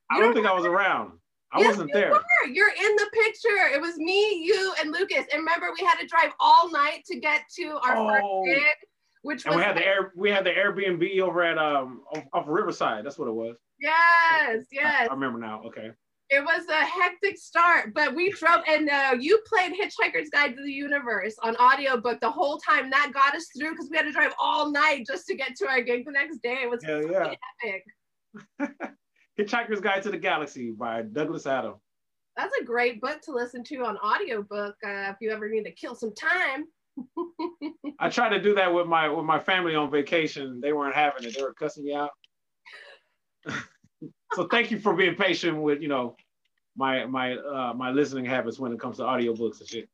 I 0.10 0.16
don't 0.20 0.28
don't 0.28 0.34
think 0.36 0.48
I 0.48 0.54
was 0.54 0.66
around. 0.66 1.12
I 1.52 1.60
Yes, 1.60 1.68
wasn't 1.72 1.89
you 1.89 1.96
there. 2.00 2.10
were. 2.12 2.24
You're 2.52 2.70
in 2.70 2.96
the 2.96 3.10
picture. 3.13 3.68
It 3.76 3.80
was 3.82 3.98
me, 3.98 4.44
you, 4.44 4.74
and 4.82 4.92
Lucas. 4.92 5.26
And 5.32 5.39
remember, 5.42 5.68
we 5.78 5.86
had 5.86 6.00
to 6.00 6.08
drive 6.08 6.32
all 6.39 6.72
night 6.72 7.04
to 7.12 7.20
get 7.20 7.42
to 7.58 7.78
our 7.84 7.96
Oh. 7.98 8.08
first 8.46 8.58
gig, 8.60 8.76
which 9.22 9.46
And 9.46 9.54
was 9.56 9.62
we 9.62 9.63
had 9.68 9.78
the 9.78 9.86
air 9.86 10.12
we 10.16 10.32
had 10.32 10.46
the 10.46 10.50
Airbnb 10.52 11.20
over 11.20 11.44
at 11.44 11.58
um 11.60 12.04
off, 12.16 12.24
off 12.34 12.46
Riverside. 12.48 13.06
That's 13.06 13.20
what 13.20 13.28
it 13.28 13.34
was. 13.34 13.58
Yes, 13.84 14.65
yes. 14.72 15.02
I, 15.02 15.12
I 15.12 15.13
remember 15.13 15.39
now. 15.39 15.62
Okay. 15.65 15.91
It 16.30 16.43
was 16.43 16.65
a 16.67 16.86
hectic 16.86 17.38
start, 17.38 17.93
but 17.93 18.15
we 18.15 18.32
drove, 18.32 18.62
and 18.67 18.89
uh, 18.89 19.15
you 19.19 19.39
played 19.46 19.74
Hitchhiker's 19.74 20.30
Guide 20.30 20.56
to 20.56 20.63
the 20.63 20.72
Universe 20.72 21.36
on 21.43 21.56
audiobook 21.58 22.19
the 22.22 22.32
whole 22.32 22.58
time. 22.58 22.89
That 22.89 23.12
got 23.13 23.36
us 23.36 23.50
through 23.56 23.72
because 23.72 23.89
we 23.91 23.98
had 23.98 24.04
to 24.04 24.12
drive 24.12 24.34
all 24.39 24.72
night 24.72 25.06
just 25.06 25.28
to 25.28 25.36
get 25.36 25.56
to 25.58 25.67
our 25.67 25.82
gig 25.82 26.06
the 26.06 26.12
next 26.12 26.41
day. 26.41 26.60
It 26.64 26.70
was 26.70 26.84
Hell 26.84 27.03
yeah. 27.03 27.36
epic. 27.64 27.84
Hitchhiker's 29.39 29.82
Guide 29.82 30.01
to 30.03 30.12
the 30.12 30.18
Galaxy 30.18 30.72
by 30.72 31.01
Douglas 31.03 31.45
Adams. 31.45 31.78
That's 32.36 32.53
a 32.60 32.64
great 32.64 32.99
book 32.99 33.22
to 33.24 33.32
listen 33.32 33.64
to 33.66 33.84
on 33.84 33.97
audiobook 33.97 34.76
uh, 34.84 35.12
if 35.12 35.18
you 35.22 35.32
ever 35.32 35.49
need 35.49 35.66
to 35.66 35.72
kill 35.72 35.93
some 35.93 36.14
time. 36.16 36.66
I 37.99 38.10
tried 38.10 38.30
to 38.30 38.41
do 38.41 38.55
that 38.55 38.74
with 38.74 38.88
my 38.88 39.07
with 39.10 39.26
my 39.26 39.39
family 39.39 39.76
on 39.76 39.91
vacation. 39.91 40.60
They 40.62 40.74
weren't 40.74 40.95
having 40.95 41.26
it. 41.26 41.36
They 41.36 41.43
were 41.43 41.53
cussing 41.53 41.84
me 41.84 41.93
out. 41.93 42.12
so 44.36 44.47
thank 44.47 44.71
you 44.71 44.79
for 44.79 44.93
being 44.93 45.15
patient 45.15 45.61
with 45.61 45.81
you 45.81 45.88
know 45.88 46.15
my 46.75 47.05
my 47.05 47.36
uh, 47.36 47.73
my 47.75 47.91
listening 47.91 48.25
habits 48.25 48.59
when 48.59 48.71
it 48.71 48.79
comes 48.79 48.97
to 48.97 49.03
audiobooks 49.03 49.59
and 49.59 49.69
shit. 49.69 49.89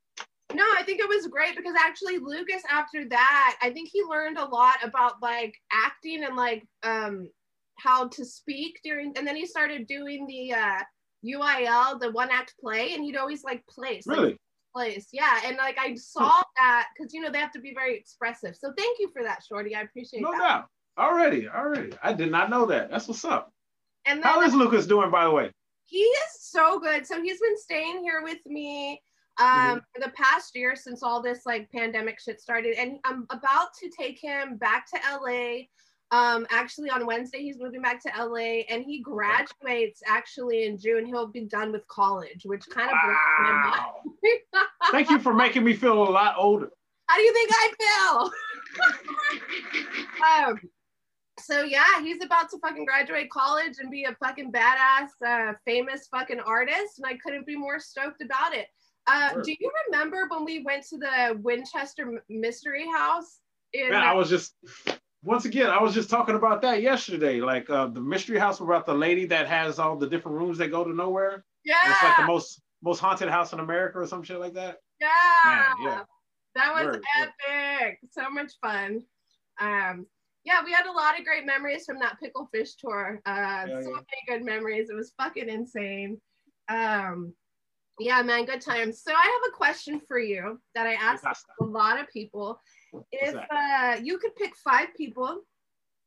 No, 0.53 0.63
I 0.77 0.81
think 0.83 0.99
it 0.99 1.07
was 1.07 1.27
great 1.27 1.55
because 1.55 1.75
actually 1.79 2.17
Lucas 2.17 2.63
after 2.69 3.07
that, 3.09 3.57
I 3.61 3.69
think 3.69 3.89
he 3.93 4.01
learned 4.03 4.37
a 4.39 4.45
lot 4.45 4.77
about 4.83 5.21
like 5.21 5.53
acting 5.71 6.23
and 6.23 6.35
like 6.35 6.65
um 6.83 7.29
how 7.77 8.07
to 8.09 8.25
speak 8.25 8.79
during, 8.83 9.13
and 9.17 9.25
then 9.25 9.35
he 9.35 9.45
started 9.45 9.87
doing 9.87 10.25
the 10.27 10.53
uh, 10.53 10.79
UIL, 11.25 11.99
the 11.99 12.11
one 12.11 12.29
act 12.31 12.53
play, 12.59 12.93
and 12.93 13.03
he'd 13.03 13.15
always 13.15 13.43
like 13.43 13.65
place. 13.67 14.05
like, 14.07 14.17
Really? 14.17 14.37
place. 14.75 15.07
Yeah. 15.11 15.39
And 15.45 15.57
like 15.57 15.77
I 15.79 15.95
saw 15.95 16.41
that 16.57 16.87
because 16.97 17.13
you 17.13 17.21
know 17.21 17.31
they 17.31 17.39
have 17.39 17.51
to 17.53 17.59
be 17.61 17.73
very 17.73 17.97
expressive. 17.97 18.55
So 18.55 18.71
thank 18.77 18.99
you 18.99 19.09
for 19.13 19.23
that, 19.23 19.43
Shorty. 19.47 19.75
I 19.75 19.81
appreciate 19.81 20.21
No 20.21 20.31
that. 20.31 20.39
doubt. 20.39 20.65
Already, 20.97 21.47
already. 21.47 21.93
I 22.03 22.13
did 22.13 22.29
not 22.31 22.49
know 22.49 22.65
that. 22.67 22.91
That's 22.91 23.07
what's 23.07 23.23
up. 23.23 23.53
And 24.05 24.19
then 24.23 24.31
How 24.31 24.41
is 24.41 24.53
Lucas 24.53 24.85
doing, 24.87 25.11
by 25.11 25.25
the 25.25 25.31
way? 25.31 25.51
he 25.85 25.97
is 26.01 26.31
so 26.39 26.79
good. 26.79 27.05
So 27.07 27.19
he's 27.21 27.39
been 27.41 27.57
staying 27.57 28.03
here 28.03 28.21
with 28.23 28.39
me 28.45 29.01
um 29.39 29.47
Mm-hmm. 29.47 29.77
for 29.95 30.01
the 30.07 30.11
past 30.15 30.55
year 30.55 30.75
since 30.75 31.01
all 31.01 31.21
this 31.21 31.45
like 31.45 31.71
pandemic 31.71 32.19
shit 32.19 32.39
started. 32.41 32.75
And 32.77 32.99
I'm 33.05 33.25
about 33.31 33.69
to 33.81 33.89
take 33.89 34.19
him 34.21 34.57
back 34.57 34.85
to 34.91 34.99
LA. 35.09 35.61
Um 36.11 36.45
actually 36.51 36.89
on 36.89 37.05
Wednesday 37.05 37.39
he's 37.39 37.57
moving 37.59 37.81
back 37.81 38.01
to 38.03 38.11
LA 38.17 38.63
and 38.69 38.83
he 38.83 38.99
graduates 39.01 40.01
actually 40.07 40.65
in 40.65 40.77
June. 40.77 41.05
He'll 41.05 41.27
be 41.27 41.45
done 41.45 41.71
with 41.71 41.87
college, 41.87 42.41
which 42.45 42.65
kind 42.69 42.89
of 42.91 42.97
blows 43.03 43.17
my 43.39 43.51
mind. 43.51 43.81
Wow. 44.53 44.61
Thank 44.91 45.09
you 45.09 45.19
for 45.19 45.33
making 45.33 45.63
me 45.63 45.73
feel 45.73 46.01
a 46.03 46.11
lot 46.11 46.35
older. 46.37 46.69
How 47.07 47.15
do 47.15 47.21
you 47.23 47.33
think 47.33 47.49
I 47.53 47.71
feel? 47.79 48.31
um, 50.47 50.59
so 51.49 51.63
yeah, 51.63 52.01
he's 52.01 52.23
about 52.23 52.49
to 52.51 52.57
fucking 52.59 52.85
graduate 52.85 53.29
college 53.31 53.73
and 53.79 53.89
be 53.91 54.03
a 54.05 54.15
fucking 54.23 54.51
badass, 54.51 55.07
uh, 55.25 55.53
famous 55.65 56.07
fucking 56.11 56.39
artist, 56.41 56.97
and 56.99 57.05
I 57.07 57.17
couldn't 57.23 57.45
be 57.45 57.55
more 57.55 57.79
stoked 57.79 58.21
about 58.21 58.53
it. 58.53 58.67
Uh, 59.07 59.31
Word. 59.35 59.45
do 59.45 59.51
you 59.59 59.71
remember 59.87 60.27
when 60.29 60.45
we 60.45 60.61
went 60.63 60.85
to 60.89 60.97
the 60.97 61.39
Winchester 61.41 62.21
Mystery 62.29 62.85
House? 62.93 63.39
In, 63.73 63.89
Man, 63.91 64.03
I 64.03 64.13
was 64.13 64.29
just 64.29 64.55
once 65.23 65.45
again, 65.45 65.69
I 65.69 65.81
was 65.81 65.93
just 65.93 66.09
talking 66.09 66.35
about 66.35 66.61
that 66.61 66.81
yesterday. 66.81 67.41
Like 67.41 67.69
uh, 67.69 67.87
the 67.87 68.01
mystery 68.01 68.39
house 68.39 68.59
about 68.59 68.85
the 68.85 68.93
lady 68.93 69.25
that 69.25 69.47
has 69.47 69.79
all 69.79 69.95
the 69.97 70.07
different 70.07 70.37
rooms 70.37 70.57
that 70.59 70.69
go 70.69 70.83
to 70.83 70.93
nowhere. 70.93 71.43
yeah, 71.65 71.75
It's 71.87 72.03
like 72.03 72.17
the 72.17 72.25
most 72.25 72.61
most 72.81 72.99
haunted 72.99 73.29
house 73.29 73.51
in 73.53 73.59
America 73.59 73.99
or 73.99 74.07
some 74.07 74.23
shit 74.23 74.39
like 74.39 74.53
that. 74.53 74.77
yeah, 75.01 75.09
Man, 75.45 75.63
yeah. 75.83 76.01
that 76.55 76.73
was 76.73 76.85
Word, 76.85 76.93
word. 77.19 77.29
epic. 77.81 77.99
So 78.11 78.29
much 78.29 78.53
fun. 78.61 79.01
Um, 79.59 80.05
yeah, 80.49 80.63
we 80.65 80.71
had 80.71 80.87
a 80.87 80.91
lot 80.91 81.17
of 81.17 81.23
great 81.25 81.45
memories 81.45 81.85
from 81.85 81.99
that 81.99 82.17
Picklefish 82.21 82.71
tour. 82.79 83.21
Uh, 83.25 83.65
Yeah, 83.67 83.81
so 83.83 83.89
yeah. 83.89 84.01
many 84.11 84.23
good 84.27 84.43
memories. 84.43 84.89
It 84.89 84.95
was 84.95 85.13
fucking 85.15 85.47
insane. 85.47 86.19
Um, 86.69 87.33
yeah, 87.99 88.23
man, 88.23 88.45
good 88.45 88.61
times. 88.61 89.03
So 89.03 89.13
I 89.13 89.21
have 89.21 89.53
a 89.53 89.55
question 89.55 89.99
for 90.07 90.17
you 90.17 90.59
that 90.73 90.87
I 90.87 90.93
asked 90.93 91.23
a 91.61 91.63
lot 91.63 91.99
of 91.99 92.09
people. 92.11 92.59
If 93.11 93.35
uh, 93.35 93.97
you 94.01 94.17
could 94.17 94.35
pick 94.35 94.55
five 94.55 94.87
people, 94.97 95.41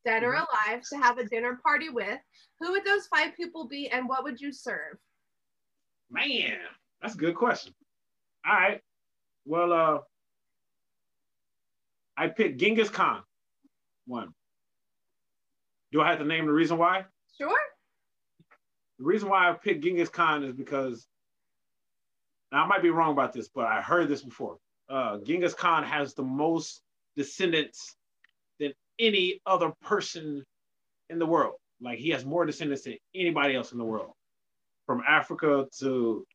dead 0.05 0.25
or 0.25 0.33
Mhm. 0.33 0.47
alive, 0.49 0.83
to 0.91 0.97
have 0.97 1.19
a 1.19 1.25
dinner 1.25 1.61
party 1.63 1.89
with, 1.91 2.19
who 2.59 2.73
would 2.73 2.85
those 2.85 3.07
five 3.07 3.37
people 3.37 3.69
be, 3.69 3.89
and 3.91 4.09
what 4.09 4.25
would 4.25 4.41
you 4.41 4.53
serve? 4.53 4.99
Man, 6.11 6.59
that's 7.01 7.15
a 7.15 7.19
good 7.19 7.37
question. 7.37 7.73
All 8.45 8.55
right. 8.55 8.83
Well, 9.45 9.73
uh, 9.73 9.99
I 12.17 12.27
picked 12.29 12.59
Genghis 12.59 12.91
Khan. 12.91 13.23
One. 14.13 14.35
Do 15.91 16.03
I 16.03 16.11
have 16.11 16.19
to 16.19 16.27
name 16.27 16.45
the 16.45 16.53
reason 16.53 16.77
why? 16.77 17.07
Sure. 17.39 17.59
The 18.99 19.05
reason 19.05 19.31
why 19.31 19.49
I 19.49 19.55
picked 19.55 19.83
Genghis 19.83 20.11
Khan 20.11 20.45
is 20.45 20.53
because 20.53 21.09
now 22.53 22.65
I 22.65 22.67
might 22.67 22.83
be 22.83 22.91
wrong 22.91 23.13
about 23.13 23.33
this, 23.33 23.49
but 23.49 23.65
I 23.65 23.81
heard 23.81 24.09
this 24.11 24.23
before. 24.23 24.59
Uh, 24.87 25.17
Genghis 25.25 25.55
Khan 25.55 25.83
has 25.85 26.13
the 26.13 26.23
most 26.23 26.83
descendants 27.17 27.97
than 28.61 28.75
any 28.99 29.41
other 29.47 29.73
person 29.81 30.45
in 31.09 31.19
the 31.19 31.25
world. 31.25 31.55
Like 31.81 31.99
he 31.99 32.11
has 32.11 32.23
more 32.23 32.45
descendants 32.45 32.83
than 32.85 32.99
anybody 33.15 33.57
else 33.57 33.73
in 33.73 33.79
the 33.79 33.85
world, 33.85 34.13
from 34.85 35.03
Africa 35.09 35.67
to 35.81 36.27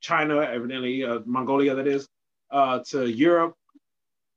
China, 0.00 0.40
evidently 0.40 1.04
uh, 1.04 1.18
Mongolia, 1.26 1.74
that 1.74 1.86
is, 1.86 2.08
uh, 2.50 2.78
to 2.88 3.06
Europe, 3.06 3.56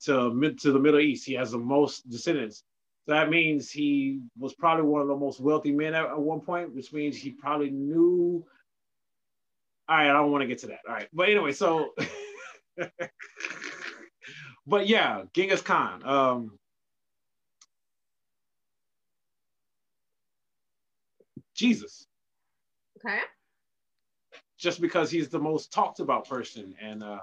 to 0.02 0.34
mid 0.34 0.60
to 0.60 0.74
the 0.74 0.80
Middle 0.80 1.00
East. 1.00 1.26
He 1.26 1.34
has 1.36 1.52
the 1.52 1.58
most 1.58 2.10
descendants. 2.10 2.66
So 3.08 3.14
that 3.14 3.30
means 3.30 3.70
he 3.70 4.22
was 4.38 4.54
probably 4.54 4.86
one 4.86 5.02
of 5.02 5.08
the 5.08 5.16
most 5.16 5.42
wealthy 5.42 5.72
men 5.72 5.94
at, 5.94 6.06
at 6.06 6.20
one 6.20 6.40
point, 6.42 6.74
which 6.74 6.94
means 6.94 7.18
he 7.18 7.32
probably 7.32 7.70
knew. 7.70 8.46
All 9.90 9.98
right, 9.98 10.10
I 10.10 10.14
don't 10.14 10.32
want 10.32 10.42
to 10.44 10.48
get 10.48 10.60
to 10.60 10.68
that. 10.68 10.80
All 10.88 10.94
right, 10.96 11.10
but 11.12 11.28
anyway, 11.28 11.52
so, 11.52 11.94
but 14.68 14.88
yeah, 14.88 15.24
Genghis 15.34 15.62
Khan. 15.62 16.06
Um, 16.08 16.60
Jesus, 21.56 22.08
Okay. 23.06 23.20
just 24.58 24.82
because 24.82 25.12
he's 25.12 25.30
the 25.30 25.40
most 25.40 25.74
talked 25.74 26.00
about 26.00 26.28
person, 26.30 26.76
and 26.82 27.04
uh, 27.04 27.20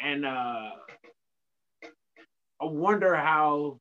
and 0.00 0.24
uh, 0.24 0.70
I 2.60 2.64
wonder 2.64 3.14
how 3.14 3.80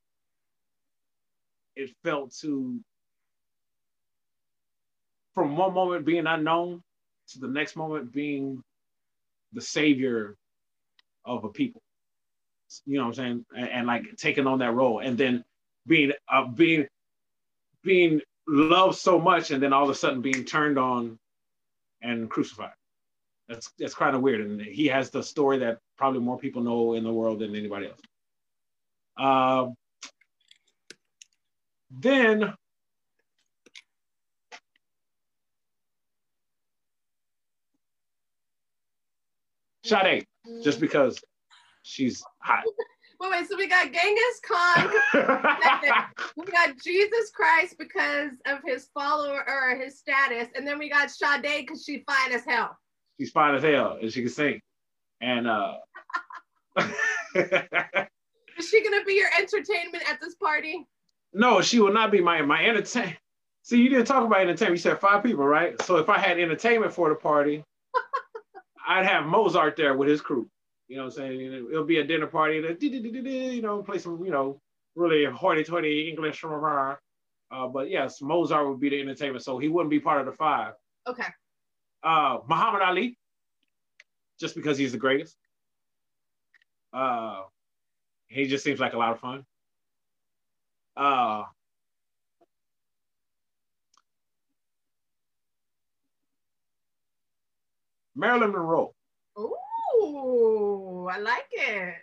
it 1.75 1.91
felt 2.03 2.33
to, 2.41 2.79
from 5.33 5.57
one 5.57 5.73
moment 5.73 6.05
being 6.05 6.27
unknown 6.27 6.83
to 7.29 7.39
the 7.39 7.47
next 7.47 7.75
moment 7.75 8.11
being 8.11 8.63
the 9.53 9.61
savior 9.61 10.35
of 11.25 11.43
a 11.43 11.49
people. 11.49 11.81
You 12.85 12.97
know 12.97 13.03
what 13.03 13.07
I'm 13.09 13.13
saying? 13.13 13.45
And, 13.55 13.69
and 13.69 13.87
like 13.87 14.15
taking 14.17 14.47
on 14.47 14.59
that 14.59 14.73
role, 14.73 14.99
and 14.99 15.17
then 15.17 15.43
being 15.87 16.11
uh, 16.31 16.47
being 16.47 16.87
being 17.83 18.21
loved 18.47 18.97
so 18.97 19.19
much, 19.19 19.51
and 19.51 19.61
then 19.61 19.71
all 19.71 19.83
of 19.83 19.89
a 19.89 19.95
sudden 19.95 20.21
being 20.21 20.43
turned 20.43 20.77
on 20.77 21.17
and 22.01 22.29
crucified. 22.29 22.73
That's 23.47 23.71
that's 23.77 23.93
kind 23.93 24.15
of 24.15 24.21
weird, 24.21 24.41
and 24.41 24.59
he 24.61 24.87
has 24.87 25.09
the 25.09 25.23
story 25.23 25.59
that 25.59 25.79
probably 25.97 26.19
more 26.19 26.37
people 26.37 26.63
know 26.63 26.93
in 26.93 27.03
the 27.03 27.13
world 27.13 27.39
than 27.39 27.55
anybody 27.55 27.87
else. 27.87 27.99
Uh, 29.17 29.67
then 31.89 32.53
Sade, 39.83 40.25
just 40.63 40.79
because 40.79 41.19
she's 41.83 42.23
hot. 42.39 42.63
Wait, 43.17 43.31
wait. 43.31 43.47
So 43.47 43.55
we 43.55 43.65
got 43.67 43.93
Genghis 43.93 44.41
Khan. 44.45 44.91
we 46.35 46.45
got 46.51 46.77
Jesus 46.83 47.31
Christ 47.33 47.77
because 47.79 48.31
of 48.45 48.59
his 48.65 48.89
follower 48.93 49.41
or 49.47 49.77
his 49.77 49.97
status, 49.97 50.49
and 50.53 50.67
then 50.67 50.77
we 50.77 50.89
got 50.89 51.09
Sade 51.09 51.41
because 51.65 51.85
she's 51.85 52.01
fine 52.05 52.33
as 52.33 52.43
hell. 52.43 52.77
she's 53.17 53.31
fine 53.31 53.55
as 53.55 53.63
hell 53.63 53.97
and 54.01 54.11
she 54.11 54.19
can 54.21 54.29
sing. 54.29 54.59
And 55.21 55.47
uh 55.47 55.75
Is 58.57 58.69
she 58.69 58.83
gonna 58.83 59.03
be 59.03 59.13
your 59.13 59.29
entertainment 59.37 60.03
at 60.09 60.19
this 60.21 60.35
party? 60.35 60.87
no, 61.33 61.61
she 61.61 61.79
will 61.79 61.93
not 61.93 62.11
be 62.11 62.21
my 62.21 62.41
my 62.41 62.65
entertain. 62.65 63.15
See, 63.63 63.81
you 63.81 63.89
didn't 63.89 64.05
talk 64.05 64.23
about 64.23 64.41
entertainment. 64.41 64.77
You 64.77 64.81
said 64.91 64.99
five 64.99 65.23
people, 65.23 65.45
right? 65.45 65.79
So 65.81 65.97
if 65.97 66.07
I 66.07 66.19
had 66.19 66.39
entertainment 66.39 66.93
for 66.93 67.09
the 67.09 67.15
party, 67.15 67.63
I'd 68.87 69.05
have 69.05 69.25
Mozart 69.25 69.75
there 69.75 69.95
with 69.95 70.07
his 70.07 70.21
crew. 70.21 70.47
You 70.87 70.97
know 70.97 71.05
what 71.05 71.17
I'm 71.17 71.17
saying? 71.17 71.41
It'll 71.71 71.83
be 71.83 71.97
a 71.97 72.03
dinner 72.03 72.27
party, 72.27 72.61
that 72.61 72.81
you 72.81 73.61
know, 73.63 73.81
play 73.81 73.97
some, 73.97 74.23
you 74.23 74.29
know, 74.29 74.61
really 74.95 75.25
hoity-toity 75.25 76.07
English. 76.09 76.43
Uh, 76.45 77.67
but 77.67 77.89
yes, 77.89 78.21
Mozart 78.21 78.67
would 78.67 78.79
be 78.79 78.89
the 78.89 79.01
entertainment, 79.01 79.43
so 79.43 79.57
he 79.57 79.67
wouldn't 79.67 79.89
be 79.89 79.99
part 79.99 80.19
of 80.19 80.27
the 80.27 80.31
five. 80.33 80.73
Okay. 81.07 81.27
uh, 82.03 82.37
Muhammad 82.47 82.83
Ali, 82.83 83.17
just 84.39 84.55
because 84.55 84.77
he's 84.77 84.91
the 84.91 84.99
greatest. 84.99 85.37
Uh, 86.93 87.41
he 88.27 88.45
just 88.47 88.63
seems 88.63 88.79
like 88.79 88.93
a 88.93 88.97
lot 88.97 89.11
of 89.13 89.19
fun. 89.19 89.45
Uh, 90.97 91.43
Marilyn 98.15 98.51
Monroe. 98.51 98.93
Ooh, 99.37 101.07
I 101.11 101.17
like 101.19 101.47
it. 101.51 101.95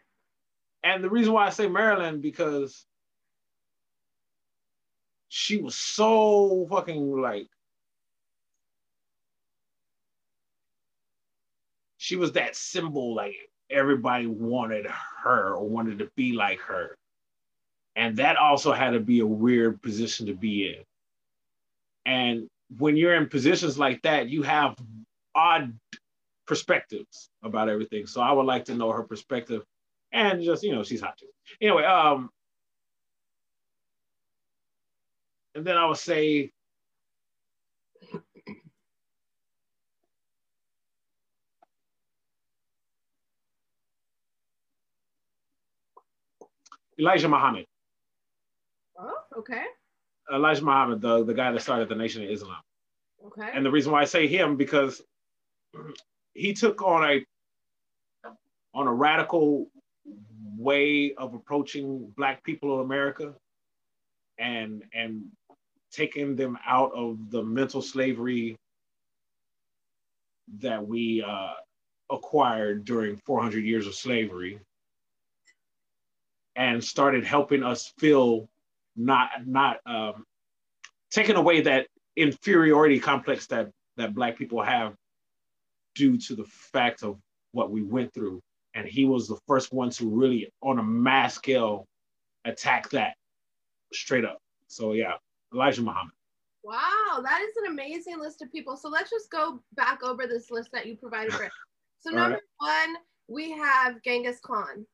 And 0.85 1.03
the 1.03 1.11
reason 1.11 1.33
why 1.33 1.47
I 1.47 1.51
say 1.51 1.69
Marilyn 1.69 2.21
because 2.21 2.85
she 5.29 5.57
was 5.57 5.75
so 5.75 6.67
fucking 6.69 7.21
like 7.21 7.49
she 11.97 12.17
was 12.17 12.33
that 12.33 12.57
symbol 12.57 13.15
like 13.15 13.35
everybody 13.73 14.27
wanted 14.27 14.87
her 15.23 15.55
or 15.55 15.69
wanted 15.69 15.99
to 16.01 16.11
be 16.17 16.33
like 16.33 16.61
her. 16.61 16.97
And 17.97 18.17
that 18.17 18.37
also 18.37 18.73
had 18.73 18.91
to 18.91 19.01
be 19.01 19.21
a 19.21 19.27
weird 19.27 19.83
position 19.83 20.27
to 20.27 20.35
be 20.35 20.69
in. 20.69 20.85
And 22.07 22.49
when 22.79 22.97
you're 22.97 23.15
in 23.15 23.29
positions 23.29 23.79
like 23.79 24.03
that, 24.03 24.29
you 24.29 24.43
have 24.43 24.77
odd 25.35 25.79
perspectives 26.47 27.31
about 27.43 27.69
everything. 27.69 28.07
So 28.07 28.21
I 28.21 28.33
would 28.33 28.47
like 28.47 28.65
to 28.67 28.75
know 28.75 28.91
her 28.93 29.03
perspective 29.03 29.63
and 30.13 30.43
just, 30.43 30.63
you 30.63 30.75
know, 30.75 30.83
she's 30.83 31.01
hot 31.01 31.19
too. 31.19 31.27
Anyway, 31.61 31.85
um, 31.85 32.31
and 35.55 35.65
then 35.65 35.77
I 35.77 35.87
would 35.87 35.99
say 35.99 36.51
Elijah 47.03 47.29
Muhammad. 47.29 47.67
Oh, 48.97 49.19
okay. 49.39 49.65
Elijah 50.33 50.65
Muhammad, 50.65 51.01
the, 51.01 51.25
the 51.25 51.35
guy 51.35 51.51
that 51.51 51.61
started 51.61 51.89
the 51.89 51.97
Nation 51.97 52.23
of 52.23 52.31
Islam. 52.31 52.61
Okay. 53.27 53.49
And 53.53 53.67
the 53.67 53.71
reason 53.71 53.91
why 53.91 54.03
I 54.03 54.05
say 54.05 54.29
him 54.29 54.57
because 54.57 55.03
he 56.35 56.53
took 56.53 56.81
on 56.83 57.05
a 57.05 57.25
on 58.75 58.87
a 58.87 58.93
radical 58.93 59.67
way 60.57 61.13
of 61.15 61.35
approaching 61.35 62.13
black 62.17 62.43
people 62.45 62.79
in 62.79 62.87
America 62.87 63.35
and 64.39 64.85
and 64.95 65.25
taking 65.91 66.37
them 66.37 66.57
out 66.67 66.93
of 66.95 67.31
the 67.31 67.43
mental 67.43 67.83
slavery 67.83 68.57
that 70.59 70.87
we 70.87 71.23
uh, 71.23 71.53
acquired 72.11 72.85
during 72.85 73.17
400 73.17 73.65
years 73.65 73.87
of 73.87 73.95
slavery 73.95 74.61
and 76.57 76.83
started 76.83 77.25
helping 77.25 77.63
us 77.63 77.93
feel 77.99 78.49
not 78.97 79.31
not 79.47 79.79
um, 79.87 80.25
taking 81.11 81.37
away 81.37 81.63
that 81.63 81.87
inferiority 82.17 82.99
complex 82.99 83.47
that 83.47 83.71
that 83.97 84.15
black 84.15 84.37
people 84.37 84.63
have 84.63 84.95
due 85.95 86.17
to 86.19 86.35
the 86.35 86.45
fact 86.45 87.03
of 87.03 87.19
what 87.53 87.71
we 87.71 87.83
went 87.83 88.13
through. 88.15 88.41
And 88.75 88.87
he 88.89 89.05
was 89.05 89.29
the 89.29 89.39
first 89.47 89.73
one 89.73 89.91
to 89.91 90.09
really 90.09 90.51
on 90.63 90.79
a 90.79 90.83
mass 90.83 91.35
scale 91.35 91.87
attack 92.47 92.89
that 92.91 93.15
straight 93.93 94.25
up. 94.25 94.39
So 94.69 94.93
yeah 94.93 95.15
elijah 95.55 95.83
muhammad. 95.83 96.13
Wow 96.65 97.21
that 97.23 97.41
is 97.43 97.57
an 97.65 97.73
amazing 97.73 98.19
list 98.19 98.43
of 98.43 98.51
people. 98.53 98.77
So 98.77 98.89
let's 98.89 99.11
just 99.11 99.31
go 99.31 99.61
back 99.75 100.03
over 100.03 100.27
this 100.27 100.51
list 100.51 100.71
that 100.73 100.87
you 100.87 100.97
provided 100.97 101.33
for. 101.33 101.51
So 102.01 102.11
number 102.15 102.41
right. 102.61 102.89
one 102.91 102.97
we 103.29 103.51
have 103.53 104.03
genghis 104.03 104.41
khan 104.43 104.87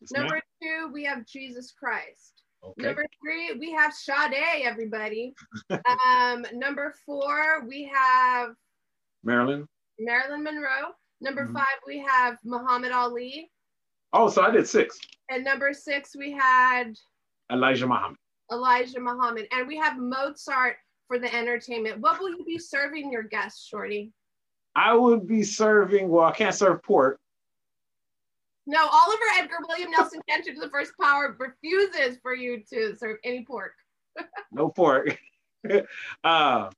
Yes, 0.00 0.12
number 0.12 0.40
two 0.62 0.90
we 0.92 1.04
have 1.04 1.26
jesus 1.26 1.72
christ 1.72 2.42
okay 2.64 2.82
Number 2.86 3.04
three, 3.22 3.52
we 3.58 3.72
have 3.72 3.92
Sade, 3.94 4.34
everybody. 4.64 5.32
um, 5.70 6.44
number 6.54 6.92
four, 7.06 7.64
we 7.66 7.90
have 7.94 8.50
marilyn 9.24 9.66
Marilyn 10.00 10.42
Monroe. 10.44 10.92
Number 11.20 11.46
Mhm. 11.46 11.54
five, 11.54 11.78
we 11.86 11.98
have 11.98 12.38
Muhammad 12.44 12.92
Ali. 12.92 13.50
oh 14.12 14.28
so 14.28 14.42
i 14.42 14.50
did 14.50 14.68
six 14.68 14.98
And 15.30 15.44
number 15.44 15.72
six, 15.72 16.14
we 16.16 16.32
had 16.32 16.94
elijah 17.52 17.86
muhammad 17.86 18.16
Elijah 18.50 18.98
Muhammad. 19.00 19.46
And 19.52 19.68
we 19.68 19.76
have 19.76 19.98
Mozart 19.98 20.76
for 21.06 21.18
the 21.18 21.32
entertainment. 21.34 22.00
What 22.00 22.18
will 22.18 22.30
you 22.30 22.44
be 22.46 22.58
serving 22.58 23.12
your 23.12 23.22
guests, 23.24 23.66
Shorty? 23.66 24.12
i 24.76 24.94
would 24.94 25.26
be 25.26 25.42
serving 25.42 26.08
well 26.08 26.24
i 26.26 26.32
can't 26.32 26.54
serve 26.54 26.82
pork 26.82 27.18
No, 28.68 28.86
Oliver 28.86 29.24
Edgar 29.38 29.56
William 29.66 29.90
Nelson 29.90 30.20
Cantor 30.28 30.52
to 30.52 30.60
the 30.60 30.68
first 30.68 30.92
power 31.00 31.34
refuses 31.38 32.18
for 32.20 32.34
you 32.34 32.62
to 32.70 32.94
serve 32.96 33.16
any 33.24 33.42
pork. 33.42 33.72
no 34.52 34.68
pork 34.68 35.18
uh 36.24 36.70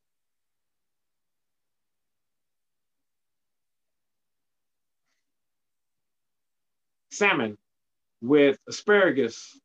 salmon 7.11 7.59
with 8.22 8.57
asparagus, 8.68 9.59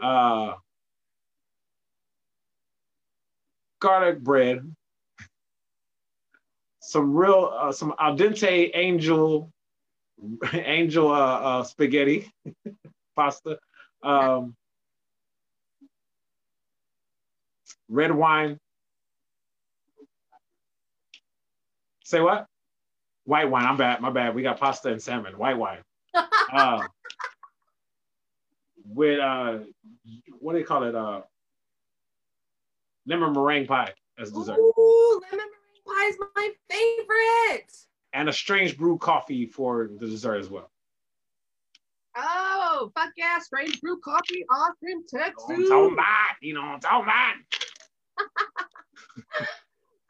uh, 0.00 0.54
garlic 3.80 4.20
bread, 4.20 4.74
some 6.80 7.12
real, 7.12 7.52
uh, 7.58 7.72
some 7.72 7.92
al 7.98 8.16
dente 8.16 8.70
angel, 8.74 9.52
angel 10.52 11.10
uh, 11.10 11.40
uh, 11.40 11.62
spaghetti, 11.64 12.30
pasta, 13.14 13.58
um, 14.02 14.54
red 17.88 18.12
wine. 18.12 18.58
Say 22.04 22.20
what? 22.20 22.46
White 23.24 23.50
wine. 23.50 23.66
I'm 23.66 23.76
bad. 23.76 24.00
My 24.00 24.10
bad. 24.10 24.34
We 24.34 24.42
got 24.42 24.60
pasta 24.60 24.90
and 24.90 25.02
salmon. 25.02 25.36
White 25.38 25.58
wine. 25.58 25.80
Uh, 26.52 26.80
with 28.84 29.18
uh, 29.18 29.58
what 30.38 30.52
do 30.52 30.58
they 30.58 30.64
call 30.64 30.84
it? 30.84 30.94
Uh, 30.94 31.22
lemon 33.06 33.32
meringue 33.32 33.66
pie 33.66 33.92
as 34.18 34.30
dessert, 34.30 34.56
Ooh, 34.56 35.20
lemon 35.24 35.46
meringue 35.46 35.84
pie 35.86 36.06
is 36.08 36.16
my 36.36 36.50
favorite. 36.70 37.72
And 38.12 38.28
a 38.28 38.32
strange 38.32 38.76
brew 38.76 38.98
coffee 38.98 39.46
for 39.46 39.90
the 39.98 40.06
dessert 40.06 40.38
as 40.38 40.48
well. 40.48 40.70
Oh, 42.16 42.90
fuck 42.94 43.10
yeah, 43.16 43.38
strange 43.38 43.80
brew 43.80 43.98
coffee, 44.00 44.44
Austin, 44.50 45.04
Texas. 45.08 45.44
I'm 45.48 45.68
talking 45.68 45.92
about, 45.92 46.36
you 46.40 46.54
know, 46.54 46.62
I'm 46.62 46.80
talking 46.80 47.04
about. 47.04 47.34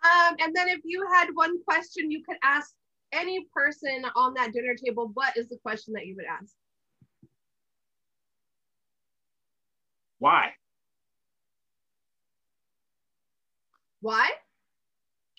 Um, 0.07 0.37
and 0.39 0.55
then 0.55 0.69
if 0.69 0.81
you 0.85 1.05
had 1.13 1.29
one 1.35 1.61
question 1.65 2.11
you 2.11 2.23
could 2.23 2.37
ask 2.45 2.73
any 3.13 3.47
person 3.53 4.05
on 4.15 4.35
that 4.35 4.53
dinner 4.53 4.75
table, 4.75 5.11
what 5.15 5.37
is 5.37 5.49
the 5.49 5.59
question 5.63 5.95
that 5.95 6.07
you 6.07 6.15
would 6.17 6.27
ask? 6.27 6.55
Why? 10.19 10.53
Why? 14.01 14.31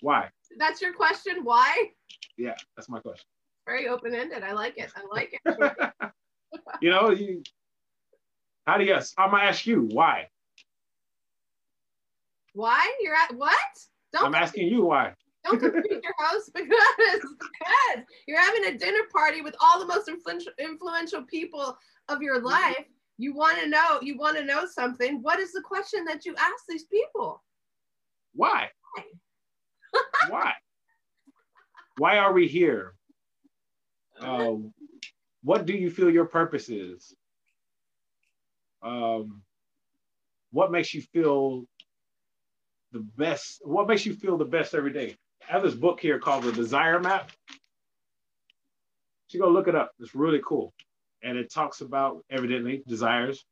Why? 0.00 0.30
That's 0.58 0.82
your 0.82 0.92
question. 0.92 1.40
Why? 1.42 1.90
Yeah, 2.38 2.54
that's 2.76 2.88
my 2.88 3.00
question. 3.00 3.26
Very 3.66 3.88
open-ended. 3.88 4.42
I 4.42 4.52
like 4.52 4.78
it. 4.78 4.90
I 4.96 5.02
like 5.12 5.38
it. 5.44 6.12
you 6.80 6.90
know, 6.90 7.10
you, 7.10 7.42
how 8.66 8.78
do 8.78 8.84
you? 8.84 8.94
Ask? 8.94 9.12
I'm 9.18 9.32
gonna 9.32 9.42
ask 9.42 9.66
you 9.66 9.88
why. 9.90 10.28
Why? 12.54 12.90
You're 13.00 13.14
at 13.14 13.34
what? 13.34 13.54
Don't 14.12 14.26
I'm 14.26 14.34
asking 14.34 14.68
you 14.68 14.84
why. 14.84 15.12
don't 15.44 15.60
compete 15.60 15.90
your 15.90 16.14
host 16.18 16.50
because, 16.54 16.70
because 16.98 18.04
you're 18.26 18.40
having 18.40 18.64
a 18.66 18.78
dinner 18.78 19.04
party 19.12 19.42
with 19.42 19.54
all 19.60 19.78
the 19.80 19.86
most 19.86 20.08
influential 20.08 20.52
influential 20.58 21.22
people 21.24 21.76
of 22.08 22.22
your 22.22 22.40
life. 22.40 22.86
You 23.18 23.34
want 23.34 23.58
to 23.58 23.68
know. 23.68 23.98
You 24.00 24.16
want 24.16 24.36
to 24.38 24.44
know 24.44 24.64
something. 24.64 25.20
What 25.22 25.40
is 25.40 25.52
the 25.52 25.62
question 25.62 26.04
that 26.04 26.24
you 26.24 26.34
ask 26.38 26.64
these 26.68 26.84
people? 26.84 27.42
Why? 28.34 28.68
why? 30.28 30.52
Why 31.98 32.18
are 32.18 32.32
we 32.32 32.46
here? 32.46 32.94
Uh, 34.20 34.54
what 35.42 35.66
do 35.66 35.72
you 35.72 35.90
feel 35.90 36.08
your 36.08 36.26
purpose 36.26 36.68
is? 36.68 37.12
Um, 38.82 39.42
what 40.52 40.70
makes 40.70 40.94
you 40.94 41.02
feel 41.02 41.64
the 42.92 43.00
best? 43.00 43.60
What 43.64 43.88
makes 43.88 44.06
you 44.06 44.14
feel 44.14 44.38
the 44.38 44.44
best 44.44 44.74
every 44.74 44.92
day? 44.92 45.16
I 45.48 45.52
have 45.52 45.62
this 45.62 45.74
book 45.74 45.98
here 45.98 46.20
called 46.20 46.44
The 46.44 46.52
Desire 46.52 47.00
Map. 47.00 47.32
You 49.30 49.40
go 49.40 49.48
look 49.48 49.66
it 49.66 49.74
up. 49.74 49.90
It's 49.98 50.14
really 50.14 50.40
cool. 50.44 50.72
And 51.22 51.36
it 51.36 51.52
talks 51.52 51.80
about 51.80 52.24
evidently 52.30 52.82
desires 52.86 53.44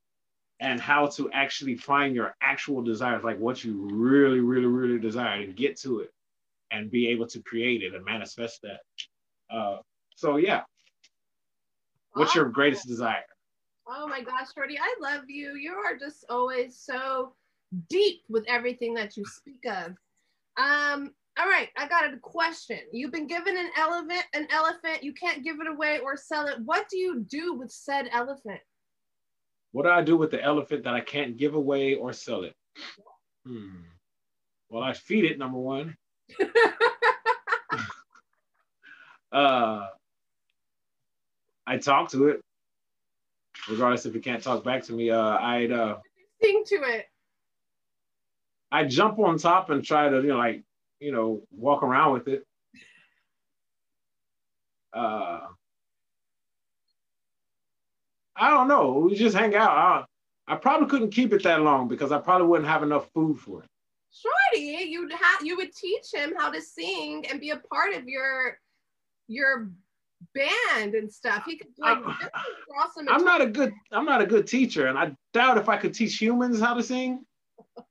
and 0.61 0.81
how 0.81 1.09
to 1.09 1.31
actually 1.33 1.77
find 1.77 2.15
your 2.15 2.35
actual 2.41 2.83
desires, 2.83 3.25
like 3.25 3.39
what 3.39 3.63
you 3.65 3.89
really, 3.93 4.41
really, 4.41 4.67
really 4.67 4.99
desire 5.01 5.41
and 5.43 5.57
get 5.57 5.79
to 5.81 6.01
it 6.01 6.13
and 6.71 6.91
be 6.91 7.09
able 7.09 7.27
to 7.27 7.43
create 7.43 7.83
it 7.83 7.95
and 7.95 8.05
manifest 8.05 8.61
that. 8.63 8.81
Uh, 9.55 9.79
so 10.15 10.37
yeah, 10.37 10.63
what's 12.13 12.35
your 12.35 12.47
greatest 12.47 12.87
desire? 12.87 13.25
Oh 13.89 14.09
my 14.09 14.21
gosh, 14.21 14.49
Shorty, 14.55 14.79
I 14.79 14.95
love 15.01 15.25
you. 15.29 15.55
You 15.55 15.75
are 15.75 15.97
just 15.97 16.25
always 16.29 16.77
so 16.77 17.35
deep 17.89 18.23
with 18.29 18.45
everything 18.49 18.95
that 18.95 19.17
you 19.17 19.25
speak 19.25 19.65
of. 19.67 19.93
Um, 20.57 21.13
all 21.39 21.49
right, 21.49 21.69
I 21.77 21.87
got 21.87 22.13
a 22.13 22.17
question. 22.17 22.79
You've 22.93 23.13
been 23.13 23.27
given 23.27 23.57
an 23.57 23.71
elephant, 23.77 24.25
an 24.33 24.49
elephant, 24.51 25.03
you 25.03 25.13
can't 25.13 25.45
give 25.45 25.61
it 25.61 25.69
away 25.69 25.99
or 25.99 26.17
sell 26.17 26.47
it. 26.47 26.57
What 26.65 26.89
do 26.89 26.97
you 26.97 27.21
do 27.29 27.55
with 27.55 27.71
said 27.71 28.09
elephant? 28.11 28.61
What 29.73 29.83
do 29.83 29.91
I 29.91 30.03
do 30.03 30.17
with 30.17 30.31
the 30.31 30.43
elephant 30.43 30.85
that 30.85 30.95
I 30.95 31.01
can't 31.01 31.37
give 31.37 31.55
away 31.55 31.95
or 31.95 32.13
sell 32.13 32.45
it? 32.45 32.55
Hmm. 33.47 33.83
Well, 34.71 34.83
I 34.83 34.95
feed 34.95 35.25
it, 35.27 35.39
number 35.39 35.59
one. 35.59 35.97
Uh, 39.33 39.89
I 41.67 41.77
talk 41.77 42.11
to 42.13 42.29
it, 42.29 42.41
regardless 43.69 44.07
if 44.07 44.15
it 44.15 44.23
can't 44.25 44.43
talk 44.43 44.65
back 44.65 44.85
to 44.85 44.93
me. 44.93 45.11
Uh, 45.11 45.37
I'd 45.37 45.73
uh, 45.73 45.97
Sing 46.43 46.63
to 46.69 46.75
it. 46.77 47.07
I 48.71 48.85
jump 48.85 49.19
on 49.19 49.37
top 49.39 49.71
and 49.71 49.85
try 49.85 50.09
to, 50.09 50.17
you 50.17 50.29
know, 50.29 50.39
like, 50.39 50.63
you 51.01 51.13
know, 51.13 51.43
walk 51.51 51.83
around 51.83 52.15
with 52.15 52.29
it. 52.29 52.45
Uh, 54.93 55.41
I 58.37 58.51
don't 58.51 58.69
know. 58.69 58.93
We 58.93 59.17
just 59.17 59.37
hang 59.37 59.55
out. 59.55 59.71
I, 59.71 60.05
I 60.55 60.57
probably 60.57 60.89
couldn't 60.89 61.11
keep 61.11 61.33
it 61.33 61.43
that 61.43 61.61
long 61.61 61.89
because 61.89 62.13
I 62.13 62.19
probably 62.19 62.47
wouldn't 62.47 62.69
have 62.69 62.83
enough 62.83 63.11
food 63.13 63.39
for 63.39 63.63
it. 63.63 63.69
Shorty, 64.23 64.89
you 64.89 65.09
ha- 65.13 65.41
you 65.43 65.57
would 65.57 65.75
teach 65.75 66.13
him 66.13 66.35
how 66.39 66.51
to 66.51 66.61
sing 66.61 67.27
and 67.31 67.41
be 67.41 67.51
a 67.51 67.57
part 67.57 67.95
of 67.95 68.09
your 68.09 68.59
your 69.29 69.71
band 70.35 70.95
and 70.95 71.13
stuff. 71.13 71.45
He 71.45 71.57
could 71.57 71.69
like 71.79 71.99
I'm, 71.99 73.09
I'm 73.09 73.25
not 73.25 73.41
a 73.41 73.47
good 73.47 73.73
I'm 73.93 74.05
not 74.05 74.23
a 74.23 74.27
good 74.27 74.47
teacher, 74.47 74.87
and 74.87 74.99
I 74.99 75.15
doubt 75.33 75.59
if 75.59 75.69
I 75.69 75.77
could 75.77 75.95
teach 75.95 76.21
humans 76.21 76.61
how 76.61 76.75
to 76.75 76.83
sing, 76.83 77.25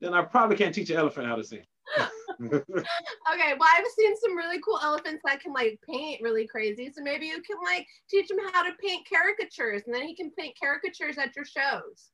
then 0.01 0.13
I 0.13 0.23
probably 0.23 0.57
can't 0.57 0.73
teach 0.73 0.89
an 0.89 0.97
elephant 0.97 1.27
how 1.27 1.35
to 1.35 1.43
sing. 1.43 1.63
okay, 2.41 2.63
well, 3.31 3.69
I've 3.77 3.85
seen 3.95 4.15
some 4.17 4.35
really 4.35 4.59
cool 4.59 4.79
elephants 4.83 5.21
that 5.25 5.39
can 5.39 5.53
like 5.53 5.79
paint 5.87 6.21
really 6.21 6.47
crazy. 6.47 6.91
So 6.91 7.03
maybe 7.03 7.27
you 7.27 7.41
can 7.41 7.57
like 7.63 7.85
teach 8.09 8.29
him 8.29 8.37
how 8.51 8.63
to 8.63 8.71
paint 8.81 9.07
caricatures, 9.07 9.83
and 9.85 9.93
then 9.93 10.03
he 10.07 10.15
can 10.15 10.31
paint 10.31 10.57
caricatures 10.61 11.17
at 11.17 11.35
your 11.35 11.45
shows. 11.45 12.09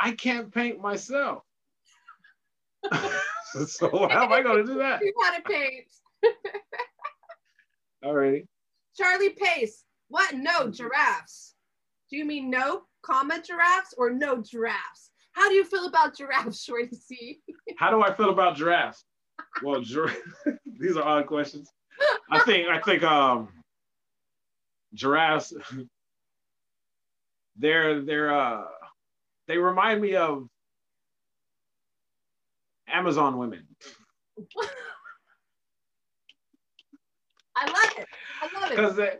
I 0.00 0.12
can't 0.12 0.52
paint 0.52 0.80
myself. 0.80 1.42
so 3.66 4.08
how 4.08 4.24
am 4.24 4.32
I 4.32 4.42
going 4.42 4.66
to 4.66 4.72
do 4.72 4.78
that? 4.78 5.00
You 5.02 5.12
how 5.22 5.36
to 5.36 5.42
paint. 5.42 5.86
Alrighty. 8.04 8.46
Charlie 8.96 9.30
Pace. 9.30 9.84
What? 10.08 10.34
No 10.34 10.70
giraffes. 10.70 11.54
Do 12.10 12.16
you 12.16 12.24
mean 12.24 12.50
no 12.50 12.82
comma 13.02 13.42
giraffes 13.44 13.94
or 13.96 14.10
no 14.10 14.42
giraffes? 14.42 15.10
How 15.32 15.48
do 15.48 15.54
you 15.54 15.64
feel 15.64 15.86
about 15.86 16.16
giraffes, 16.16 16.64
Shorti-C? 16.68 17.40
How 17.76 17.90
do 17.90 18.02
I 18.02 18.12
feel 18.12 18.30
about 18.30 18.56
giraffes? 18.56 19.04
Well, 19.62 19.82
gir- 19.82 20.14
these 20.78 20.96
are 20.96 21.04
odd 21.04 21.26
questions. 21.26 21.70
I 22.30 22.40
think 22.40 22.68
I 22.68 22.80
think 22.80 23.02
um 23.02 23.48
giraffes 24.94 25.52
they're 27.56 28.00
they're 28.02 28.34
uh 28.34 28.64
they 29.46 29.58
remind 29.58 30.00
me 30.00 30.14
of 30.16 30.48
Amazon 32.92 33.38
women. 33.38 33.66
I 37.56 37.66
love 37.66 37.98
it. 37.98 38.08
I 38.42 38.60
love 38.60 38.70
it. 38.72 38.76
Because 38.76 38.96
they, 38.96 39.12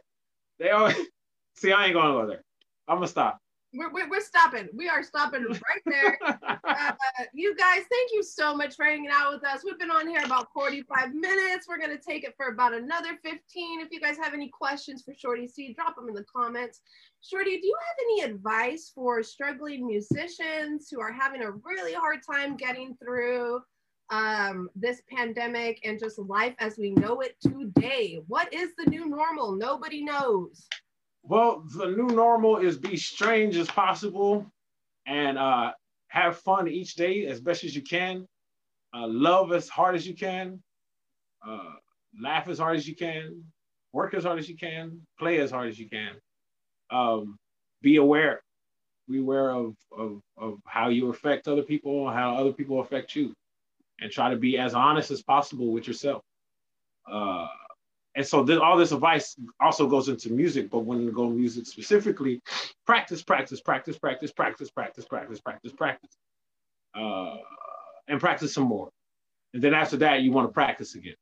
they 0.58 0.70
always 0.70 0.96
see. 1.56 1.72
I 1.72 1.86
ain't 1.86 1.94
gonna 1.94 2.12
go 2.12 2.26
there. 2.26 2.42
I'm 2.88 2.96
gonna 2.96 3.08
stop. 3.08 3.40
We're, 3.74 3.92
we're, 3.92 4.08
we're 4.08 4.20
stopping. 4.20 4.68
We 4.74 4.88
are 4.88 5.02
stopping 5.02 5.44
right 5.48 5.82
there. 5.84 6.18
uh, 6.24 6.92
you 7.34 7.54
guys, 7.54 7.82
thank 7.90 8.10
you 8.12 8.22
so 8.22 8.54
much 8.56 8.76
for 8.76 8.86
hanging 8.86 9.10
out 9.12 9.34
with 9.34 9.44
us. 9.44 9.62
We've 9.62 9.78
been 9.78 9.90
on 9.90 10.08
here 10.08 10.22
about 10.24 10.48
45 10.54 11.14
minutes. 11.14 11.66
We're 11.68 11.78
going 11.78 11.96
to 11.96 12.02
take 12.02 12.24
it 12.24 12.34
for 12.36 12.46
about 12.46 12.72
another 12.72 13.18
15. 13.22 13.80
If 13.80 13.88
you 13.90 14.00
guys 14.00 14.16
have 14.16 14.32
any 14.32 14.48
questions 14.48 15.02
for 15.02 15.12
Shorti-C, 15.12 15.74
drop 15.74 15.96
them 15.96 16.08
in 16.08 16.14
the 16.14 16.24
comments. 16.24 16.80
Shorty, 17.20 17.60
do 17.60 17.66
you 17.66 17.76
have 17.88 17.96
any 18.00 18.32
advice 18.32 18.90
for 18.94 19.22
struggling 19.22 19.86
musicians 19.86 20.88
who 20.90 21.00
are 21.00 21.12
having 21.12 21.42
a 21.42 21.50
really 21.50 21.92
hard 21.92 22.20
time 22.28 22.56
getting 22.56 22.96
through 22.96 23.60
um, 24.10 24.70
this 24.74 25.02
pandemic 25.14 25.80
and 25.84 25.98
just 25.98 26.18
life 26.18 26.54
as 26.58 26.78
we 26.78 26.92
know 26.92 27.20
it 27.20 27.36
today? 27.42 28.20
What 28.28 28.52
is 28.54 28.70
the 28.78 28.88
new 28.88 29.06
normal? 29.06 29.56
Nobody 29.56 30.02
knows. 30.02 30.66
Well, 31.28 31.62
the 31.76 31.88
new 31.88 32.06
normal 32.06 32.56
is 32.56 32.78
be 32.78 32.96
strange 32.96 33.56
as 33.56 33.68
possible 33.68 34.46
and 35.06 35.36
uh, 35.36 35.72
have 36.08 36.38
fun 36.38 36.68
each 36.68 36.94
day 36.94 37.26
as 37.26 37.38
best 37.38 37.64
as 37.64 37.76
you 37.76 37.82
can. 37.82 38.26
Uh, 38.94 39.06
love 39.06 39.52
as 39.52 39.68
hard 39.68 39.94
as 39.94 40.06
you 40.06 40.14
can. 40.14 40.62
Uh, 41.46 41.74
laugh 42.18 42.48
as 42.48 42.58
hard 42.58 42.78
as 42.78 42.88
you 42.88 42.96
can. 42.96 43.44
Work 43.92 44.14
as 44.14 44.24
hard 44.24 44.38
as 44.38 44.48
you 44.48 44.56
can. 44.56 45.02
Play 45.18 45.40
as 45.40 45.50
hard 45.50 45.68
as 45.68 45.78
you 45.78 45.86
can. 45.90 46.12
Um, 46.90 47.36
be 47.82 47.96
aware. 47.96 48.40
Be 49.10 49.18
aware 49.18 49.50
of, 49.50 49.74
of, 49.96 50.22
of 50.38 50.60
how 50.66 50.88
you 50.88 51.10
affect 51.10 51.46
other 51.46 51.62
people, 51.62 52.08
how 52.08 52.36
other 52.36 52.52
people 52.52 52.80
affect 52.80 53.14
you, 53.14 53.34
and 54.00 54.10
try 54.10 54.30
to 54.30 54.36
be 54.36 54.56
as 54.56 54.72
honest 54.72 55.10
as 55.10 55.22
possible 55.22 55.72
with 55.72 55.86
yourself. 55.86 56.22
Uh, 57.10 57.48
and 58.14 58.26
so 58.26 58.42
this, 58.42 58.58
all 58.58 58.76
this 58.76 58.92
advice 58.92 59.36
also 59.60 59.86
goes 59.86 60.08
into 60.08 60.30
music, 60.32 60.70
but 60.70 60.80
when 60.80 61.02
you 61.02 61.12
go 61.12 61.28
music 61.28 61.66
specifically, 61.66 62.40
practice, 62.86 63.22
practice, 63.22 63.60
practice, 63.60 63.98
practice, 63.98 64.32
practice, 64.32 64.70
practice, 64.70 65.04
practice, 65.04 65.40
practice, 65.40 65.72
practice, 65.72 66.16
uh, 66.94 67.36
and 68.08 68.18
practice 68.18 68.54
some 68.54 68.64
more. 68.64 68.90
And 69.54 69.62
then 69.62 69.74
after 69.74 69.96
that, 69.98 70.22
you 70.22 70.32
want 70.32 70.48
to 70.48 70.52
practice 70.52 70.94
again, 70.94 71.14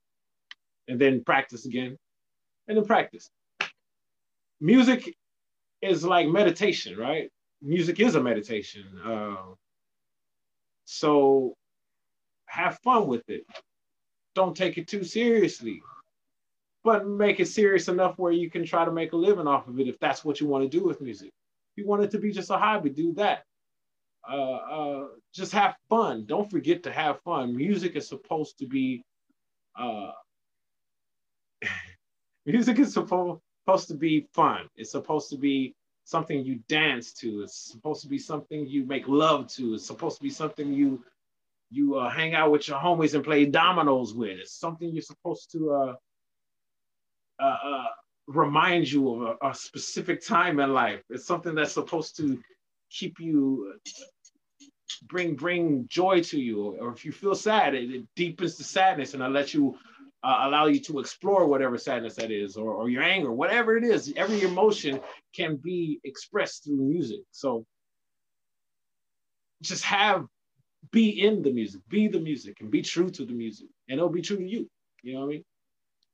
and 0.88 0.98
then 0.98 1.22
practice 1.24 1.66
again, 1.66 1.98
and 2.68 2.78
then 2.78 2.84
practice. 2.84 3.30
Music 4.60 5.14
is 5.82 6.04
like 6.04 6.28
meditation, 6.28 6.96
right? 6.96 7.30
Music 7.60 8.00
is 8.00 8.14
a 8.14 8.22
meditation. 8.22 8.84
Uh, 9.04 9.36
so 10.84 11.54
have 12.46 12.78
fun 12.78 13.06
with 13.06 13.28
it. 13.28 13.44
Don't 14.34 14.56
take 14.56 14.78
it 14.78 14.88
too 14.88 15.04
seriously 15.04 15.82
but 16.86 17.04
make 17.04 17.40
it 17.40 17.48
serious 17.48 17.88
enough 17.88 18.16
where 18.16 18.30
you 18.30 18.48
can 18.48 18.64
try 18.64 18.84
to 18.84 18.92
make 18.92 19.12
a 19.12 19.16
living 19.16 19.48
off 19.48 19.66
of 19.66 19.80
it 19.80 19.88
if 19.88 19.98
that's 19.98 20.24
what 20.24 20.40
you 20.40 20.46
want 20.46 20.62
to 20.62 20.78
do 20.78 20.84
with 20.84 21.00
music. 21.00 21.32
If 21.72 21.82
you 21.82 21.88
want 21.88 22.04
it 22.04 22.12
to 22.12 22.18
be 22.18 22.30
just 22.30 22.48
a 22.48 22.56
hobby, 22.56 22.90
do 22.90 23.12
that. 23.14 23.42
Uh, 24.30 24.52
uh, 24.52 25.06
just 25.34 25.50
have 25.50 25.74
fun. 25.90 26.26
Don't 26.26 26.48
forget 26.48 26.84
to 26.84 26.92
have 26.92 27.20
fun. 27.22 27.56
Music 27.56 27.96
is 27.96 28.06
supposed 28.06 28.60
to 28.60 28.68
be, 28.68 29.02
uh, 29.76 30.12
music 32.46 32.78
is 32.78 32.92
supposed 32.92 33.40
supposed 33.66 33.88
to 33.88 33.94
be 33.94 34.28
fun. 34.32 34.68
It's 34.76 34.92
supposed 34.92 35.28
to 35.30 35.36
be 35.36 35.74
something 36.04 36.44
you 36.44 36.60
dance 36.68 37.12
to. 37.14 37.42
It's 37.42 37.72
supposed 37.72 38.02
to 38.02 38.08
be 38.08 38.18
something 38.18 38.64
you 38.68 38.86
make 38.86 39.08
love 39.08 39.48
to. 39.54 39.74
It's 39.74 39.84
supposed 39.84 40.18
to 40.18 40.22
be 40.22 40.30
something 40.30 40.72
you 40.72 41.02
you 41.68 41.96
uh, 41.96 42.08
hang 42.08 42.36
out 42.36 42.52
with 42.52 42.68
your 42.68 42.78
homies 42.78 43.14
and 43.14 43.24
play 43.24 43.44
dominoes 43.44 44.14
with. 44.14 44.38
It's 44.38 44.56
something 44.56 44.88
you're 44.92 45.02
supposed 45.02 45.50
to 45.50 45.72
uh, 45.72 45.94
uh, 47.40 47.56
uh, 47.64 47.84
remind 48.26 48.90
you 48.90 49.10
of 49.10 49.36
a, 49.42 49.48
a, 49.48 49.54
specific 49.54 50.24
time 50.24 50.58
in 50.60 50.72
life. 50.72 51.02
It's 51.10 51.26
something 51.26 51.54
that's 51.54 51.72
supposed 51.72 52.16
to 52.16 52.38
keep 52.90 53.20
you 53.20 53.74
bring 55.08 55.34
bring 55.34 55.86
joy 55.88 56.22
to 56.22 56.40
you. 56.40 56.76
Or 56.80 56.92
if 56.92 57.04
you 57.04 57.12
feel 57.12 57.34
sad, 57.34 57.74
it, 57.74 57.90
it 57.90 58.06
deepens 58.16 58.56
the 58.56 58.64
sadness 58.64 59.14
and 59.14 59.22
it 59.22 59.28
lets 59.28 59.54
you 59.54 59.76
uh, 60.22 60.40
allow 60.42 60.66
you 60.66 60.80
to 60.80 60.98
explore 60.98 61.46
whatever 61.46 61.78
sadness 61.78 62.16
that 62.16 62.30
is, 62.30 62.56
or, 62.56 62.72
or 62.72 62.88
your 62.88 63.02
anger, 63.02 63.32
whatever 63.32 63.76
it 63.76 63.84
is. 63.84 64.12
Every 64.16 64.42
emotion 64.42 65.00
can 65.34 65.56
be 65.56 66.00
expressed 66.04 66.64
through 66.64 66.78
music. 66.78 67.20
So 67.30 67.64
just 69.62 69.84
have 69.84 70.26
be 70.92 71.22
in 71.22 71.42
the 71.42 71.52
music, 71.52 71.80
be 71.88 72.08
the 72.08 72.20
music, 72.20 72.58
and 72.60 72.70
be 72.70 72.82
true 72.82 73.10
to 73.10 73.24
the 73.24 73.32
music, 73.32 73.68
and 73.88 73.98
it'll 73.98 74.10
be 74.10 74.22
true 74.22 74.36
to 74.36 74.44
you. 74.44 74.68
You 75.02 75.14
know 75.14 75.20
what 75.20 75.26
I 75.26 75.28
mean? 75.28 75.44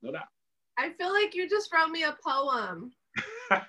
No 0.02 0.12
doubt. 0.12 0.31
I 0.78 0.90
feel 0.90 1.12
like 1.12 1.34
you 1.34 1.48
just 1.48 1.72
wrote 1.72 1.90
me 1.90 2.04
a 2.04 2.16
poem. 2.24 2.92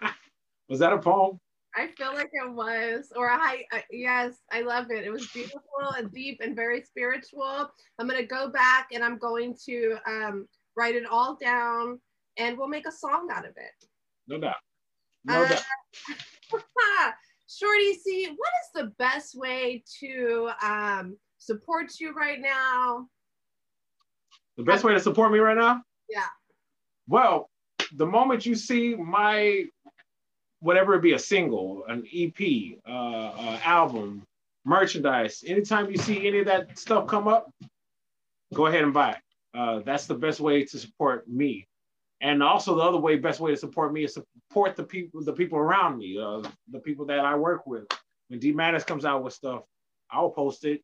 was 0.70 0.80
that 0.80 0.94
a 0.94 0.98
poem? 0.98 1.40
I 1.76 1.88
feel 1.98 2.14
like 2.14 2.30
it 2.32 2.54
was, 2.54 3.12
or 3.16 3.32
I, 3.32 3.64
uh, 3.74 3.80
yes, 3.90 4.36
I 4.52 4.62
love 4.62 4.92
it. 4.92 5.06
It 5.06 5.12
was 5.12 5.28
beautiful 5.28 5.62
and 5.98 6.12
deep 6.12 6.40
and 6.42 6.56
very 6.56 6.84
spiritual. 6.84 7.70
I'm 7.98 8.08
gonna 8.08 8.26
go 8.26 8.48
back 8.50 8.90
and 8.94 9.04
I'm 9.04 9.18
going 9.18 9.56
to 9.66 9.98
um, 10.08 10.48
write 10.78 10.96
it 10.96 11.06
all 11.10 11.36
down, 11.36 12.00
and 12.38 12.58
we'll 12.58 12.68
make 12.68 12.88
a 12.88 12.92
song 12.92 13.30
out 13.32 13.46
of 13.46 13.58
it. 13.58 13.88
No 14.28 14.38
doubt. 14.38 14.56
No 15.26 15.44
uh, 15.44 15.50
doubt. 15.50 15.64
Shorti-C, 17.50 18.30
what 18.36 18.52
is 18.64 18.70
the 18.74 18.92
best 18.98 19.36
way 19.36 19.84
to 20.00 20.50
um, 20.64 21.18
support 21.38 22.00
you 22.00 22.14
right 22.14 22.40
now? 22.40 23.08
The 24.58 24.64
best 24.64 24.84
way 24.84 24.94
to 24.94 25.00
support 25.00 25.32
me 25.32 25.40
right 25.40 25.58
now? 25.58 25.82
Yeah. 26.10 26.28
Well, 27.08 27.50
the 27.96 28.06
moment 28.06 28.46
you 28.46 28.56
see 28.56 28.96
my 28.96 29.66
whatever 30.60 30.96
it 30.96 31.02
be 31.02 31.14
a 31.14 31.20
single, 31.20 31.84
an 31.90 32.08
EP, 32.14 32.80
uh, 32.88 32.92
uh, 32.92 33.60
album, 33.66 34.24
merchandise, 34.64 35.44
anytime 35.46 35.92
you 35.92 35.98
see 35.98 36.26
any 36.26 36.40
of 36.40 36.46
that 36.46 36.80
stuff 36.80 37.06
come 37.06 37.28
up, 37.28 37.52
go 38.54 38.68
ahead 38.68 38.84
and 38.84 38.94
buy 38.94 39.12
it. 39.12 39.18
Uh, 39.54 39.80
that's 39.80 40.06
the 40.06 40.16
best 40.16 40.40
way 40.40 40.64
to 40.64 40.80
support 40.80 41.28
me. 41.28 41.68
And 42.22 42.42
also 42.42 42.76
the 42.76 42.82
other 42.82 42.98
way, 42.98 43.18
best 43.18 43.42
way 43.42 43.52
to 43.52 43.58
support 43.58 43.92
me 43.92 44.06
is 44.06 44.14
support 44.14 44.78
the 44.78 44.84
people, 44.84 45.22
the 45.22 45.34
people 45.34 45.60
around 45.60 45.98
me, 45.98 46.18
uh, 46.18 46.42
the 46.72 46.80
people 46.80 47.06
that 47.08 47.20
I 47.20 47.36
work 47.36 47.68
with. 47.68 47.84
When 48.30 48.40
D 48.40 48.54
Madness 48.54 48.86
comes 48.86 49.04
out 49.04 49.22
with 49.22 49.34
stuff, 49.34 49.64
I'll 50.10 50.30
post 50.30 50.64
it. 50.64 50.82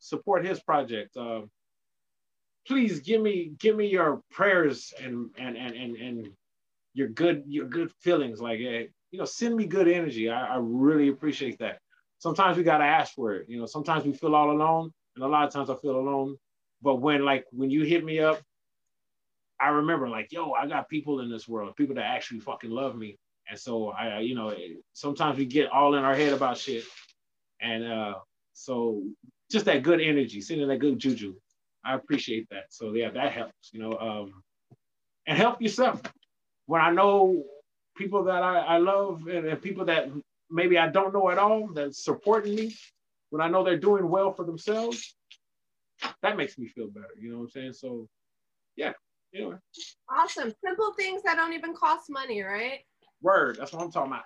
Support 0.00 0.44
his 0.44 0.60
project. 0.60 1.16
Please 2.66 3.00
give 3.00 3.20
me 3.20 3.52
give 3.58 3.76
me 3.76 3.88
your 3.88 4.22
prayers 4.30 4.92
and 5.02 5.30
and 5.38 5.56
and 5.56 5.74
and, 5.74 5.96
and 5.96 6.28
your 6.94 7.08
good 7.08 7.44
your 7.46 7.66
good 7.66 7.90
feelings. 8.00 8.40
Like 8.40 8.58
hey, 8.58 8.88
you 9.10 9.18
know 9.18 9.24
send 9.24 9.56
me 9.56 9.66
good 9.66 9.88
energy. 9.88 10.30
I, 10.30 10.54
I 10.54 10.58
really 10.60 11.08
appreciate 11.08 11.58
that. 11.58 11.78
Sometimes 12.18 12.56
we 12.56 12.62
got 12.62 12.78
to 12.78 12.84
ask 12.84 13.14
for 13.14 13.34
it. 13.34 13.48
You 13.48 13.58
know 13.58 13.66
sometimes 13.66 14.04
we 14.04 14.12
feel 14.12 14.34
all 14.34 14.50
alone 14.50 14.92
and 15.16 15.24
a 15.24 15.28
lot 15.28 15.46
of 15.46 15.52
times 15.52 15.70
i 15.70 15.76
feel 15.76 15.96
alone. 15.96 16.36
But 16.82 16.96
when 16.96 17.24
like 17.24 17.46
when 17.50 17.70
you 17.70 17.84
hit 17.84 18.04
me 18.04 18.20
up 18.20 18.40
i 19.60 19.68
remember 19.68 20.08
like 20.08 20.32
yo 20.32 20.52
i 20.52 20.66
got 20.66 20.88
people 20.88 21.20
in 21.20 21.30
this 21.30 21.46
world 21.46 21.76
people 21.76 21.94
that 21.94 22.04
actually 22.04 22.40
fucking 22.40 22.70
love 22.70 22.96
me. 22.96 23.16
And 23.48 23.58
so 23.58 23.90
i 23.90 24.20
you 24.20 24.34
know 24.34 24.54
sometimes 24.92 25.38
we 25.38 25.46
get 25.46 25.70
all 25.70 25.94
in 25.94 26.04
our 26.04 26.14
head 26.14 26.32
about 26.32 26.58
shit. 26.58 26.84
And 27.60 27.84
uh 27.84 28.14
so 28.54 29.02
just 29.50 29.66
that 29.66 29.82
good 29.82 30.00
energy 30.00 30.40
sending 30.40 30.68
that 30.68 30.78
good 30.78 30.98
juju 30.98 31.34
I 31.84 31.94
appreciate 31.94 32.48
that. 32.50 32.66
So 32.70 32.92
yeah, 32.94 33.10
that 33.10 33.32
helps, 33.32 33.70
you 33.72 33.80
know. 33.80 33.92
Um, 33.98 34.42
and 35.26 35.38
help 35.38 35.60
yourself. 35.60 36.00
When 36.66 36.80
I 36.80 36.90
know 36.90 37.44
people 37.96 38.24
that 38.24 38.42
I, 38.42 38.58
I 38.58 38.78
love 38.78 39.26
and, 39.26 39.46
and 39.46 39.60
people 39.60 39.84
that 39.86 40.08
maybe 40.50 40.78
I 40.78 40.88
don't 40.88 41.12
know 41.12 41.30
at 41.30 41.38
all 41.38 41.68
that's 41.68 42.04
supporting 42.04 42.54
me, 42.54 42.74
when 43.30 43.40
I 43.40 43.48
know 43.48 43.64
they're 43.64 43.76
doing 43.78 44.08
well 44.08 44.32
for 44.32 44.44
themselves, 44.44 45.14
that 46.22 46.36
makes 46.36 46.58
me 46.58 46.66
feel 46.68 46.88
better. 46.88 47.14
You 47.18 47.30
know 47.30 47.38
what 47.38 47.44
I'm 47.44 47.50
saying? 47.50 47.72
So 47.74 48.08
yeah, 48.76 48.92
anyway. 49.34 49.56
Awesome. 50.10 50.52
Simple 50.64 50.92
things 50.94 51.22
that 51.24 51.36
don't 51.36 51.52
even 51.52 51.74
cost 51.74 52.10
money, 52.10 52.42
right? 52.42 52.80
Word. 53.20 53.56
That's 53.58 53.72
what 53.72 53.82
I'm 53.82 53.92
talking 53.92 54.12
about. 54.12 54.24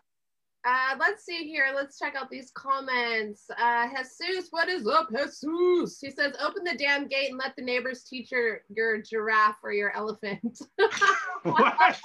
Uh, 0.67 0.97
let's 0.99 1.25
see 1.25 1.45
here. 1.45 1.67
Let's 1.75 1.97
check 1.97 2.17
out 2.17 2.29
these 2.29 2.51
comments. 2.55 3.49
Uh, 3.57 3.87
Jesus, 4.21 4.49
what 4.51 4.69
is 4.69 4.87
up, 4.89 5.09
Jesus? 5.11 6.01
He 6.01 6.11
says, 6.11 6.35
open 6.45 6.65
the 6.65 6.77
damn 6.77 7.07
gate 7.07 7.31
and 7.31 7.39
let 7.39 7.55
the 7.57 7.63
neighbors 7.63 8.03
teach 8.03 8.33
your, 8.33 8.63
your 8.69 9.01
giraffe 9.01 9.59
or 9.63 9.73
your 9.73 9.95
elephant. 9.97 10.59
what? 11.45 12.01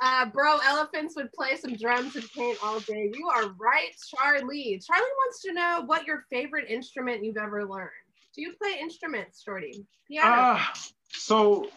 Uh, 0.00 0.26
bro, 0.26 0.58
elephants 0.58 1.16
would 1.16 1.32
play 1.32 1.56
some 1.56 1.74
drums 1.74 2.16
and 2.16 2.30
paint 2.32 2.58
all 2.62 2.80
day. 2.80 3.10
You 3.14 3.28
are 3.28 3.48
right, 3.58 3.90
Charlie. 4.14 4.80
Charlie 4.86 5.02
wants 5.02 5.42
to 5.42 5.52
know 5.54 5.82
what 5.86 6.06
your 6.06 6.24
favorite 6.30 6.68
instrument 6.68 7.24
you've 7.24 7.38
ever 7.38 7.66
learned. 7.66 7.90
Do 8.34 8.42
you 8.42 8.52
play 8.62 8.76
instruments, 8.80 9.42
Shorty? 9.42 9.86
Piano. 10.06 10.58
Uh, 10.58 10.64
so 11.12 11.68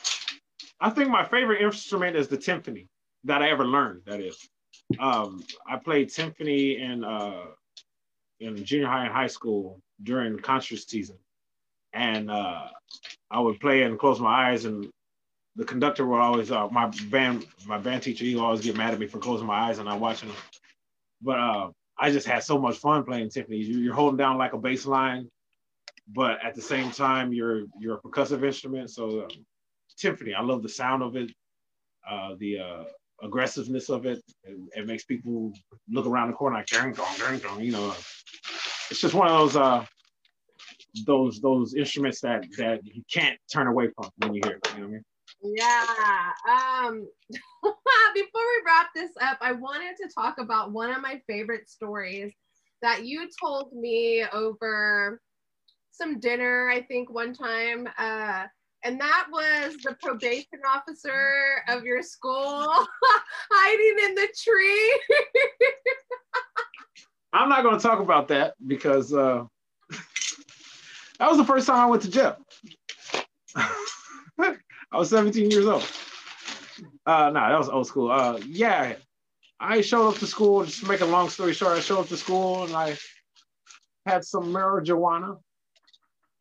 I 0.80 0.90
think 0.90 1.10
my 1.10 1.26
favorite 1.26 1.62
instrument 1.62 2.16
is 2.16 2.28
the 2.28 2.38
timpani 2.38 2.88
that 3.24 3.42
I 3.42 3.50
ever 3.50 3.66
learned. 3.66 4.02
That 4.06 4.20
is, 4.20 4.50
um, 5.00 5.44
I 5.68 5.78
played 5.78 6.10
timpani 6.10 6.80
in 6.80 7.04
uh, 7.04 7.46
in 8.40 8.64
junior 8.64 8.88
high 8.88 9.06
and 9.06 9.14
high 9.14 9.28
school 9.28 9.82
during 10.04 10.40
concert 10.40 10.80
season, 10.80 11.18
and 11.94 12.32
uh, 12.32 12.68
I 13.30 13.40
would 13.40 13.60
play 13.60 13.84
and 13.84 14.00
close 14.00 14.20
my 14.20 14.52
eyes, 14.52 14.66
and 14.66 14.90
the 15.56 15.66
conductor 15.66 16.06
would 16.06 16.20
always 16.20 16.52
uh, 16.52 16.68
my 16.70 16.88
band 17.10 17.46
my 17.66 17.78
band 17.78 18.04
teacher 18.04 18.26
he 18.26 18.36
would 18.36 18.44
always 18.44 18.62
get 18.62 18.78
mad 18.78 18.94
at 18.94 19.00
me 19.00 19.08
for 19.08 19.20
closing 19.20 19.48
my 19.48 19.70
eyes 19.70 19.78
and 19.78 19.88
not 19.88 20.00
watching 20.00 20.30
them, 20.30 20.38
but 21.22 21.40
uh, 21.40 21.70
I 21.98 22.12
just 22.12 22.28
had 22.28 22.44
so 22.44 22.58
much 22.58 22.78
fun 22.78 23.04
playing 23.04 23.30
timpani. 23.30 23.66
You're 23.68 23.94
holding 23.94 24.18
down 24.18 24.38
like 24.38 24.54
a 24.54 24.58
bass 24.58 24.86
line, 24.86 25.30
but 26.08 26.44
at 26.44 26.56
the 26.56 26.62
same 26.62 26.92
time 26.92 27.34
you're 27.34 27.66
you're 27.80 27.98
a 27.98 28.02
percussive 28.02 28.44
instrument, 28.46 28.90
so. 28.90 29.24
Um, 29.24 29.30
I 30.04 30.42
love 30.42 30.64
the 30.64 30.70
sound 30.70 31.04
of 31.04 31.16
it, 31.16 31.32
uh, 32.10 32.34
the 32.40 32.58
uh, 32.58 32.84
aggressiveness 33.22 33.90
of 33.90 34.06
it. 34.06 34.22
it. 34.44 34.58
it. 34.76 34.88
makes 34.88 35.04
people 35.04 35.54
look 35.90 36.06
around 36.06 36.30
the 36.30 36.34
corner 36.34 36.58
like, 36.58 36.68
dang, 36.68 36.94
dong, 36.94 37.14
dang, 37.18 37.40
dong, 37.40 37.62
you 37.62 37.72
know. 37.72 37.94
It's 38.90 39.00
just 39.00 39.14
one 39.14 39.28
of 39.28 39.38
those 39.40 39.56
uh, 39.56 39.86
those 41.06 41.40
those 41.40 41.76
instruments 41.76 42.20
that 42.22 42.46
that 42.58 42.82
you 42.84 43.04
can't 43.12 43.40
turn 43.52 43.68
away 43.68 43.90
from 43.96 44.10
when 44.18 44.34
you 44.34 44.42
hear 44.44 44.58
it. 44.58 44.68
You 44.76 44.82
know 44.82 44.88
what 44.88 44.90
I 44.90 44.92
mean? 44.92 45.04
Yeah. 45.44 46.32
Um, 46.50 47.08
before 48.14 48.42
we 48.42 48.64
wrap 48.66 48.90
this 48.94 49.12
up, 49.22 49.38
I 49.42 49.54
wanted 49.54 49.96
to 49.98 50.10
talk 50.14 50.38
about 50.40 50.72
one 50.72 50.92
of 50.92 51.02
my 51.02 51.22
favorite 51.28 51.70
stories 51.70 52.34
that 52.82 53.06
you 53.06 53.30
told 53.42 53.74
me 53.74 54.26
over 54.34 55.22
some 55.92 56.20
dinner, 56.20 56.70
I 56.70 56.82
think, 56.82 57.12
one 57.12 57.34
time. 57.34 57.88
Uh, 57.98 58.46
and 58.84 59.00
that 59.00 59.28
was 59.32 59.78
the 59.84 59.96
probation 60.02 60.60
officer 60.68 61.64
of 61.68 61.84
your 61.84 62.02
school 62.02 62.68
hiding 63.52 64.10
in 64.10 64.16
the 64.16 64.28
tree. 64.38 65.00
I'm 67.34 67.50
not 67.50 67.64
going 67.64 67.78
to 67.78 67.82
talk 67.82 68.00
about 68.00 68.28
that 68.30 68.56
because 68.66 69.14
uh, 69.14 69.46
that 71.20 71.30
was 71.30 71.38
the 71.38 71.46
first 71.46 71.68
time 71.68 71.78
I 71.78 71.86
went 71.86 72.02
to 72.04 72.10
jail. 72.10 72.38
I 73.56 74.98
was 74.98 75.10
17 75.10 75.50
years 75.50 75.66
old. 75.66 75.88
Uh, 77.06 77.30
no, 77.30 77.40
nah, 77.40 77.50
that 77.50 77.58
was 77.58 77.70
old 77.70 77.88
school. 77.88 78.12
Uh, 78.12 78.40
yeah, 78.46 78.96
I 79.60 79.82
showed 79.82 80.10
up 80.10 80.18
to 80.18 80.28
school. 80.28 80.66
Just 80.66 80.82
to 80.82 80.88
make 80.88 81.02
a 81.02 81.06
long 81.06 81.30
story 81.30 81.54
short, 81.54 81.78
I 81.78 81.80
showed 81.80 82.00
up 82.00 82.08
to 82.08 82.18
school 82.18 82.66
and 82.66 82.76
I 82.76 82.98
had 84.06 84.26
some 84.26 84.46
marijuana 84.46 85.38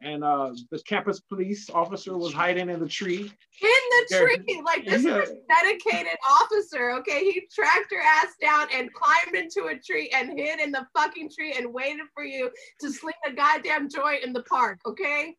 and 0.03 0.25
uh, 0.25 0.53
the 0.71 0.79
campus 0.81 1.21
police 1.21 1.69
officer 1.71 2.17
was 2.17 2.33
hiding 2.33 2.71
in 2.71 2.81
the 2.81 2.89
tree. 2.89 3.31
In 3.63 4.09
the 4.09 4.17
tree, 4.17 4.63
like 4.65 4.87
this 4.87 5.05
yeah. 5.05 5.19
is 5.19 5.33
dedicated 5.49 6.17
officer. 6.29 6.93
Okay, 6.93 7.21
he 7.21 7.47
tracked 7.55 7.93
your 7.93 8.01
ass 8.01 8.35
down 8.41 8.69
and 8.75 8.91
climbed 8.93 9.37
into 9.37 9.67
a 9.69 9.79
tree 9.79 10.11
and 10.15 10.39
hid 10.39 10.61
in 10.61 10.71
the 10.71 10.87
fucking 10.97 11.31
tree 11.31 11.55
and 11.57 11.73
waited 11.73 12.07
for 12.15 12.25
you 12.25 12.51
to 12.81 12.93
sling 12.93 13.15
a 13.27 13.33
goddamn 13.33 13.89
joint 13.91 14.25
in 14.25 14.33
the 14.33 14.43
park. 14.45 14.79
Okay. 14.87 15.37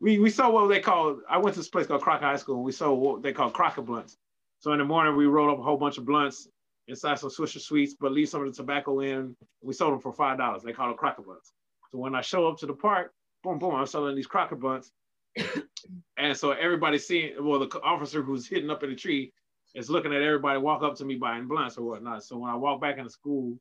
We 0.00 0.18
we 0.18 0.30
saw 0.30 0.50
what 0.50 0.66
they 0.68 0.80
call. 0.80 1.20
I 1.30 1.38
went 1.38 1.54
to 1.54 1.60
this 1.60 1.68
place 1.68 1.86
called 1.86 2.02
Crockett 2.02 2.24
High 2.24 2.36
School. 2.36 2.56
and 2.56 2.64
We 2.64 2.72
saw 2.72 2.92
what 2.92 3.22
they 3.22 3.32
call 3.32 3.50
Crockett 3.50 3.86
blunts. 3.86 4.16
So 4.58 4.72
in 4.72 4.78
the 4.78 4.84
morning 4.84 5.16
we 5.16 5.26
rolled 5.26 5.52
up 5.52 5.60
a 5.60 5.62
whole 5.62 5.76
bunch 5.76 5.98
of 5.98 6.04
blunts 6.04 6.48
inside 6.88 7.20
some 7.20 7.30
Swisher 7.30 7.60
Sweets, 7.60 7.94
but 7.98 8.10
leave 8.10 8.28
some 8.28 8.42
of 8.42 8.48
the 8.48 8.56
tobacco 8.56 9.00
in. 9.00 9.36
We 9.62 9.74
sold 9.74 9.92
them 9.92 10.00
for 10.00 10.12
five 10.12 10.38
dollars. 10.38 10.64
They 10.64 10.72
call 10.72 10.88
them 10.88 10.96
Crockett 10.96 11.24
blunts. 11.24 11.52
So 11.92 11.98
when 11.98 12.16
I 12.16 12.20
show 12.20 12.48
up 12.48 12.58
to 12.58 12.66
the 12.66 12.74
park, 12.74 13.12
boom, 13.42 13.58
boom, 13.58 13.74
I'm 13.74 13.86
selling 13.86 14.16
these 14.16 14.26
Crockett 14.26 14.60
buns. 14.60 14.92
and 16.16 16.36
so 16.36 16.52
everybody's 16.52 17.06
seeing, 17.06 17.32
well, 17.40 17.60
the 17.60 17.80
officer 17.82 18.22
who's 18.22 18.46
hidden 18.46 18.70
up 18.70 18.82
in 18.82 18.90
the 18.90 18.96
tree 18.96 19.32
is 19.74 19.90
looking 19.90 20.12
at 20.12 20.22
everybody 20.22 20.58
walk 20.58 20.82
up 20.82 20.94
to 20.96 21.04
me 21.04 21.16
buying 21.16 21.48
blunts 21.48 21.78
or 21.78 21.84
whatnot. 21.84 22.22
So 22.24 22.38
when 22.38 22.50
I 22.50 22.56
walk 22.56 22.80
back 22.80 22.98
into 22.98 23.10
school, 23.10 23.58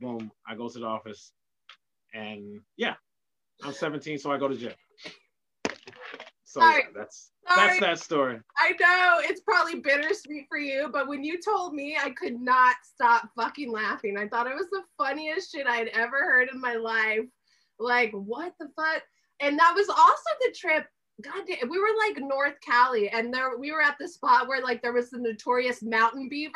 boom, 0.00 0.30
I 0.46 0.54
go 0.54 0.68
to 0.68 0.78
the 0.78 0.86
office 0.86 1.32
and 2.14 2.60
yeah, 2.76 2.94
I'm 3.62 3.72
17, 3.72 4.18
so 4.18 4.30
I 4.30 4.38
go 4.38 4.48
to 4.48 4.56
jail. 4.56 4.72
So 6.44 6.64
yeah, 6.64 6.78
that's 6.94 7.30
Sorry. 7.46 7.68
that's 7.68 7.80
that 7.80 7.98
story. 8.04 8.40
I 8.58 8.70
know 8.80 9.20
it's 9.22 9.40
probably 9.40 9.80
bittersweet 9.80 10.46
for 10.48 10.58
you, 10.58 10.88
but 10.92 11.08
when 11.08 11.24
you 11.24 11.40
told 11.40 11.74
me, 11.74 11.96
I 12.00 12.10
could 12.10 12.40
not 12.40 12.76
stop 12.82 13.28
fucking 13.36 13.72
laughing. 13.72 14.16
I 14.18 14.28
thought 14.28 14.46
it 14.46 14.54
was 14.54 14.68
the 14.70 14.82
funniest 14.98 15.52
shit 15.52 15.66
I'd 15.66 15.88
ever 15.88 16.18
heard 16.24 16.48
in 16.52 16.60
my 16.60 16.74
life. 16.74 17.26
Like, 17.80 18.12
what 18.12 18.54
the 18.60 18.68
fuck? 18.76 19.02
And 19.40 19.58
that 19.58 19.74
was 19.74 19.88
also 19.88 20.30
the 20.40 20.54
trip. 20.56 20.86
God 21.22 21.44
damn, 21.46 21.68
we 21.68 21.78
were 21.78 21.86
like 21.98 22.18
North 22.18 22.54
Cali, 22.64 23.10
and 23.10 23.32
there 23.32 23.58
we 23.58 23.72
were 23.72 23.82
at 23.82 23.96
the 24.00 24.08
spot 24.08 24.48
where 24.48 24.62
like 24.62 24.80
there 24.80 24.92
was 24.94 25.10
the 25.10 25.18
notorious 25.18 25.82
mountain 25.82 26.28
beaver. 26.30 26.54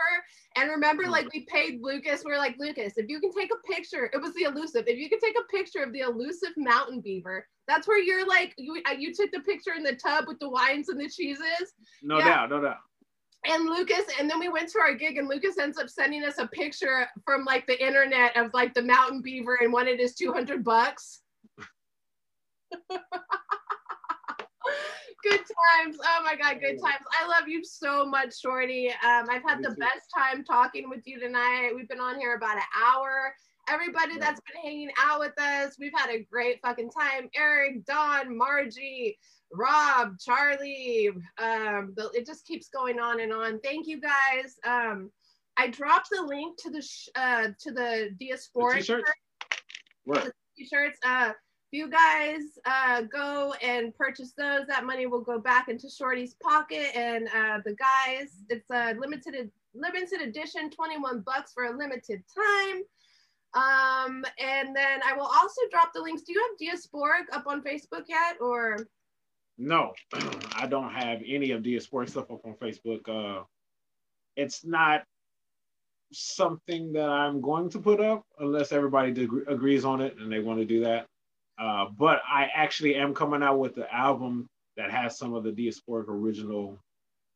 And 0.56 0.70
remember, 0.70 1.04
like 1.06 1.30
we 1.34 1.44
paid 1.46 1.82
Lucas, 1.82 2.22
we 2.24 2.30
were 2.30 2.38
like, 2.38 2.56
Lucas, 2.58 2.94
if 2.96 3.06
you 3.08 3.20
can 3.20 3.30
take 3.32 3.50
a 3.52 3.72
picture, 3.72 4.08
it 4.12 4.22
was 4.22 4.32
the 4.34 4.44
elusive. 4.44 4.84
If 4.86 4.98
you 4.98 5.10
can 5.10 5.20
take 5.20 5.36
a 5.38 5.52
picture 5.54 5.82
of 5.82 5.92
the 5.92 6.00
elusive 6.00 6.52
mountain 6.56 7.00
beaver, 7.00 7.46
that's 7.68 7.86
where 7.86 8.00
you're 8.00 8.26
like, 8.26 8.54
you 8.56 8.80
uh, 8.88 8.94
you 8.94 9.12
took 9.12 9.30
the 9.32 9.40
picture 9.40 9.74
in 9.76 9.82
the 9.82 9.96
tub 9.96 10.24
with 10.28 10.38
the 10.38 10.48
wines 10.48 10.88
and 10.88 10.98
the 10.98 11.10
cheeses. 11.10 11.74
No 12.02 12.18
yeah. 12.18 12.24
doubt, 12.24 12.50
no 12.50 12.62
doubt 12.62 12.78
and 13.46 13.66
Lucas, 13.66 14.04
and 14.18 14.28
then 14.28 14.38
we 14.38 14.48
went 14.48 14.68
to 14.70 14.78
our 14.78 14.94
gig, 14.94 15.16
and 15.16 15.28
Lucas 15.28 15.58
ends 15.58 15.78
up 15.78 15.88
sending 15.88 16.24
us 16.24 16.38
a 16.38 16.46
picture 16.46 17.06
from 17.24 17.44
like 17.44 17.66
the 17.66 17.84
internet 17.84 18.36
of 18.36 18.52
like 18.54 18.74
the 18.74 18.82
mountain 18.82 19.20
beaver 19.22 19.58
and 19.60 19.72
wanted 19.72 20.00
his 20.00 20.14
200 20.14 20.64
bucks. 20.64 21.20
good 25.24 25.40
times. 25.40 25.96
Oh 26.02 26.22
my 26.24 26.36
God, 26.36 26.60
good 26.60 26.78
times. 26.80 27.04
I 27.20 27.26
love 27.26 27.48
you 27.48 27.64
so 27.64 28.04
much, 28.04 28.38
Shorty. 28.40 28.90
Um, 28.90 29.26
I've 29.30 29.42
had 29.42 29.62
the 29.62 29.74
best 29.78 30.10
time 30.16 30.44
talking 30.44 30.90
with 30.90 31.00
you 31.06 31.18
tonight. 31.18 31.70
We've 31.74 31.88
been 31.88 32.00
on 32.00 32.18
here 32.18 32.36
about 32.36 32.56
an 32.56 32.62
hour. 32.84 33.34
Everybody 33.68 34.18
that's 34.18 34.40
been 34.40 34.62
hanging 34.62 34.90
out 35.02 35.20
with 35.20 35.40
us, 35.40 35.76
we've 35.78 35.92
had 35.96 36.10
a 36.10 36.22
great 36.30 36.60
fucking 36.60 36.90
time. 36.90 37.30
Eric, 37.34 37.86
Don, 37.86 38.36
Margie, 38.36 39.18
Rob, 39.54 40.18
Charlie. 40.18 41.10
Um, 41.38 41.94
it 42.12 42.26
just 42.26 42.46
keeps 42.46 42.68
going 42.68 42.98
on 42.98 43.20
and 43.20 43.32
on. 43.32 43.60
Thank 43.60 43.86
you 43.86 44.00
guys. 44.00 44.56
Um, 44.64 45.10
I 45.56 45.68
dropped 45.68 46.08
the 46.10 46.22
link 46.22 46.58
to 46.62 46.70
the 46.70 46.82
sh- 46.82 47.08
uh, 47.14 47.48
to 47.60 47.70
the 47.72 48.10
Diaspora 48.18 48.76
t-shirts. 48.76 49.10
What? 50.04 50.32
T-shirts. 50.58 50.98
Uh, 51.04 51.32
if 51.72 51.78
you 51.78 51.88
guys 51.88 52.42
uh, 52.66 53.02
go 53.02 53.54
and 53.62 53.94
purchase 53.94 54.32
those, 54.36 54.66
that 54.66 54.84
money 54.84 55.06
will 55.06 55.20
go 55.20 55.38
back 55.38 55.68
into 55.68 55.88
Shorty's 55.88 56.34
pocket. 56.42 56.96
And 56.96 57.28
uh, 57.28 57.58
the 57.64 57.76
guys, 57.76 58.42
it's 58.48 58.70
a 58.70 58.94
limited 58.94 59.50
limited 59.74 60.20
edition, 60.20 60.70
21 60.70 61.20
bucks 61.20 61.52
for 61.52 61.64
a 61.64 61.76
limited 61.76 62.22
time. 62.34 62.82
Um, 63.54 64.24
and 64.40 64.74
then 64.74 65.00
I 65.04 65.12
will 65.16 65.26
also 65.26 65.60
drop 65.70 65.92
the 65.94 66.00
links. 66.00 66.22
Do 66.22 66.32
you 66.32 66.42
have 66.42 66.58
Diasporic 66.58 67.32
up 67.32 67.46
on 67.46 67.62
Facebook 67.62 68.04
yet, 68.08 68.36
or? 68.40 68.88
No, 69.56 69.92
I 70.56 70.66
don't 70.66 70.92
have 70.92 71.22
any 71.26 71.52
of 71.52 71.62
Diasporic 71.62 72.10
stuff 72.10 72.30
up 72.30 72.44
on 72.44 72.54
Facebook. 72.54 73.08
Uh, 73.08 73.44
it's 74.36 74.64
not 74.64 75.04
something 76.12 76.92
that 76.92 77.08
I'm 77.08 77.40
going 77.40 77.70
to 77.70 77.78
put 77.78 78.00
up 78.00 78.24
unless 78.38 78.72
everybody 78.72 79.12
de- 79.12 79.44
agrees 79.48 79.84
on 79.84 80.00
it 80.00 80.16
and 80.18 80.30
they 80.30 80.40
want 80.40 80.58
to 80.60 80.64
do 80.64 80.80
that. 80.84 81.06
Uh, 81.58 81.86
but 81.96 82.20
I 82.28 82.48
actually 82.54 82.96
am 82.96 83.14
coming 83.14 83.42
out 83.42 83.58
with 83.58 83.74
the 83.74 83.92
album 83.92 84.48
that 84.76 84.90
has 84.90 85.18
some 85.18 85.34
of 85.34 85.44
the 85.44 85.52
Diasporic 85.52 86.08
original 86.08 86.78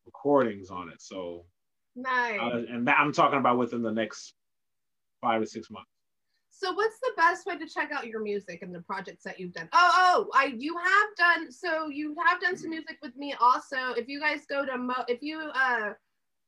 recordings 0.07 0.71
on 0.71 0.89
it. 0.89 1.01
So 1.01 1.45
nice. 1.95 2.39
Uh, 2.41 2.63
and 2.69 2.89
that 2.89 2.99
I'm 2.99 3.13
talking 3.13 3.39
about 3.39 3.59
within 3.59 3.83
the 3.83 3.93
next 3.93 4.35
five 5.21 5.41
to 5.41 5.47
six 5.47 5.71
months. 5.71 5.91
So 6.59 6.73
what's 6.73 6.99
the 6.99 7.13
best 7.17 7.47
way 7.47 7.57
to 7.57 7.69
check 7.69 7.93
out 7.93 8.09
your 8.09 8.21
music 8.21 8.63
and 8.63 8.75
the 8.75 8.81
projects 8.81 9.23
that 9.23 9.39
you've 9.39 9.53
done? 9.53 9.69
Oh, 9.73 9.93
oh, 9.97 10.29
I 10.35 10.55
you 10.59 10.77
have 10.77 11.09
done 11.17 11.53
so 11.53 11.87
you 11.87 12.17
have 12.27 12.41
done 12.41 12.57
some 12.57 12.71
music 12.71 12.99
with 13.01 13.15
me 13.15 13.33
also. 13.41 13.93
If 13.97 14.09
you 14.09 14.19
guys 14.19 14.41
go 14.51 14.67
to 14.67 14.77
Mo, 14.77 15.05
if 15.07 15.23
you 15.23 15.39
uh 15.39 15.91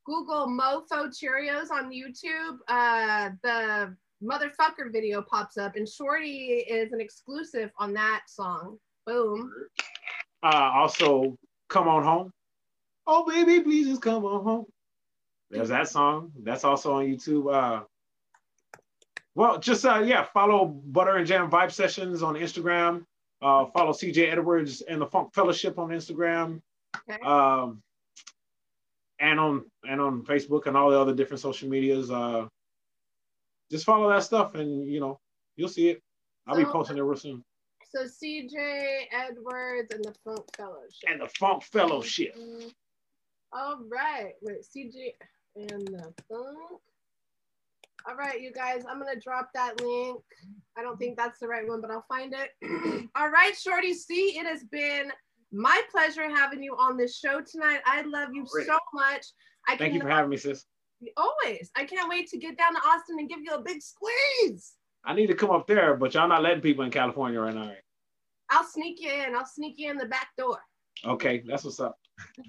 Google 0.05 0.47
Mofo 0.47 1.07
Cheerios 1.17 1.71
on 1.71 1.93
YouTube, 1.93 2.57
uh 2.67 3.29
the 3.41 3.95
motherfucker 4.21 4.91
video 4.91 5.21
pops 5.21 5.57
up 5.57 5.77
and 5.77 5.87
Shorty 5.87 6.65
is 6.67 6.91
an 6.91 6.99
exclusive 6.99 7.71
on 7.79 7.93
that 7.93 8.23
song. 8.27 8.79
Boom. 9.07 9.49
Uh 10.43 10.71
also 10.75 11.37
come 11.69 11.87
on 11.87 12.03
home. 12.03 12.33
Oh 13.07 13.25
baby, 13.25 13.63
please 13.63 13.87
just 13.87 14.01
come 14.01 14.25
on 14.25 14.43
home. 14.43 14.65
There's 15.49 15.69
that 15.69 15.87
song. 15.87 16.33
That's 16.43 16.65
also 16.65 16.95
on 16.95 17.05
YouTube. 17.05 17.53
Uh 17.53 17.83
well, 19.35 19.59
just 19.59 19.85
uh, 19.85 19.99
yeah, 19.99 20.23
follow 20.23 20.65
Butter 20.65 21.17
and 21.17 21.27
Jam 21.27 21.49
Vibe 21.49 21.71
Sessions 21.71 22.23
on 22.23 22.35
Instagram. 22.35 23.05
Uh, 23.41 23.65
follow 23.67 23.91
CJ 23.91 24.31
Edwards 24.31 24.81
and 24.81 25.01
the 25.01 25.05
Funk 25.07 25.33
Fellowship 25.33 25.79
on 25.79 25.89
Instagram. 25.89 26.61
Okay. 27.09 27.21
Um, 27.23 27.81
and 29.19 29.39
on 29.39 29.65
and 29.83 30.01
on 30.01 30.23
Facebook 30.23 30.65
and 30.65 30.75
all 30.75 30.89
the 30.89 30.99
other 30.99 31.13
different 31.13 31.39
social 31.39 31.69
medias. 31.69 32.11
Uh, 32.11 32.47
just 33.71 33.85
follow 33.85 34.09
that 34.09 34.23
stuff, 34.23 34.55
and 34.55 34.87
you 34.87 34.99
know 34.99 35.19
you'll 35.55 35.69
see 35.69 35.89
it. 35.89 36.01
I'll 36.47 36.55
so, 36.55 36.65
be 36.65 36.65
posting 36.65 36.97
it 36.97 37.01
real 37.01 37.17
soon. 37.17 37.43
So 37.93 38.03
CJ 38.03 39.05
Edwards 39.11 39.93
and 39.93 40.03
the 40.03 40.13
Funk 40.25 40.45
Fellowship. 40.55 41.09
And 41.09 41.21
the 41.21 41.29
Funk 41.39 41.63
Fellowship. 41.63 42.35
Mm-hmm. 42.35 42.67
All 43.53 43.81
right. 43.89 44.33
Wait, 44.41 44.61
CJ 44.63 45.13
and 45.55 45.87
the 45.87 46.13
Funk 46.29 46.81
all 48.07 48.15
right, 48.15 48.41
you 48.41 48.51
guys, 48.51 48.83
I'm 48.89 48.99
gonna 48.99 49.19
drop 49.19 49.49
that 49.53 49.81
link. 49.81 50.21
I 50.77 50.81
don't 50.81 50.97
think 50.97 51.17
that's 51.17 51.39
the 51.39 51.47
right 51.47 51.67
one, 51.67 51.81
but 51.81 51.91
I'll 51.91 52.05
find 52.07 52.33
it. 52.33 53.09
All 53.15 53.29
right, 53.29 53.53
Shorti-C, 53.53 54.37
it 54.37 54.45
has 54.45 54.63
been 54.63 55.11
my 55.51 55.81
pleasure 55.91 56.29
having 56.29 56.63
you 56.63 56.75
on 56.75 56.97
this 56.97 57.17
show 57.17 57.41
tonight. 57.41 57.79
I 57.85 58.03
love 58.03 58.29
you 58.33 58.45
Great. 58.49 58.67
so 58.67 58.77
much. 58.93 59.25
I 59.67 59.75
Thank 59.75 59.93
you 59.93 59.99
for 59.99 60.09
having 60.09 60.29
me, 60.29 60.37
sis. 60.37 60.65
Always. 61.17 61.71
I 61.75 61.83
can't 61.83 62.09
wait 62.09 62.29
to 62.29 62.37
get 62.37 62.57
down 62.57 62.73
to 62.73 62.79
Austin 62.79 63.17
and 63.19 63.29
give 63.29 63.39
you 63.43 63.53
a 63.53 63.61
big 63.61 63.81
squeeze. 63.81 64.73
I 65.03 65.13
need 65.13 65.27
to 65.27 65.35
come 65.35 65.51
up 65.51 65.67
there, 65.67 65.95
but 65.95 66.13
y'all 66.13 66.27
not 66.27 66.43
letting 66.43 66.61
people 66.61 66.85
in 66.85 66.91
California 66.91 67.39
right 67.39 67.53
now. 67.53 67.71
I'll 68.49 68.63
sneak 68.63 69.01
you 69.01 69.11
in. 69.11 69.35
I'll 69.35 69.45
sneak 69.45 69.75
you 69.77 69.89
in 69.89 69.97
the 69.97 70.05
back 70.05 70.29
door. 70.37 70.59
Okay, 71.05 71.43
that's 71.47 71.63
what's 71.63 71.79
up. 71.79 71.97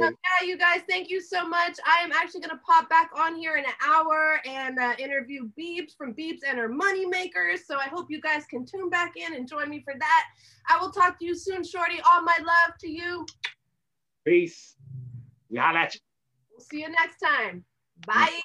so, 0.00 0.04
yeah, 0.04 0.46
you 0.46 0.58
guys, 0.58 0.80
thank 0.88 1.10
you 1.10 1.20
so 1.20 1.48
much. 1.48 1.78
I 1.86 2.02
am 2.02 2.12
actually 2.12 2.40
going 2.40 2.50
to 2.50 2.60
pop 2.66 2.88
back 2.88 3.10
on 3.16 3.36
here 3.36 3.56
in 3.56 3.64
an 3.64 3.72
hour 3.86 4.40
and 4.44 4.78
uh, 4.78 4.94
interview 4.98 5.48
Beeps 5.58 5.96
from 5.96 6.14
Beeps 6.14 6.40
and 6.46 6.58
her 6.58 6.68
money 6.68 7.06
makers. 7.06 7.66
So 7.66 7.76
I 7.76 7.84
hope 7.84 8.06
you 8.10 8.20
guys 8.20 8.44
can 8.46 8.66
tune 8.66 8.90
back 8.90 9.14
in 9.16 9.34
and 9.34 9.48
join 9.48 9.68
me 9.68 9.82
for 9.84 9.94
that. 9.98 10.24
I 10.68 10.78
will 10.80 10.90
talk 10.90 11.18
to 11.20 11.24
you 11.24 11.36
soon, 11.36 11.62
Shorty. 11.64 12.00
All 12.04 12.22
my 12.22 12.36
love 12.40 12.76
to 12.80 12.90
you. 12.90 13.26
Peace. 14.24 14.76
We 15.48 15.58
holla 15.58 15.80
at 15.80 15.94
you. 15.94 16.00
We'll 16.50 16.64
see 16.64 16.80
you 16.80 16.88
next 16.88 17.18
time. 17.18 17.64
Bye. 18.06 18.40